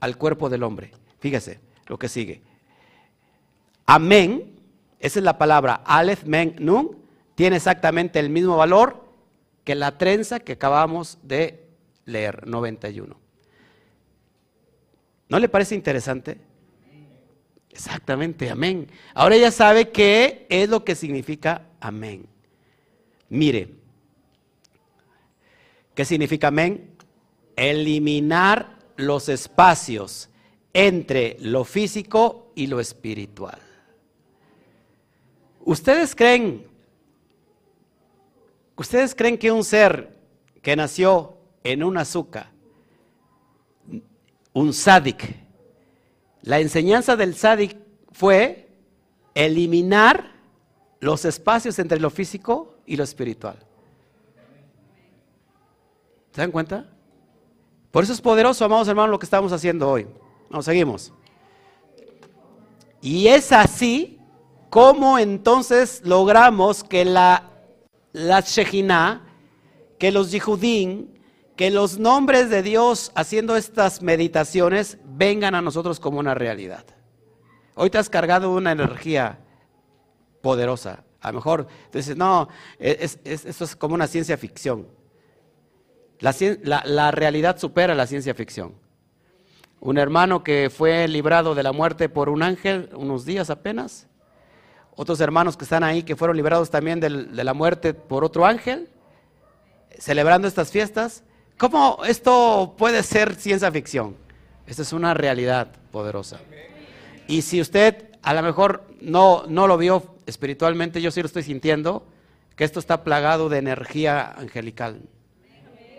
al 0.00 0.16
cuerpo 0.16 0.48
del 0.48 0.62
hombre. 0.62 0.92
Fíjese 1.20 1.60
lo 1.86 1.98
que 1.98 2.08
sigue. 2.08 2.42
Amén, 3.84 4.56
esa 4.98 5.18
es 5.18 5.24
la 5.24 5.38
palabra 5.38 5.82
Aleph, 5.84 6.24
Men, 6.24 6.56
Nun, 6.58 6.96
tiene 7.34 7.56
exactamente 7.56 8.18
el 8.18 8.30
mismo 8.30 8.56
valor 8.56 9.04
que 9.64 9.74
la 9.74 9.98
trenza 9.98 10.40
que 10.40 10.52
acabamos 10.52 11.18
de 11.22 11.66
leer, 12.04 12.46
91. 12.46 13.16
¿No 15.28 15.38
le 15.38 15.48
parece 15.48 15.74
interesante? 15.74 16.38
Exactamente, 17.70 18.50
amén. 18.50 18.90
Ahora 19.14 19.36
ya 19.36 19.50
sabe 19.50 19.90
qué 19.90 20.46
es 20.48 20.68
lo 20.68 20.84
que 20.84 20.94
significa 20.94 21.66
amén. 21.80 22.26
Mire, 23.28 23.74
¿qué 25.94 26.04
significa 26.04 26.48
amén? 26.48 26.96
Eliminar 27.56 28.78
los 28.96 29.28
espacios 29.28 30.30
entre 30.72 31.36
lo 31.40 31.64
físico 31.64 32.52
y 32.54 32.66
lo 32.66 32.80
espiritual. 32.80 33.60
¿Ustedes 35.60 36.14
creen, 36.14 36.66
ustedes 38.76 39.14
creen 39.14 39.36
que 39.36 39.52
un 39.52 39.64
ser 39.64 40.16
que 40.62 40.76
nació 40.76 41.36
en 41.62 41.82
un 41.82 41.98
azúcar, 41.98 42.50
un 44.52 44.72
sádic, 44.72 45.36
la 46.42 46.60
enseñanza 46.60 47.16
del 47.16 47.34
sádic 47.34 47.76
fue 48.12 48.68
eliminar 49.34 50.32
los 51.00 51.24
espacios 51.24 51.78
entre 51.78 52.00
lo 52.00 52.10
físico 52.10 52.77
y 52.88 52.96
lo 52.96 53.04
espiritual. 53.04 53.58
¿Se 56.32 56.40
dan 56.40 56.50
cuenta? 56.50 56.86
Por 57.90 58.02
eso 58.02 58.12
es 58.12 58.20
poderoso, 58.20 58.64
amados 58.64 58.88
hermanos, 58.88 59.10
lo 59.10 59.18
que 59.18 59.26
estamos 59.26 59.52
haciendo 59.52 59.88
hoy. 59.88 60.06
Vamos, 60.50 60.64
seguimos. 60.64 61.12
Y 63.00 63.28
es 63.28 63.52
así 63.52 64.18
como 64.70 65.18
entonces 65.18 66.00
logramos 66.04 66.82
que 66.82 67.04
la, 67.04 67.50
la 68.12 68.42
que 69.98 70.12
los 70.12 70.30
Yihudim, 70.30 71.08
que 71.56 71.70
los 71.70 71.98
nombres 71.98 72.50
de 72.50 72.62
Dios 72.62 73.12
haciendo 73.14 73.56
estas 73.56 74.00
meditaciones 74.00 74.98
vengan 75.04 75.54
a 75.54 75.62
nosotros 75.62 76.00
como 76.00 76.18
una 76.20 76.34
realidad. 76.34 76.84
Hoy 77.74 77.90
te 77.90 77.98
has 77.98 78.08
cargado 78.08 78.52
una 78.52 78.72
energía 78.72 79.40
poderosa. 80.40 81.04
A 81.20 81.28
lo 81.28 81.38
mejor 81.38 81.66
dices, 81.92 82.16
no, 82.16 82.48
esto 82.78 83.64
es 83.64 83.76
como 83.76 83.94
una 83.94 84.06
ciencia 84.06 84.36
ficción. 84.36 84.86
La, 86.20 87.10
realidad 87.10 87.58
supera 87.58 87.94
la 87.94 88.06
ciencia 88.06 88.34
ficción. 88.34 88.74
Un 89.80 89.98
hermano 89.98 90.42
que 90.42 90.70
fue 90.70 91.06
librado 91.06 91.54
de 91.54 91.62
la 91.62 91.72
muerte 91.72 92.08
por 92.08 92.28
un 92.28 92.42
ángel 92.42 92.90
unos 92.94 93.24
días 93.24 93.50
apenas. 93.50 94.06
Otros 94.96 95.20
hermanos 95.20 95.56
que 95.56 95.64
están 95.64 95.84
ahí 95.84 96.02
que 96.02 96.16
fueron 96.16 96.36
librados 96.36 96.70
también 96.70 96.98
de 96.98 97.10
la 97.10 97.54
muerte 97.54 97.94
por 97.94 98.24
otro 98.24 98.46
ángel. 98.46 98.88
Celebrando 99.98 100.48
estas 100.48 100.70
fiestas. 100.70 101.22
¿Cómo 101.56 102.00
esto 102.06 102.74
puede 102.76 103.02
ser 103.02 103.34
ciencia 103.34 103.70
ficción? 103.70 104.16
Esta 104.66 104.82
es 104.82 104.92
una 104.92 105.14
realidad 105.14 105.68
poderosa. 105.90 106.38
Y 107.26 107.42
si 107.42 107.60
usted 107.60 108.07
a 108.22 108.34
lo 108.34 108.42
mejor 108.42 108.84
no, 109.00 109.44
no 109.46 109.66
lo 109.66 109.78
vio 109.78 110.16
espiritualmente, 110.26 111.00
yo 111.00 111.10
sí 111.10 111.20
lo 111.20 111.26
estoy 111.26 111.42
sintiendo, 111.42 112.06
que 112.56 112.64
esto 112.64 112.80
está 112.80 113.04
plagado 113.04 113.48
de 113.48 113.58
energía 113.58 114.32
angelical. 114.32 115.00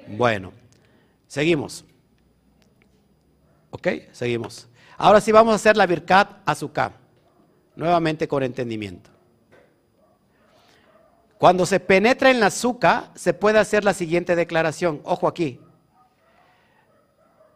Bueno, 0.08 0.52
seguimos. 1.28 1.86
¿Ok? 3.72 3.88
Seguimos. 4.12 4.68
Ahora 4.98 5.22
sí 5.22 5.32
vamos 5.32 5.54
a 5.54 5.56
hacer 5.56 5.78
la 5.78 5.86
Birkat 5.86 6.42
Azúcar, 6.46 6.94
nuevamente 7.76 8.28
con 8.28 8.44
entendimiento. 8.44 9.10
Cuando 11.38 11.66
se 11.66 11.80
penetra 11.80 12.32
en 12.32 12.42
la 12.42 12.48
azúcar, 12.48 13.12
se 13.16 13.34
puede 13.34 13.60
hacer 13.60 13.86
la 13.86 13.94
siguiente 13.94 14.36
declaración. 14.36 15.00
Ojo 15.06 15.26
aquí. 15.26 15.62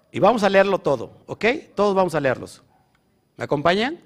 Y 0.09 0.19
vamos 0.19 0.43
a 0.43 0.49
leerlo 0.49 0.79
todo, 0.79 1.17
¿ok? 1.25 1.45
Todos 1.75 1.93
vamos 1.93 2.15
a 2.15 2.21
leerlos. 2.21 2.63
¿Me 3.35 3.43
acompañan? 3.43 3.99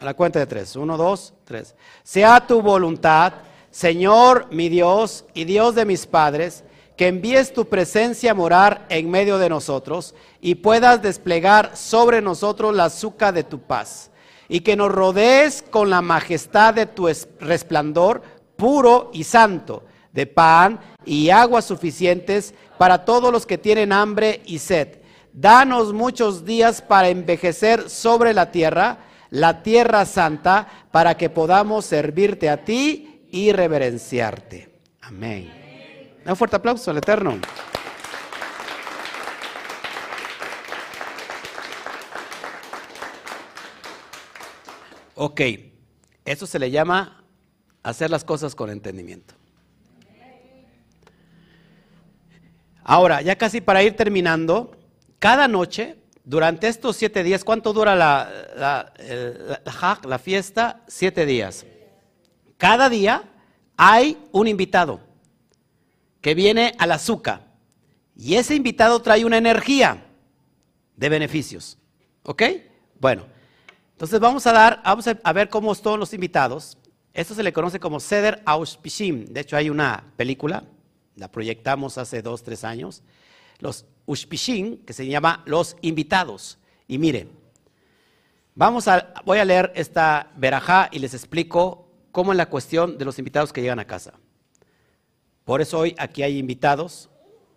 A 0.00 0.04
la 0.04 0.14
cuenta 0.14 0.38
de 0.38 0.46
tres. 0.46 0.76
Uno, 0.76 0.96
dos, 0.96 1.32
tres. 1.44 1.74
Sea 2.02 2.46
tu 2.46 2.60
voluntad, 2.60 3.32
Señor 3.70 4.48
mi 4.50 4.68
Dios 4.68 5.24
y 5.34 5.44
Dios 5.44 5.74
de 5.74 5.84
mis 5.84 6.06
padres, 6.06 6.64
que 6.96 7.08
envíes 7.08 7.52
tu 7.52 7.66
presencia 7.66 8.30
a 8.30 8.34
morar 8.34 8.86
en 8.88 9.10
medio 9.10 9.38
de 9.38 9.48
nosotros 9.48 10.14
y 10.40 10.56
puedas 10.56 11.02
desplegar 11.02 11.76
sobre 11.76 12.22
nosotros 12.22 12.74
la 12.74 12.86
azúcar 12.86 13.34
de 13.34 13.44
tu 13.44 13.60
paz, 13.60 14.10
y 14.48 14.60
que 14.60 14.76
nos 14.76 14.90
rodees 14.90 15.62
con 15.62 15.90
la 15.90 16.00
majestad 16.00 16.74
de 16.74 16.86
tu 16.86 17.08
resplandor 17.40 18.22
puro 18.56 19.10
y 19.12 19.24
santo, 19.24 19.82
de 20.12 20.26
pan 20.26 20.80
y 21.04 21.28
agua 21.28 21.60
suficientes 21.60 22.54
para 22.78 23.04
todos 23.04 23.30
los 23.30 23.44
que 23.44 23.58
tienen 23.58 23.92
hambre 23.92 24.40
y 24.46 24.58
sed. 24.58 24.98
Danos 25.32 25.92
muchos 25.92 26.46
días 26.46 26.80
para 26.80 27.10
envejecer 27.10 27.90
sobre 27.90 28.32
la 28.32 28.50
tierra, 28.50 29.00
la 29.30 29.62
tierra 29.62 30.04
santa, 30.06 30.66
para 30.90 31.16
que 31.16 31.30
podamos 31.30 31.84
servirte 31.84 32.48
a 32.48 32.64
ti 32.64 33.26
y 33.30 33.52
reverenciarte. 33.52 34.80
Amén. 35.02 35.52
Un 36.24 36.36
fuerte 36.36 36.56
aplauso 36.56 36.90
al 36.90 36.98
Eterno. 36.98 37.38
Ok, 45.14 45.40
eso 46.24 46.46
se 46.46 46.58
le 46.58 46.70
llama 46.70 47.24
hacer 47.82 48.10
las 48.10 48.24
cosas 48.24 48.54
con 48.54 48.68
entendimiento. 48.68 49.34
Ahora, 52.84 53.22
ya 53.22 53.36
casi 53.36 53.60
para 53.60 53.82
ir 53.82 53.96
terminando, 53.96 54.76
cada 55.18 55.48
noche, 55.48 55.96
durante 56.26 56.66
estos 56.66 56.96
siete 56.96 57.22
días, 57.22 57.44
¿cuánto 57.44 57.72
dura 57.72 57.94
la, 57.94 58.28
la, 59.64 60.18
fiesta? 60.18 60.82
Siete 60.88 61.24
días. 61.24 61.64
Cada 62.56 62.88
día 62.88 63.22
hay 63.76 64.18
un 64.32 64.48
invitado 64.48 64.98
que 66.20 66.34
viene 66.34 66.74
al 66.78 66.90
azúcar. 66.90 67.42
Y 68.16 68.34
ese 68.34 68.56
invitado 68.56 69.00
trae 69.00 69.24
una 69.24 69.36
energía 69.36 70.04
de 70.96 71.08
beneficios. 71.08 71.78
¿Ok? 72.24 72.42
Bueno, 72.98 73.24
entonces 73.92 74.18
vamos 74.18 74.48
a 74.48 74.52
dar, 74.52 74.82
vamos 74.84 75.06
a 75.06 75.32
ver 75.32 75.48
cómo 75.48 75.76
son 75.76 76.00
los 76.00 76.12
invitados. 76.12 76.76
Esto 77.14 77.34
se 77.34 77.44
le 77.44 77.52
conoce 77.52 77.78
como 77.78 78.00
Seder 78.00 78.42
Auspishim. 78.46 79.26
De 79.26 79.42
hecho, 79.42 79.56
hay 79.56 79.70
una 79.70 80.12
película, 80.16 80.64
la 81.14 81.30
proyectamos 81.30 81.98
hace 81.98 82.20
dos, 82.20 82.42
tres 82.42 82.64
años. 82.64 83.04
Los 83.60 83.86
Ushpishim, 84.06 84.78
que 84.84 84.92
se 84.92 85.06
llama 85.06 85.42
Los 85.46 85.76
Invitados. 85.82 86.58
Y 86.88 86.98
miren, 86.98 87.30
vamos 88.54 88.88
a, 88.88 89.14
voy 89.24 89.38
a 89.38 89.44
leer 89.44 89.72
esta 89.74 90.32
verajá 90.36 90.88
y 90.92 90.98
les 90.98 91.14
explico 91.14 91.88
cómo 92.12 92.32
es 92.32 92.38
la 92.38 92.48
cuestión 92.48 92.98
de 92.98 93.04
los 93.04 93.18
invitados 93.18 93.52
que 93.52 93.60
llegan 93.60 93.78
a 93.78 93.86
casa. 93.86 94.14
Por 95.44 95.60
eso 95.60 95.78
hoy 95.78 95.94
aquí 95.98 96.22
hay 96.22 96.38
invitados, 96.38 97.08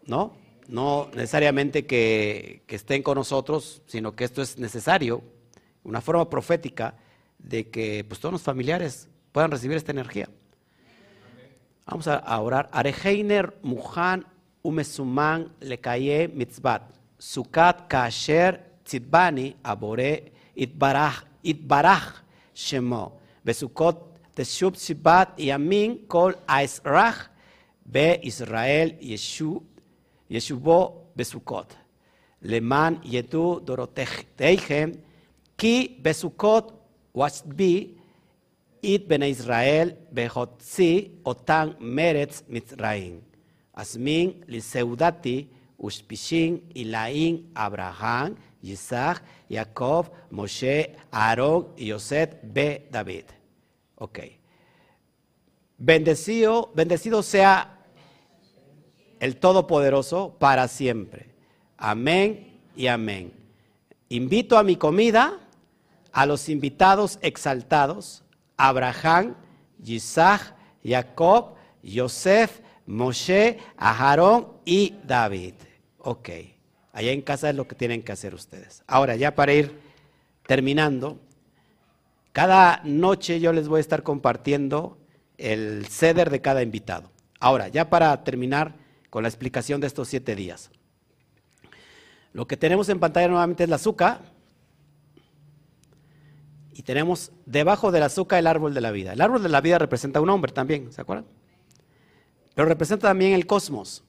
¿no? 0.05 0.37
No 0.67 1.09
necesariamente 1.15 1.87
que, 1.87 2.61
estén 2.67 3.01
con 3.01 3.15
nosotros, 3.15 3.81
sino 3.87 4.15
que 4.15 4.23
esto 4.23 4.41
es 4.41 4.59
necesario, 4.59 5.23
una 5.83 6.01
forma 6.01 6.29
profética 6.29 6.95
de 7.39 7.69
que 7.69 8.05
pues, 8.07 8.19
todos 8.19 8.33
los 8.33 8.41
familiares 8.43 9.07
puedan 9.31 9.49
recibir 9.49 9.77
esta 9.77 9.91
energía. 9.91 10.29
Vamos 11.87 12.07
a, 12.07 12.39
orar. 12.39 12.69
Areheiner 12.71 13.57
Muhan 13.63 14.27
הוא 14.61 14.73
מסומן 14.73 15.43
לקיים 15.61 16.29
מצוות 16.33 16.81
סוכת 17.19 17.75
כאשר 17.89 18.49
ציבני 18.85 19.53
הבורא 19.65 20.01
יתברך, 20.55 21.23
יתברך 21.43 22.21
שמו. 22.53 23.11
בסוכות 23.45 24.19
תשוב 24.33 24.75
סיבת 24.75 25.29
ימין 25.37 25.97
כל 26.07 26.31
האזרח 26.47 27.29
בישראל 27.85 28.89
ישוב, 28.99 29.63
ישובו 30.29 31.03
בסוכות. 31.15 31.75
למען 32.41 32.95
ידעו 33.03 33.59
דורותיכם 33.59 34.89
כי 35.57 35.97
בסוכות 36.01 36.71
ושבי 37.17 37.87
את 38.85 39.07
בני 39.07 39.25
ישראל 39.25 39.91
בחוצי 40.13 41.07
אותן 41.25 41.69
מרץ 41.79 42.43
מצרים. 42.49 43.28
Asmin, 43.79 44.43
Liseudati, 44.47 45.47
Ushpishin, 45.77 46.63
Ilain, 46.73 47.49
Abraham, 47.55 48.35
Isaac, 48.61 49.23
Jacob, 49.49 50.11
Moshe, 50.31 50.97
Aarón 51.11 51.75
Yosef, 51.77 52.35
B. 52.43 52.87
David. 52.91 53.23
Ok. 53.95 54.19
Bendecido, 55.77 56.71
bendecido 56.75 57.23
sea 57.23 57.79
el 59.21 59.37
Todopoderoso 59.37 60.35
para 60.37 60.67
siempre. 60.67 61.29
Amén 61.77 62.59
y 62.75 62.87
amén. 62.87 63.31
Invito 64.09 64.57
a 64.57 64.63
mi 64.63 64.75
comida 64.75 65.39
a 66.11 66.25
los 66.25 66.49
invitados 66.49 67.17
exaltados, 67.21 68.23
Abraham, 68.57 69.35
Isaac, 69.85 70.53
Jacob, 70.83 71.55
Yosef, 71.81 72.59
Moshe, 72.89 73.59
Aarón 73.77 74.47
y 74.65 74.95
David. 75.05 75.53
Ok, 75.99 76.29
allá 76.91 77.11
en 77.11 77.21
casa 77.21 77.51
es 77.51 77.55
lo 77.55 77.67
que 77.67 77.75
tienen 77.75 78.01
que 78.01 78.11
hacer 78.11 78.33
ustedes. 78.33 78.83
Ahora, 78.87 79.15
ya 79.15 79.35
para 79.35 79.53
ir 79.53 79.79
terminando, 80.47 81.19
cada 82.31 82.81
noche 82.83 83.39
yo 83.39 83.53
les 83.53 83.67
voy 83.67 83.77
a 83.77 83.81
estar 83.81 84.01
compartiendo 84.01 84.97
el 85.37 85.85
ceder 85.85 86.31
de 86.31 86.41
cada 86.41 86.63
invitado. 86.63 87.11
Ahora, 87.39 87.67
ya 87.67 87.91
para 87.91 88.23
terminar 88.23 88.73
con 89.11 89.21
la 89.21 89.29
explicación 89.29 89.79
de 89.81 89.85
estos 89.85 90.07
siete 90.07 90.35
días. 90.35 90.71
Lo 92.33 92.47
que 92.47 92.57
tenemos 92.57 92.89
en 92.89 92.99
pantalla 92.99 93.27
nuevamente 93.27 93.65
es 93.65 93.69
la 93.69 93.75
azúcar. 93.75 94.21
Y 96.73 96.81
tenemos 96.81 97.31
debajo 97.45 97.91
del 97.91 98.01
azúcar 98.01 98.39
el 98.39 98.47
árbol 98.47 98.73
de 98.73 98.81
la 98.81 98.89
vida. 98.89 99.13
El 99.13 99.21
árbol 99.21 99.43
de 99.43 99.49
la 99.49 99.61
vida 99.61 99.77
representa 99.77 100.17
a 100.17 100.23
un 100.23 100.29
hombre 100.31 100.51
también, 100.51 100.91
¿se 100.91 101.01
acuerdan? 101.01 101.38
Pero 102.55 102.67
representa 102.67 103.07
también 103.07 103.33
el 103.33 103.45
cosmos. 103.45 104.03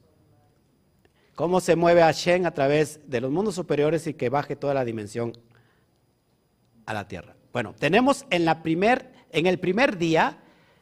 Cómo 1.34 1.60
se 1.60 1.76
mueve 1.76 2.02
Hashem 2.02 2.46
a 2.46 2.50
través 2.52 3.00
de 3.08 3.20
los 3.20 3.30
mundos 3.30 3.54
superiores 3.54 4.06
y 4.06 4.14
que 4.14 4.28
baje 4.28 4.56
toda 4.56 4.74
la 4.74 4.84
dimensión 4.84 5.32
a 6.86 6.94
la 6.94 7.08
tierra. 7.08 7.34
Bueno, 7.52 7.74
tenemos 7.78 8.26
en, 8.30 8.44
la 8.44 8.62
primer, 8.62 9.12
en 9.30 9.46
el 9.46 9.58
primer 9.58 9.96
día 9.96 10.38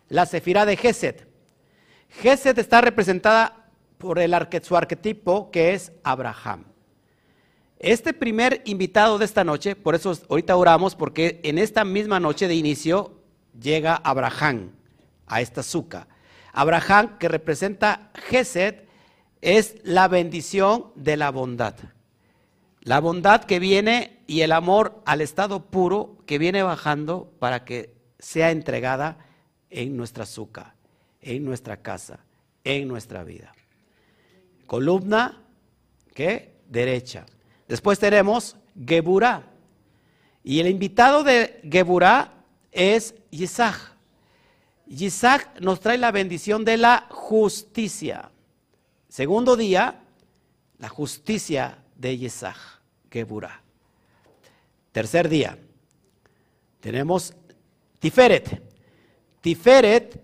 la 0.08 0.26
sefirá 0.26 0.66
de 0.66 0.76
Geset. 0.76 1.28
Geset 2.08 2.58
está 2.58 2.80
representada 2.80 3.68
por 3.98 4.18
el 4.18 4.34
su 4.62 4.76
arquetipo 4.76 5.50
que 5.50 5.74
es 5.74 5.92
Abraham. 6.02 6.64
Este 7.78 8.12
primer 8.12 8.62
invitado 8.64 9.18
de 9.18 9.24
esta 9.24 9.44
noche, 9.44 9.76
por 9.76 9.94
eso 9.94 10.12
ahorita 10.28 10.56
oramos, 10.56 10.96
porque 10.96 11.40
en 11.44 11.58
esta 11.58 11.84
misma 11.84 12.18
noche 12.18 12.48
de 12.48 12.54
inicio 12.54 13.20
llega 13.60 13.94
Abraham 13.96 14.72
a 15.26 15.40
esta 15.40 15.60
azúcar. 15.60 16.08
Abraham, 16.52 17.18
que 17.18 17.28
representa 17.28 18.10
Geset, 18.14 18.88
es 19.40 19.76
la 19.84 20.08
bendición 20.08 20.92
de 20.94 21.16
la 21.16 21.30
bondad. 21.30 21.74
La 22.80 23.00
bondad 23.00 23.44
que 23.44 23.58
viene 23.58 24.20
y 24.26 24.40
el 24.40 24.52
amor 24.52 25.02
al 25.04 25.20
estado 25.20 25.66
puro 25.66 26.18
que 26.26 26.38
viene 26.38 26.62
bajando 26.62 27.32
para 27.38 27.64
que 27.64 27.94
sea 28.18 28.50
entregada 28.50 29.18
en 29.70 29.96
nuestra 29.96 30.24
azúcar, 30.24 30.74
en 31.20 31.44
nuestra 31.44 31.82
casa, 31.82 32.20
en 32.64 32.88
nuestra 32.88 33.24
vida. 33.24 33.52
Columna, 34.66 35.42
¿qué? 36.14 36.54
Derecha. 36.68 37.26
Después 37.66 37.98
tenemos 37.98 38.56
Geburá. 38.86 39.44
Y 40.42 40.60
el 40.60 40.68
invitado 40.68 41.24
de 41.24 41.60
Geburá 41.70 42.34
es 42.72 43.14
Isaac. 43.30 43.97
Isaac 44.88 45.60
nos 45.60 45.80
trae 45.80 45.98
la 45.98 46.10
bendición 46.10 46.64
de 46.64 46.76
la 46.76 47.06
justicia. 47.10 48.30
Segundo 49.08 49.56
día, 49.56 50.02
la 50.78 50.88
justicia 50.88 51.78
de 51.96 52.12
Isaac, 52.12 52.56
Geburá. 53.10 53.62
Tercer 54.92 55.28
día, 55.28 55.58
tenemos 56.80 57.34
Tiferet. 57.98 58.62
Tiferet, 59.40 60.20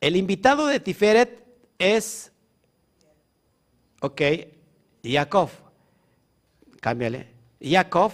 el 0.00 0.16
invitado 0.16 0.66
de 0.66 0.80
Tiferet 0.80 1.44
es, 1.78 2.32
ok, 4.00 4.20
Jacob 5.02 5.50
cámbiale, 6.82 7.28
Jacob, 7.60 8.10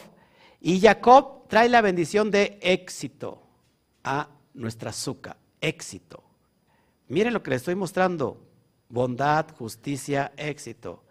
y 0.60 0.78
Jacob 0.78 1.48
trae 1.48 1.70
la 1.70 1.80
bendición 1.80 2.30
de 2.30 2.58
éxito 2.60 3.42
a 4.04 4.28
nuestra 4.52 4.90
azúcar, 4.90 5.38
éxito. 5.60 6.22
Miren 7.08 7.32
lo 7.32 7.42
que 7.42 7.50
le 7.50 7.56
estoy 7.56 7.74
mostrando, 7.74 8.40
bondad, 8.88 9.46
justicia, 9.56 10.32
éxito. 10.36 11.02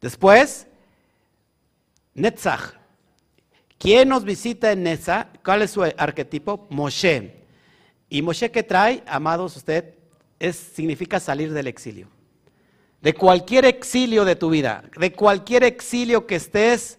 Después, 0.00 0.66
Netzach. 2.14 2.74
¿Quién 3.78 4.08
nos 4.08 4.24
visita 4.24 4.72
en 4.72 4.82
Netzach? 4.82 5.28
¿Cuál 5.44 5.62
es 5.62 5.70
su 5.70 5.82
arquetipo? 5.82 6.66
Moshe. 6.70 7.44
¿Y 8.08 8.22
Moshe 8.22 8.50
qué 8.50 8.62
trae, 8.62 9.02
amados, 9.06 9.56
usted? 9.56 9.94
Significa 10.52 11.20
salir 11.20 11.52
del 11.52 11.66
exilio 11.66 12.08
de 13.00 13.14
cualquier 13.14 13.64
exilio 13.64 14.24
de 14.24 14.36
tu 14.36 14.50
vida, 14.50 14.84
de 14.98 15.12
cualquier 15.12 15.64
exilio 15.64 16.26
que 16.26 16.36
estés, 16.36 16.98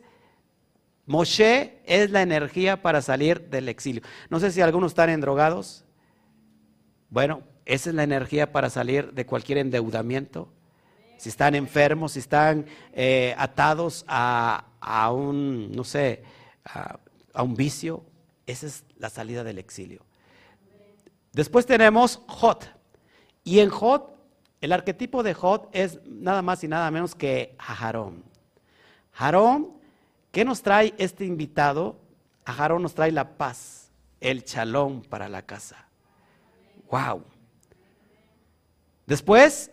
Moshe 1.05 1.81
es 1.85 2.11
la 2.11 2.21
energía 2.21 2.81
para 2.81 3.01
salir 3.01 3.49
del 3.49 3.69
exilio. 3.69 4.01
No 4.29 4.39
sé 4.39 4.51
si 4.51 4.61
algunos 4.61 4.91
están 4.91 5.09
endrogados. 5.09 5.83
Bueno, 7.11 7.43
esa 7.65 7.89
es 7.89 7.95
la 7.95 8.03
energía 8.03 8.53
para 8.53 8.69
salir 8.69 9.11
de 9.11 9.25
cualquier 9.25 9.57
endeudamiento. 9.57 10.47
Si 11.17 11.27
están 11.27 11.55
enfermos, 11.55 12.13
si 12.13 12.19
están 12.19 12.65
eh, 12.93 13.35
atados 13.37 14.05
a, 14.07 14.63
un, 15.13 15.73
no 15.73 15.83
sé, 15.83 16.23
a, 16.63 17.43
un 17.43 17.53
vicio, 17.55 18.05
esa 18.47 18.65
es 18.65 18.85
la 18.97 19.09
salida 19.09 19.43
del 19.43 19.57
exilio. 19.57 20.05
Después 21.33 21.65
tenemos 21.65 22.21
Jot. 22.27 22.71
Y 23.43 23.59
en 23.59 23.69
Jot 23.69 24.17
el 24.61 24.71
arquetipo 24.71 25.21
de 25.21 25.33
Jod 25.33 25.67
es 25.73 25.99
nada 26.05 26.41
más 26.41 26.63
y 26.63 26.69
nada 26.69 26.89
menos 26.91 27.13
que 27.13 27.55
Aharón. 27.59 28.23
Aharón, 29.17 29.73
¿qué 30.31 30.45
nos 30.45 30.61
trae 30.61 30.93
este 30.97 31.25
invitado? 31.25 31.99
Aharón 32.45 32.83
nos 32.83 32.95
trae 32.95 33.11
la 33.11 33.37
paz, 33.37 33.91
el 34.21 34.45
chalón 34.45 35.01
para 35.01 35.27
la 35.27 35.41
casa. 35.41 35.90
¡Wow! 36.91 37.23
Después, 39.05 39.71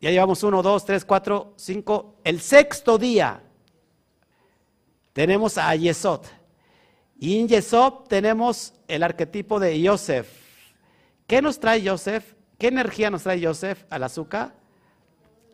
ya 0.00 0.10
llevamos 0.10 0.42
uno, 0.42 0.60
dos, 0.60 0.84
tres, 0.84 1.04
cuatro, 1.04 1.54
cinco. 1.56 2.16
El 2.24 2.40
sexto 2.40 2.98
día 2.98 3.40
tenemos 5.12 5.56
a 5.56 5.74
Yesod. 5.74 6.22
Y 7.18 7.40
en 7.40 7.48
Yesod 7.48 8.08
tenemos 8.08 8.74
el 8.88 9.02
arquetipo 9.02 9.58
de 9.58 9.80
Yosef. 9.80 10.28
¿Qué 11.26 11.40
nos 11.40 11.60
trae 11.60 11.82
Yosef? 11.82 12.34
¿Qué 12.58 12.68
energía 12.68 13.10
nos 13.10 13.22
trae 13.22 13.44
Joseph 13.44 13.84
al 13.90 14.02
azúcar? 14.02 14.54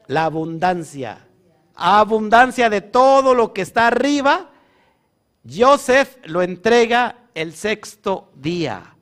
La 0.07 0.25
abundancia. 0.25 1.27
Abundancia 1.75 2.71
de 2.71 2.81
todo 2.81 3.35
lo 3.35 3.53
que 3.53 3.63
está 3.63 3.89
arriba. 3.89 4.51
Joseph 5.47 6.17
lo 6.25 6.43
entrega 6.43 7.29
el 7.35 7.55
sexto 7.55 8.31
día. 8.35 8.94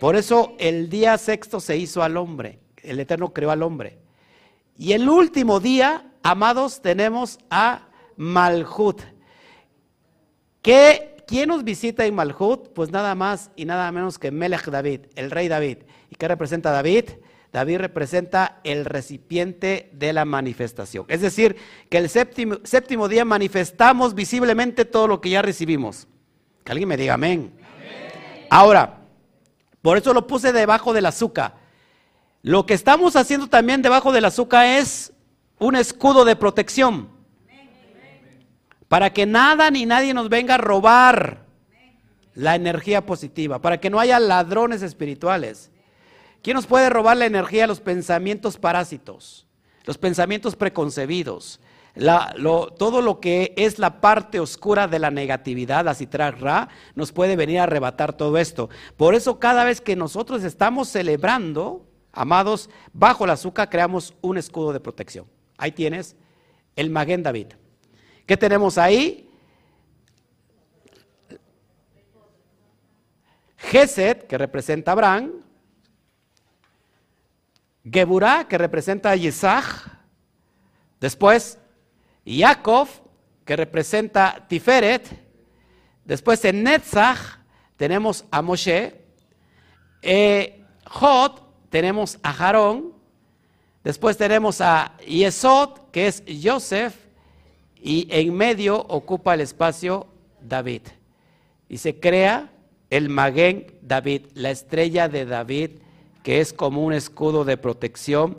Por 0.00 0.16
eso 0.16 0.54
el 0.58 0.88
día 0.88 1.18
sexto 1.18 1.60
se 1.60 1.76
hizo 1.76 2.02
al 2.02 2.16
hombre. 2.16 2.60
El 2.82 3.00
Eterno 3.00 3.32
creó 3.32 3.50
al 3.50 3.62
hombre. 3.62 3.98
Y 4.76 4.92
el 4.92 5.08
último 5.08 5.58
día, 5.58 6.12
amados, 6.22 6.80
tenemos 6.80 7.38
a 7.50 7.88
Malhut. 8.16 9.02
¿Qué, 10.62 11.16
¿Quién 11.26 11.48
nos 11.48 11.64
visita 11.64 12.06
en 12.06 12.14
Malhut? 12.14 12.68
Pues 12.74 12.90
nada 12.90 13.14
más 13.14 13.50
y 13.56 13.64
nada 13.64 13.90
menos 13.90 14.18
que 14.18 14.30
Melech 14.30 14.66
David, 14.66 15.00
el 15.16 15.30
rey 15.30 15.48
David. 15.48 15.78
¿Y 16.10 16.14
qué 16.14 16.28
representa 16.28 16.70
David? 16.70 17.04
David 17.52 17.78
representa 17.78 18.60
el 18.62 18.84
recipiente 18.84 19.90
de 19.92 20.12
la 20.12 20.24
manifestación. 20.24 21.06
Es 21.08 21.22
decir, 21.22 21.56
que 21.88 21.98
el 21.98 22.08
séptimo, 22.08 23.08
día 23.08 23.24
manifestamos 23.24 24.14
visiblemente 24.14 24.84
todo 24.84 25.08
lo 25.08 25.20
que 25.20 25.30
ya 25.30 25.42
recibimos. 25.42 26.06
Que 26.62 26.72
alguien 26.72 26.88
me 26.88 26.96
diga 26.96 27.14
amén. 27.14 27.52
Ahora, 28.50 28.97
por 29.82 29.98
eso 29.98 30.12
lo 30.12 30.26
puse 30.26 30.52
debajo 30.52 30.92
del 30.92 31.06
azúcar. 31.06 31.54
Lo 32.42 32.66
que 32.66 32.74
estamos 32.74 33.16
haciendo 33.16 33.48
también 33.48 33.82
debajo 33.82 34.12
del 34.12 34.24
azúcar 34.24 34.66
es 34.66 35.12
un 35.58 35.76
escudo 35.76 36.24
de 36.24 36.36
protección. 36.36 37.08
Para 38.88 39.12
que 39.12 39.26
nada 39.26 39.70
ni 39.70 39.84
nadie 39.84 40.14
nos 40.14 40.28
venga 40.28 40.54
a 40.54 40.58
robar 40.58 41.44
la 42.34 42.54
energía 42.54 43.04
positiva. 43.04 43.60
Para 43.60 43.78
que 43.78 43.90
no 43.90 44.00
haya 44.00 44.18
ladrones 44.18 44.82
espirituales. 44.82 45.70
¿Quién 46.42 46.54
nos 46.54 46.66
puede 46.66 46.88
robar 46.88 47.16
la 47.16 47.26
energía? 47.26 47.66
Los 47.66 47.80
pensamientos 47.80 48.56
parásitos, 48.56 49.46
los 49.84 49.98
pensamientos 49.98 50.54
preconcebidos, 50.56 51.60
todo 51.98 53.02
lo 53.02 53.20
que 53.20 53.54
es 53.56 53.78
la 53.78 54.00
parte 54.00 54.38
oscura 54.40 54.86
de 54.86 54.98
la 54.98 55.10
negatividad, 55.10 55.84
la 55.84 55.94
citra 55.94 56.30
ra, 56.30 56.68
nos 56.94 57.12
puede 57.12 57.36
venir 57.36 57.58
a 57.58 57.64
arrebatar 57.64 58.12
todo 58.12 58.38
esto. 58.38 58.70
Por 58.96 59.14
eso 59.14 59.38
cada 59.38 59.64
vez 59.64 59.80
que 59.80 59.96
nosotros 59.96 60.44
estamos 60.44 60.88
celebrando, 60.88 61.86
amados, 62.12 62.70
bajo 62.92 63.24
el 63.24 63.30
azúcar 63.30 63.68
creamos 63.68 64.14
un 64.20 64.38
escudo 64.38 64.72
de 64.72 64.80
protección. 64.80 65.26
Ahí 65.56 65.72
tienes 65.72 66.16
el 66.76 66.90
Maguen 66.90 67.22
David. 67.22 67.48
¿Qué 68.26 68.36
tenemos 68.36 68.78
ahí? 68.78 69.28
Geset, 73.56 74.26
que 74.26 74.38
representa 74.38 74.92
a 74.92 74.92
Abraham. 74.92 75.32
Geburah, 77.84 78.46
que 78.46 78.56
representa 78.56 79.10
a 79.10 79.16
Isaac. 79.16 79.64
Después, 81.00 81.58
Jacob, 82.28 82.88
que 83.44 83.56
representa 83.56 84.46
Tiferet. 84.48 85.08
Después 86.04 86.44
en 86.44 86.62
Netzach 86.62 87.38
tenemos 87.76 88.24
a 88.30 88.42
Moshe. 88.42 89.00
Eh, 90.02 90.62
Jod 90.84 91.40
tenemos 91.70 92.18
a 92.22 92.32
Jarón. 92.32 92.92
Después 93.82 94.18
tenemos 94.18 94.60
a 94.60 94.96
Yesod, 95.06 95.78
que 95.92 96.08
es 96.08 96.22
Joseph. 96.42 96.94
Y 97.80 98.06
en 98.10 98.34
medio 98.34 98.78
ocupa 98.78 99.34
el 99.34 99.40
espacio 99.40 100.08
David. 100.40 100.82
Y 101.68 101.78
se 101.78 101.98
crea 101.98 102.50
el 102.90 103.08
Maguen 103.08 103.78
David, 103.80 104.26
la 104.34 104.50
estrella 104.50 105.08
de 105.08 105.24
David, 105.24 105.70
que 106.22 106.40
es 106.40 106.52
como 106.52 106.84
un 106.84 106.92
escudo 106.92 107.44
de 107.44 107.56
protección 107.56 108.36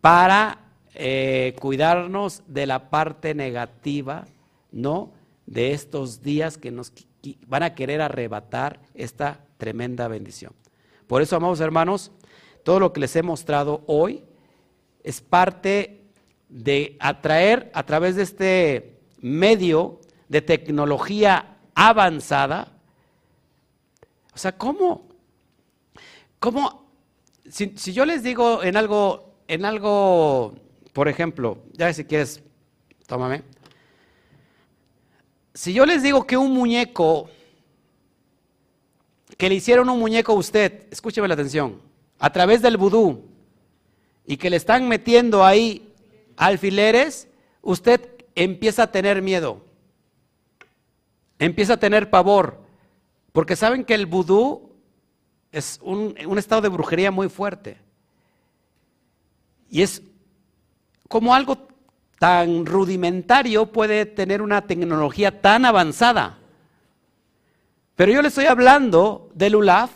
para 0.00 0.65
eh, 0.98 1.54
cuidarnos 1.60 2.42
de 2.46 2.66
la 2.66 2.88
parte 2.88 3.34
negativa, 3.34 4.24
¿no? 4.72 5.12
De 5.44 5.72
estos 5.72 6.22
días 6.22 6.56
que 6.56 6.70
nos 6.70 6.90
van 7.46 7.62
a 7.62 7.74
querer 7.74 8.00
arrebatar 8.00 8.80
esta 8.94 9.44
tremenda 9.58 10.08
bendición. 10.08 10.54
Por 11.06 11.20
eso, 11.20 11.36
amados 11.36 11.60
hermanos, 11.60 12.12
todo 12.64 12.80
lo 12.80 12.94
que 12.94 13.00
les 13.00 13.14
he 13.14 13.22
mostrado 13.22 13.84
hoy 13.86 14.24
es 15.04 15.20
parte 15.20 16.00
de 16.48 16.96
atraer 16.98 17.70
a 17.74 17.84
través 17.84 18.16
de 18.16 18.22
este 18.22 18.98
medio 19.20 20.00
de 20.28 20.40
tecnología 20.40 21.58
avanzada. 21.74 22.72
O 24.34 24.38
sea, 24.38 24.56
¿cómo? 24.56 25.08
¿Cómo? 26.38 26.86
Si, 27.50 27.74
si 27.76 27.92
yo 27.92 28.06
les 28.06 28.22
digo 28.22 28.62
en 28.62 28.78
algo, 28.78 29.34
en 29.46 29.66
algo 29.66 30.54
por 30.96 31.08
ejemplo, 31.08 31.58
ya 31.74 31.92
si 31.92 32.06
quieres, 32.06 32.42
tómame. 33.06 33.42
Si 35.52 35.74
yo 35.74 35.84
les 35.84 36.02
digo 36.02 36.26
que 36.26 36.38
un 36.38 36.54
muñeco, 36.54 37.28
que 39.36 39.50
le 39.50 39.56
hicieron 39.56 39.90
un 39.90 39.98
muñeco 39.98 40.32
a 40.32 40.36
usted, 40.36 40.84
escúcheme 40.90 41.28
la 41.28 41.34
atención, 41.34 41.82
a 42.18 42.32
través 42.32 42.62
del 42.62 42.78
vudú, 42.78 43.26
y 44.24 44.38
que 44.38 44.48
le 44.48 44.56
están 44.56 44.88
metiendo 44.88 45.44
ahí 45.44 45.92
alfileres, 46.34 47.28
usted 47.60 48.00
empieza 48.34 48.84
a 48.84 48.90
tener 48.90 49.20
miedo, 49.20 49.66
empieza 51.38 51.74
a 51.74 51.78
tener 51.78 52.08
pavor, 52.08 52.62
porque 53.32 53.54
saben 53.54 53.84
que 53.84 53.92
el 53.92 54.06
vudú 54.06 54.72
es 55.52 55.78
un, 55.82 56.14
un 56.26 56.38
estado 56.38 56.62
de 56.62 56.70
brujería 56.70 57.10
muy 57.10 57.28
fuerte. 57.28 57.76
Y 59.68 59.82
es 59.82 60.00
como 61.08 61.34
algo 61.34 61.66
tan 62.18 62.66
rudimentario 62.66 63.66
puede 63.66 64.06
tener 64.06 64.42
una 64.42 64.66
tecnología 64.66 65.40
tan 65.40 65.64
avanzada. 65.64 66.38
Pero 67.94 68.12
yo 68.12 68.22
le 68.22 68.28
estoy 68.28 68.46
hablando 68.46 69.30
del 69.34 69.56
ULAF, 69.56 69.90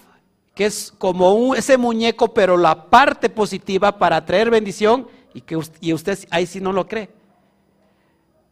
que 0.55 0.67
es 0.67 0.93
como 0.99 1.55
ese 1.55 1.77
muñeco, 1.77 2.35
pero 2.35 2.57
la 2.57 2.91
parte 2.91 3.29
positiva 3.29 3.99
para 3.99 4.25
traer 4.25 4.51
bendición 4.51 5.07
y 5.33 5.43
que 5.43 5.59
y 5.81 5.93
usted 5.93 6.19
ahí 6.31 6.47
sí 6.47 6.61
no 6.61 6.73
lo 6.73 6.87
cree. 6.87 7.11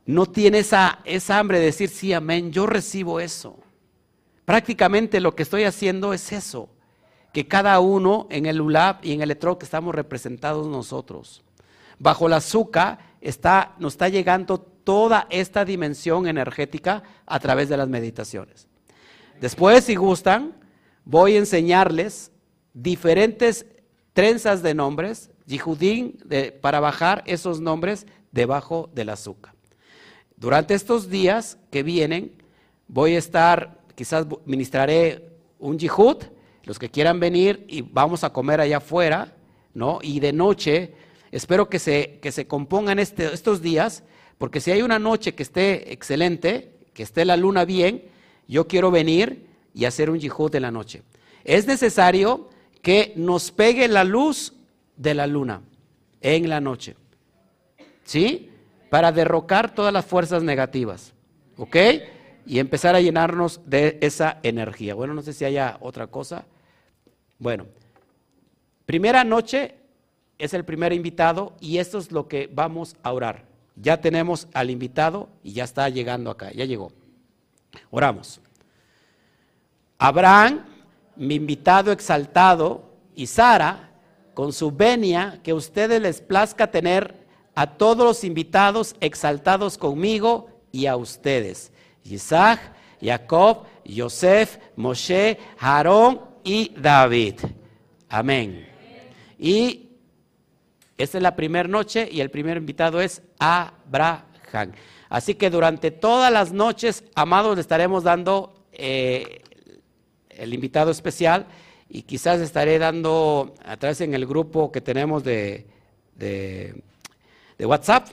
No 0.06 0.24
tiene 0.24 0.60
esa, 0.60 1.00
esa 1.04 1.38
hambre 1.38 1.58
de 1.58 1.66
decir, 1.66 1.90
sí, 1.90 2.12
amén, 2.14 2.50
yo 2.50 2.66
recibo 2.66 3.20
eso. 3.20 3.58
Prácticamente 4.46 5.20
lo 5.20 5.34
que 5.34 5.42
estoy 5.42 5.64
haciendo 5.64 6.14
es 6.14 6.32
eso, 6.32 6.70
que 7.34 7.46
cada 7.46 7.78
uno 7.80 8.26
en 8.30 8.46
el 8.46 8.62
ULAF 8.62 9.04
y 9.04 9.12
en 9.12 9.20
el 9.20 9.36
que 9.36 9.64
estamos 9.64 9.94
representados 9.94 10.66
nosotros. 10.66 11.42
Bajo 11.98 12.28
la 12.28 12.36
azúcar 12.36 12.98
está, 13.20 13.74
nos 13.78 13.94
está 13.94 14.08
llegando 14.08 14.58
toda 14.58 15.26
esta 15.30 15.64
dimensión 15.64 16.26
energética 16.26 17.02
a 17.26 17.38
través 17.40 17.68
de 17.68 17.76
las 17.76 17.88
meditaciones. 17.88 18.68
Después, 19.40 19.84
si 19.84 19.94
gustan, 19.94 20.54
voy 21.04 21.34
a 21.34 21.38
enseñarles 21.38 22.32
diferentes 22.72 23.66
trenzas 24.12 24.62
de 24.62 24.74
nombres, 24.74 25.30
yihudín, 25.46 26.18
para 26.60 26.80
bajar 26.80 27.22
esos 27.26 27.60
nombres 27.60 28.06
debajo 28.32 28.90
del 28.94 29.10
azúcar. 29.10 29.54
Durante 30.36 30.74
estos 30.74 31.10
días 31.10 31.58
que 31.70 31.82
vienen, 31.82 32.32
voy 32.86 33.14
a 33.14 33.18
estar, 33.18 33.78
quizás 33.94 34.26
ministraré 34.44 35.28
un 35.58 35.78
yihud, 35.78 36.18
los 36.64 36.78
que 36.78 36.90
quieran 36.90 37.18
venir 37.18 37.64
y 37.68 37.82
vamos 37.82 38.24
a 38.24 38.32
comer 38.32 38.60
allá 38.60 38.76
afuera, 38.76 39.34
¿no? 39.74 39.98
Y 40.02 40.20
de 40.20 40.32
noche 40.32 40.94
Espero 41.30 41.68
que 41.68 41.78
se, 41.78 42.18
que 42.20 42.32
se 42.32 42.46
compongan 42.46 42.98
este, 42.98 43.32
estos 43.32 43.60
días, 43.62 44.02
porque 44.38 44.60
si 44.60 44.70
hay 44.70 44.82
una 44.82 44.98
noche 44.98 45.34
que 45.34 45.42
esté 45.42 45.92
excelente, 45.92 46.72
que 46.94 47.02
esté 47.02 47.24
la 47.24 47.36
luna 47.36 47.64
bien, 47.64 48.04
yo 48.46 48.66
quiero 48.66 48.90
venir 48.90 49.46
y 49.74 49.84
hacer 49.84 50.10
un 50.10 50.18
yihud 50.18 50.50
de 50.50 50.60
la 50.60 50.70
noche. 50.70 51.02
Es 51.44 51.66
necesario 51.66 52.48
que 52.82 53.12
nos 53.16 53.50
pegue 53.50 53.88
la 53.88 54.04
luz 54.04 54.54
de 54.96 55.14
la 55.14 55.26
luna 55.26 55.62
en 56.20 56.48
la 56.48 56.60
noche. 56.60 56.96
¿Sí? 58.04 58.50
Para 58.90 59.12
derrocar 59.12 59.74
todas 59.74 59.92
las 59.92 60.06
fuerzas 60.06 60.42
negativas. 60.42 61.12
¿Ok? 61.56 61.76
Y 62.46 62.58
empezar 62.58 62.94
a 62.94 63.00
llenarnos 63.00 63.60
de 63.66 63.98
esa 64.00 64.38
energía. 64.42 64.94
Bueno, 64.94 65.14
no 65.14 65.22
sé 65.22 65.32
si 65.32 65.44
haya 65.44 65.76
otra 65.80 66.06
cosa. 66.06 66.46
Bueno, 67.38 67.66
primera 68.86 69.22
noche 69.24 69.74
es 70.38 70.54
el 70.54 70.64
primer 70.64 70.92
invitado 70.92 71.54
y 71.60 71.78
esto 71.78 71.98
es 71.98 72.12
lo 72.12 72.28
que 72.28 72.48
vamos 72.52 72.96
a 73.02 73.12
orar. 73.12 73.44
Ya 73.76 74.00
tenemos 74.00 74.48
al 74.54 74.70
invitado 74.70 75.28
y 75.42 75.52
ya 75.52 75.64
está 75.64 75.88
llegando 75.88 76.30
acá, 76.30 76.50
ya 76.52 76.64
llegó. 76.64 76.92
Oramos. 77.90 78.40
Abraham, 79.98 80.64
mi 81.16 81.34
invitado 81.34 81.90
exaltado, 81.90 82.88
y 83.14 83.26
Sara, 83.26 83.90
con 84.34 84.52
su 84.52 84.70
venia, 84.70 85.40
que 85.42 85.52
ustedes 85.52 86.00
les 86.00 86.20
plazca 86.20 86.70
tener 86.70 87.26
a 87.56 87.66
todos 87.66 88.06
los 88.06 88.22
invitados 88.22 88.94
exaltados 89.00 89.76
conmigo 89.76 90.48
y 90.70 90.86
a 90.86 90.96
ustedes. 90.96 91.72
Isaac, 92.04 92.60
Jacob, 93.00 93.64
Joseph, 93.84 94.58
Moshe, 94.76 95.38
Aarón 95.58 96.20
y 96.44 96.72
David. 96.76 97.40
Amén. 98.08 98.68
Y 99.36 99.87
esta 100.98 101.18
es 101.18 101.22
la 101.22 101.36
primera 101.36 101.68
noche 101.68 102.08
y 102.10 102.20
el 102.20 102.30
primer 102.30 102.56
invitado 102.56 103.00
es 103.00 103.22
Abraham. 103.38 104.72
Así 105.08 105.36
que 105.36 105.48
durante 105.48 105.90
todas 105.90 106.32
las 106.32 106.52
noches, 106.52 107.04
amados, 107.14 107.54
le 107.54 107.60
estaremos 107.60 108.02
dando 108.02 108.66
eh, 108.72 109.42
el 110.28 110.52
invitado 110.52 110.90
especial 110.90 111.46
y 111.88 112.02
quizás 112.02 112.40
estaré 112.40 112.78
dando 112.78 113.54
atrás 113.64 114.00
en 114.00 114.12
el 114.14 114.26
grupo 114.26 114.70
que 114.70 114.80
tenemos 114.80 115.24
de, 115.24 115.66
WhatsApp 117.60 118.08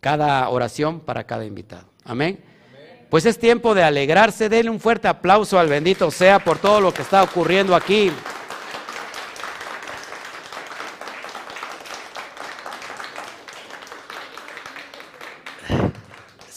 cada 0.00 0.48
oración 0.50 1.00
para 1.00 1.24
cada 1.24 1.44
invitado. 1.44 1.86
Amén. 2.04 2.38
Pues 3.08 3.24
es 3.26 3.38
tiempo 3.38 3.74
de 3.74 3.84
alegrarse. 3.84 4.48
Denle 4.48 4.70
un 4.70 4.80
fuerte 4.80 5.08
aplauso 5.08 5.58
al 5.58 5.68
bendito 5.68 6.10
sea 6.10 6.40
por 6.40 6.58
todo 6.58 6.80
lo 6.80 6.92
que 6.92 7.02
está 7.02 7.22
ocurriendo 7.22 7.74
aquí. 7.74 8.10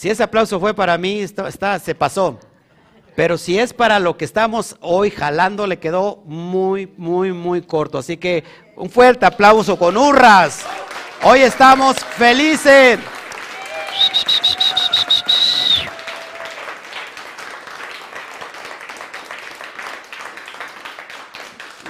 Si 0.00 0.08
ese 0.08 0.22
aplauso 0.22 0.58
fue 0.58 0.72
para 0.72 0.96
mí, 0.96 1.20
está, 1.20 1.78
se 1.78 1.94
pasó. 1.94 2.40
Pero 3.14 3.36
si 3.36 3.58
es 3.58 3.74
para 3.74 3.98
lo 3.98 4.16
que 4.16 4.24
estamos 4.24 4.76
hoy 4.80 5.10
jalando, 5.10 5.66
le 5.66 5.78
quedó 5.78 6.22
muy, 6.24 6.86
muy, 6.96 7.34
muy 7.34 7.60
corto. 7.60 7.98
Así 7.98 8.16
que 8.16 8.42
un 8.76 8.88
fuerte 8.88 9.26
aplauso 9.26 9.78
con 9.78 9.98
hurras. 9.98 10.64
Hoy 11.22 11.40
estamos 11.40 11.98
felices. 11.98 12.98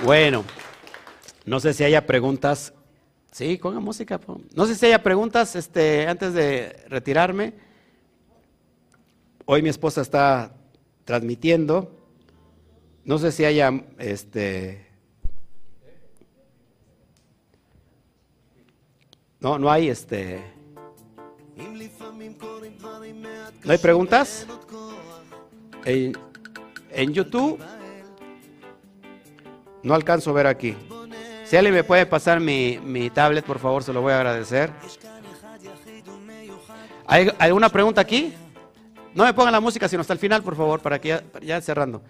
Bueno, 0.03 0.45
no 1.45 1.61
sé 1.61 1.73
si 1.75 1.85
haya 1.85 2.05
preguntas 2.05 2.73
Sí, 3.31 3.57
ponga 3.63 3.79
música. 3.79 4.19
po. 4.19 4.41
No 4.57 4.67
sé 4.67 4.75
si 4.75 4.87
haya 4.87 5.01
preguntas 5.01 5.55
este, 5.55 6.09
antes 6.09 6.35
de 6.35 6.85
retirarme. 6.89 7.70
Hoy 9.47 9.62
mi 9.62 9.68
esposa 9.68 10.03
está 10.03 10.55
transmitiendo. 11.05 11.91
No 13.05 13.18
sé 13.18 13.32
si 13.32 13.45
haya 13.45 13.72
este. 13.99 14.86
No, 19.41 19.59
no 19.59 19.70
hay 19.70 19.88
este. 19.88 20.41
¿No 23.64 23.72
hay 23.72 23.78
preguntas? 23.78 24.47
En, 25.84 26.14
YouTube 27.12 27.59
no 29.82 29.95
alcanzo 29.95 30.30
a 30.30 30.34
ver 30.34 30.47
aquí. 30.47 30.76
Si 31.45 31.57
alguien 31.57 31.74
me 31.74 31.84
puede 31.84 32.07
pasar 32.07 32.38
mi, 32.38 32.78
mi 32.78 33.11
tablet, 33.11 33.45
por 33.45 33.59
favor, 33.59 33.82
se 33.82 33.93
lo 33.93 34.03
voy 34.03 34.12
a 34.12 34.16
agradecer. 34.16 34.70
¿Hay 37.07 37.32
alguna 37.38 37.70
pregunta 37.70 38.01
aquí? 38.01 38.34
No 39.15 39.25
me 39.25 39.35
pongan 39.35 39.53
la 39.53 39.61
música, 39.61 39.89
sino 39.89 40.01
hasta 40.03 40.13
el 40.13 40.19
final, 40.19 40.43
por 40.43 40.57
favor, 40.57 40.81
para 40.81 41.01
que 41.01 41.09
ya, 41.09 41.23
ya 41.41 41.61
cerrando. 41.61 42.03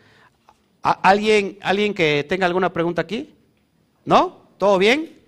¿A- 0.83 0.93
¿Alguien, 1.09 1.59
¿Alguien 1.63 1.95
que 1.95 2.25
tenga 2.29 2.47
alguna 2.47 2.73
pregunta 2.73 3.03
aquí? 3.03 3.35
¿No? 4.05 4.47
¿Todo 4.59 4.79
bien? 4.79 5.19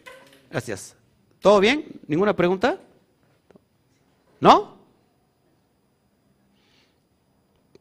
Gracias. 0.51 0.97
¿Todo 1.41 1.61
bien? 1.61 1.87
¿Ninguna 2.07 2.35
pregunta? 2.37 2.79
¿No? 4.41 4.77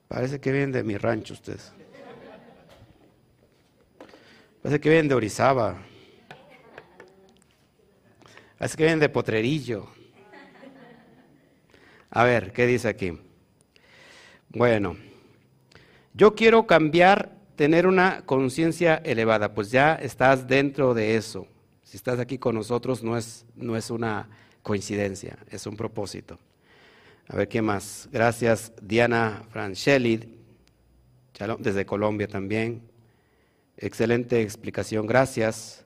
Parece 0.08 0.40
que 0.40 0.52
vienen 0.52 0.72
de 0.72 0.84
mi 0.84 0.98
rancho 0.98 1.34
ustedes. 1.34 1.72
Parece 4.62 4.80
que 4.80 4.90
vienen 4.90 5.08
de 5.08 5.16
Orizaba. 5.16 5.82
Parece 8.58 8.78
que 8.78 8.84
vienen 8.84 9.00
de 9.00 9.10
Potrerillo. 9.10 9.88
A 12.12 12.24
ver, 12.26 12.52
¿qué 12.54 12.68
dice 12.68 12.88
aquí? 12.90 13.18
Bueno, 14.54 14.98
yo 16.14 16.36
quiero 16.36 16.68
cambiar, 16.68 17.32
tener 17.56 17.88
una 17.88 18.26
conciencia 18.26 18.96
elevada. 18.96 19.54
Pues 19.54 19.72
ya 19.72 19.96
estás 19.96 20.46
dentro 20.46 20.94
de 20.94 21.16
eso. 21.16 21.48
Si 21.84 21.96
estás 21.96 22.20
aquí 22.20 22.38
con 22.38 22.56
nosotros 22.56 23.02
no 23.02 23.18
es, 23.18 23.46
no 23.56 23.78
es 23.78 23.90
una 23.90 24.28
coincidencia, 24.62 25.38
es 25.50 25.66
un 25.68 25.78
propósito. 25.78 26.38
A 27.30 27.38
ver, 27.38 27.48
¿qué 27.48 27.62
más? 27.62 28.10
Gracias, 28.12 28.74
Diana 28.82 29.44
Franchelli, 29.52 30.36
Shalom, 31.34 31.62
desde 31.62 31.86
Colombia 31.86 32.28
también. 32.28 32.82
Excelente 33.78 34.42
explicación, 34.42 35.08
gracias. 35.08 35.86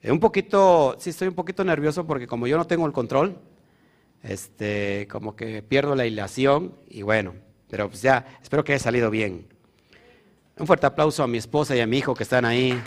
Eh, 0.00 0.12
un 0.12 0.20
poquito, 0.20 0.94
sí, 1.00 1.10
estoy 1.10 1.26
un 1.26 1.34
poquito 1.34 1.64
nervioso 1.64 2.06
porque 2.06 2.28
como 2.28 2.46
yo 2.46 2.56
no 2.56 2.68
tengo 2.68 2.86
el 2.86 2.92
control, 2.92 3.36
este, 4.22 5.08
como 5.10 5.34
que 5.34 5.60
pierdo 5.62 5.96
la 5.96 6.06
hilación 6.06 6.76
y 6.88 7.02
bueno, 7.02 7.34
pero 7.70 7.88
pues 7.88 8.02
ya, 8.02 8.24
espero 8.42 8.64
que 8.64 8.72
haya 8.72 8.82
salido 8.82 9.10
bien. 9.10 9.46
Un 10.58 10.66
fuerte 10.66 10.86
aplauso 10.86 11.22
a 11.22 11.26
mi 11.26 11.38
esposa 11.38 11.74
y 11.74 11.80
a 11.80 11.86
mi 11.86 11.98
hijo 11.98 12.14
que 12.14 12.24
están 12.24 12.44
ahí. 12.44 12.78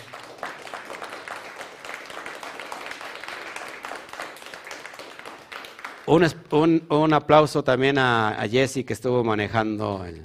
Un, 6.06 6.28
un- 6.52 6.86
un 6.90 7.14
aplauso 7.14 7.64
también 7.64 7.98
a, 7.98 8.38
Jesse 8.50 8.84
que 8.86 8.94
estuvo 8.94 9.24
manejando 9.24 10.04
el, 10.06 10.22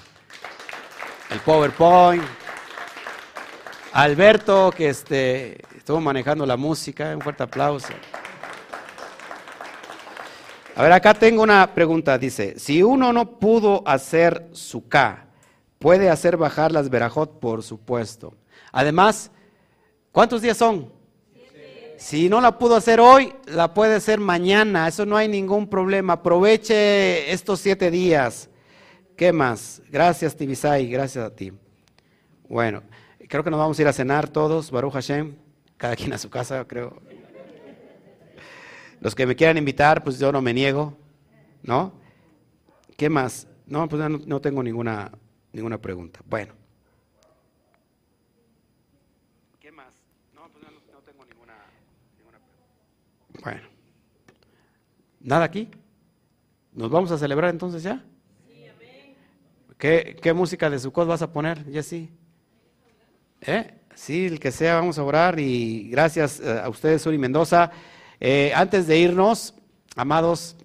el 1.30 1.40
PowerPoint. 1.44 2.22
Alberto 3.92 4.72
que 4.76 4.88
este, 4.88 5.62
estuvo 5.76 6.00
manejando 6.00 6.44
la 6.46 6.56
música. 6.56 7.14
Un 7.14 7.20
fuerte 7.20 7.44
aplauso. 7.44 7.88
A 10.78 10.82
ver, 10.84 10.92
acá 10.92 11.12
tengo 11.12 11.42
una 11.42 11.74
pregunta. 11.74 12.16
Dice, 12.18 12.56
si 12.56 12.84
uno 12.84 13.12
no 13.12 13.40
pudo 13.40 13.82
hacer 13.84 14.46
su 14.52 14.88
K, 14.88 15.26
puede 15.80 16.08
hacer 16.08 16.36
bajar 16.36 16.70
las 16.70 16.88
verajot, 16.88 17.40
por 17.40 17.64
supuesto. 17.64 18.34
Además, 18.70 19.32
¿cuántos 20.12 20.40
días 20.40 20.56
son? 20.56 20.92
Si 21.96 22.28
no 22.28 22.40
la 22.40 22.56
pudo 22.58 22.76
hacer 22.76 23.00
hoy, 23.00 23.32
la 23.46 23.74
puede 23.74 23.96
hacer 23.96 24.20
mañana. 24.20 24.86
Eso 24.86 25.04
no 25.04 25.16
hay 25.16 25.26
ningún 25.26 25.68
problema. 25.68 26.12
Aproveche 26.12 27.32
estos 27.32 27.58
siete 27.58 27.90
días. 27.90 28.48
¿Qué 29.16 29.32
más? 29.32 29.82
Gracias, 29.90 30.36
Tibisay. 30.36 30.88
Gracias 30.88 31.24
a 31.24 31.34
ti. 31.34 31.52
Bueno, 32.48 32.84
creo 33.28 33.42
que 33.42 33.50
nos 33.50 33.58
vamos 33.58 33.76
a 33.80 33.82
ir 33.82 33.88
a 33.88 33.92
cenar 33.92 34.28
todos. 34.28 34.70
Baruch 34.70 34.92
Hashem. 34.92 35.34
Cada 35.76 35.96
quien 35.96 36.12
a 36.12 36.18
su 36.18 36.30
casa, 36.30 36.64
creo. 36.68 37.02
Los 39.00 39.14
que 39.14 39.26
me 39.26 39.36
quieran 39.36 39.58
invitar, 39.58 40.02
pues 40.02 40.18
yo 40.18 40.32
no 40.32 40.42
me 40.42 40.52
niego. 40.52 40.96
¿No? 41.62 41.92
¿Qué 42.96 43.08
más? 43.08 43.46
No, 43.66 43.88
pues 43.88 44.00
no, 44.00 44.18
no 44.18 44.40
tengo 44.40 44.62
ninguna, 44.62 45.10
ninguna 45.52 45.78
pregunta. 45.78 46.20
Bueno. 46.24 46.54
¿Qué 49.60 49.70
más? 49.70 49.92
No, 50.34 50.48
pues 50.50 50.64
no, 50.64 50.70
no 50.70 51.02
tengo 51.02 51.24
ninguna, 51.24 51.54
ninguna 52.16 52.38
pregunta. 52.38 53.42
Bueno. 53.42 53.68
¿Nada 55.20 55.44
aquí? 55.44 55.68
¿Nos 56.72 56.90
vamos 56.90 57.10
a 57.10 57.18
celebrar 57.18 57.50
entonces 57.50 57.82
ya? 57.82 58.04
¿Qué, 59.76 60.16
qué 60.20 60.32
música 60.32 60.68
de 60.70 60.78
Sukkot 60.78 61.06
vas 61.06 61.22
a 61.22 61.32
poner, 61.32 61.64
Jessy? 61.70 62.10
¿Eh? 63.42 63.74
Sí, 63.94 64.26
el 64.26 64.40
que 64.40 64.50
sea, 64.50 64.76
vamos 64.76 64.98
a 64.98 65.04
orar 65.04 65.38
y 65.38 65.88
gracias 65.90 66.40
eh, 66.40 66.60
a 66.62 66.68
ustedes, 66.68 67.04
Uri 67.06 67.18
Mendoza. 67.18 67.70
Eh, 68.20 68.52
antes 68.54 68.86
de 68.86 68.98
irnos, 68.98 69.54
amados, 69.94 70.56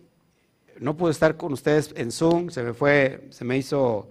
no 0.80 0.98
pude 0.98 1.12
estar 1.12 1.38
con 1.38 1.54
ustedes 1.54 1.94
en 1.96 2.12
Zoom, 2.12 2.50
se 2.50 2.64
me 2.64 2.74
fue, 2.74 3.28
se 3.30 3.46
me 3.46 3.58
hizo 3.58 4.10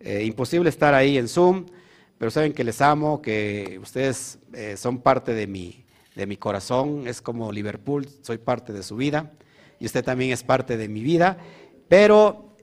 eh, 0.00 0.24
imposible 0.24 0.70
estar 0.70 0.94
ahí 0.94 1.18
en 1.18 1.28
Zoom, 1.28 1.66
pero 2.16 2.30
saben 2.30 2.52
que 2.52 2.64
les 2.64 2.80
amo, 2.80 3.20
que 3.20 3.78
ustedes 3.82 4.38
eh, 4.54 4.76
son 4.76 5.00
parte 5.00 5.34
de 5.34 5.46
mi, 5.46 5.84
de 6.14 6.26
mi 6.26 6.36
corazón, 6.36 7.06
es 7.06 7.20
como 7.20 7.52
Liverpool, 7.52 8.08
soy 8.22 8.38
parte 8.38 8.72
de 8.72 8.82
su 8.82 8.96
vida 8.96 9.32
y 9.78 9.86
usted 9.86 10.02
también 10.02 10.32
es 10.32 10.42
parte 10.42 10.76
de 10.76 10.88
mi 10.88 11.02
vida, 11.02 11.36
pero 11.88 12.56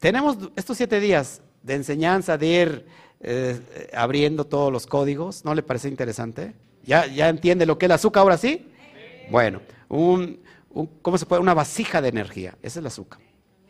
tenemos 0.00 0.38
estos 0.56 0.78
siete 0.78 1.00
días 1.00 1.42
de 1.62 1.74
enseñanza, 1.74 2.38
de 2.38 2.46
ir 2.46 2.86
eh, 3.20 3.90
abriendo 3.94 4.46
todos 4.46 4.72
los 4.72 4.86
códigos, 4.86 5.44
¿no 5.44 5.54
le 5.54 5.62
parece 5.62 5.88
interesante? 5.88 6.54
¿Ya, 6.84 7.06
¿Ya 7.06 7.28
entiende 7.28 7.66
lo 7.66 7.78
que 7.78 7.86
es 7.86 7.88
el 7.88 7.92
azúcar 7.92 8.22
ahora 8.22 8.38
sí? 8.38 8.68
Bueno, 9.30 9.60
un, 9.88 10.40
¿cómo 11.02 11.18
se 11.18 11.26
puede? 11.26 11.42
Una 11.42 11.54
vasija 11.54 12.00
de 12.00 12.08
energía. 12.08 12.54
Ese 12.58 12.66
es 12.66 12.76
el 12.76 12.86
azúcar. 12.86 13.20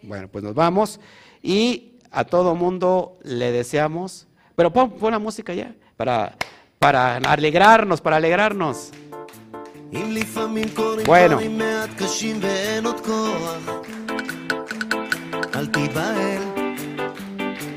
Bueno, 0.02 0.28
pues 0.28 0.44
nos 0.44 0.54
vamos 0.54 1.00
y 1.42 1.94
a 2.10 2.24
todo 2.24 2.54
mundo 2.54 3.18
le 3.22 3.52
deseamos. 3.52 4.26
Pero 4.54 4.72
pon, 4.72 4.92
la 5.10 5.18
música 5.18 5.52
ya 5.52 5.74
para, 5.96 6.36
para 6.78 7.16
alegrarnos, 7.16 8.00
para 8.00 8.16
alegrarnos. 8.16 8.90
Bueno. 11.04 11.40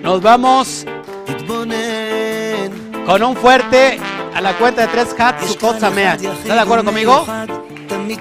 Nos 0.02 0.22
vamos 0.22 0.86
con 3.06 3.24
un 3.24 3.36
fuerte 3.36 4.00
a 4.34 4.42
la 4.42 4.58
cuenta 4.58 4.82
de 4.82 4.88
tres 4.88 5.16
hats, 5.18 5.44
¿Estás 5.52 6.44
de 6.46 6.60
acuerdo 6.60 6.86
conmigo? 6.86 7.26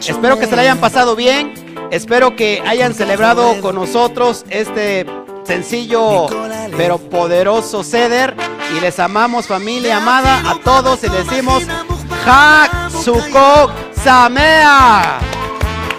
Espero 0.06 0.38
que 0.38 0.46
se 0.46 0.56
la 0.56 0.62
hayan 0.62 0.78
pasado 0.78 1.16
bien. 1.16 1.54
Espero 1.90 2.36
que 2.36 2.62
hayan 2.66 2.94
celebrado 2.94 3.60
con 3.60 3.74
nosotros 3.74 4.44
este 4.50 5.06
sencillo 5.44 6.26
pero 6.76 6.98
poderoso 6.98 7.82
ceder. 7.82 8.34
Y 8.76 8.80
les 8.80 8.98
amamos 8.98 9.46
familia 9.46 9.96
amada 9.96 10.50
a 10.50 10.56
todos 10.56 11.02
y 11.04 11.08
les 11.08 11.26
decimos 11.26 11.64
Hak 12.26 12.90
Sukok 12.90 13.70
Samea. 14.02 15.18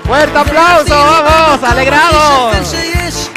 Fuerte 0.05 0.37
aplauso, 0.37 0.95
vamos, 0.95 1.63
alegrados. 1.63 3.29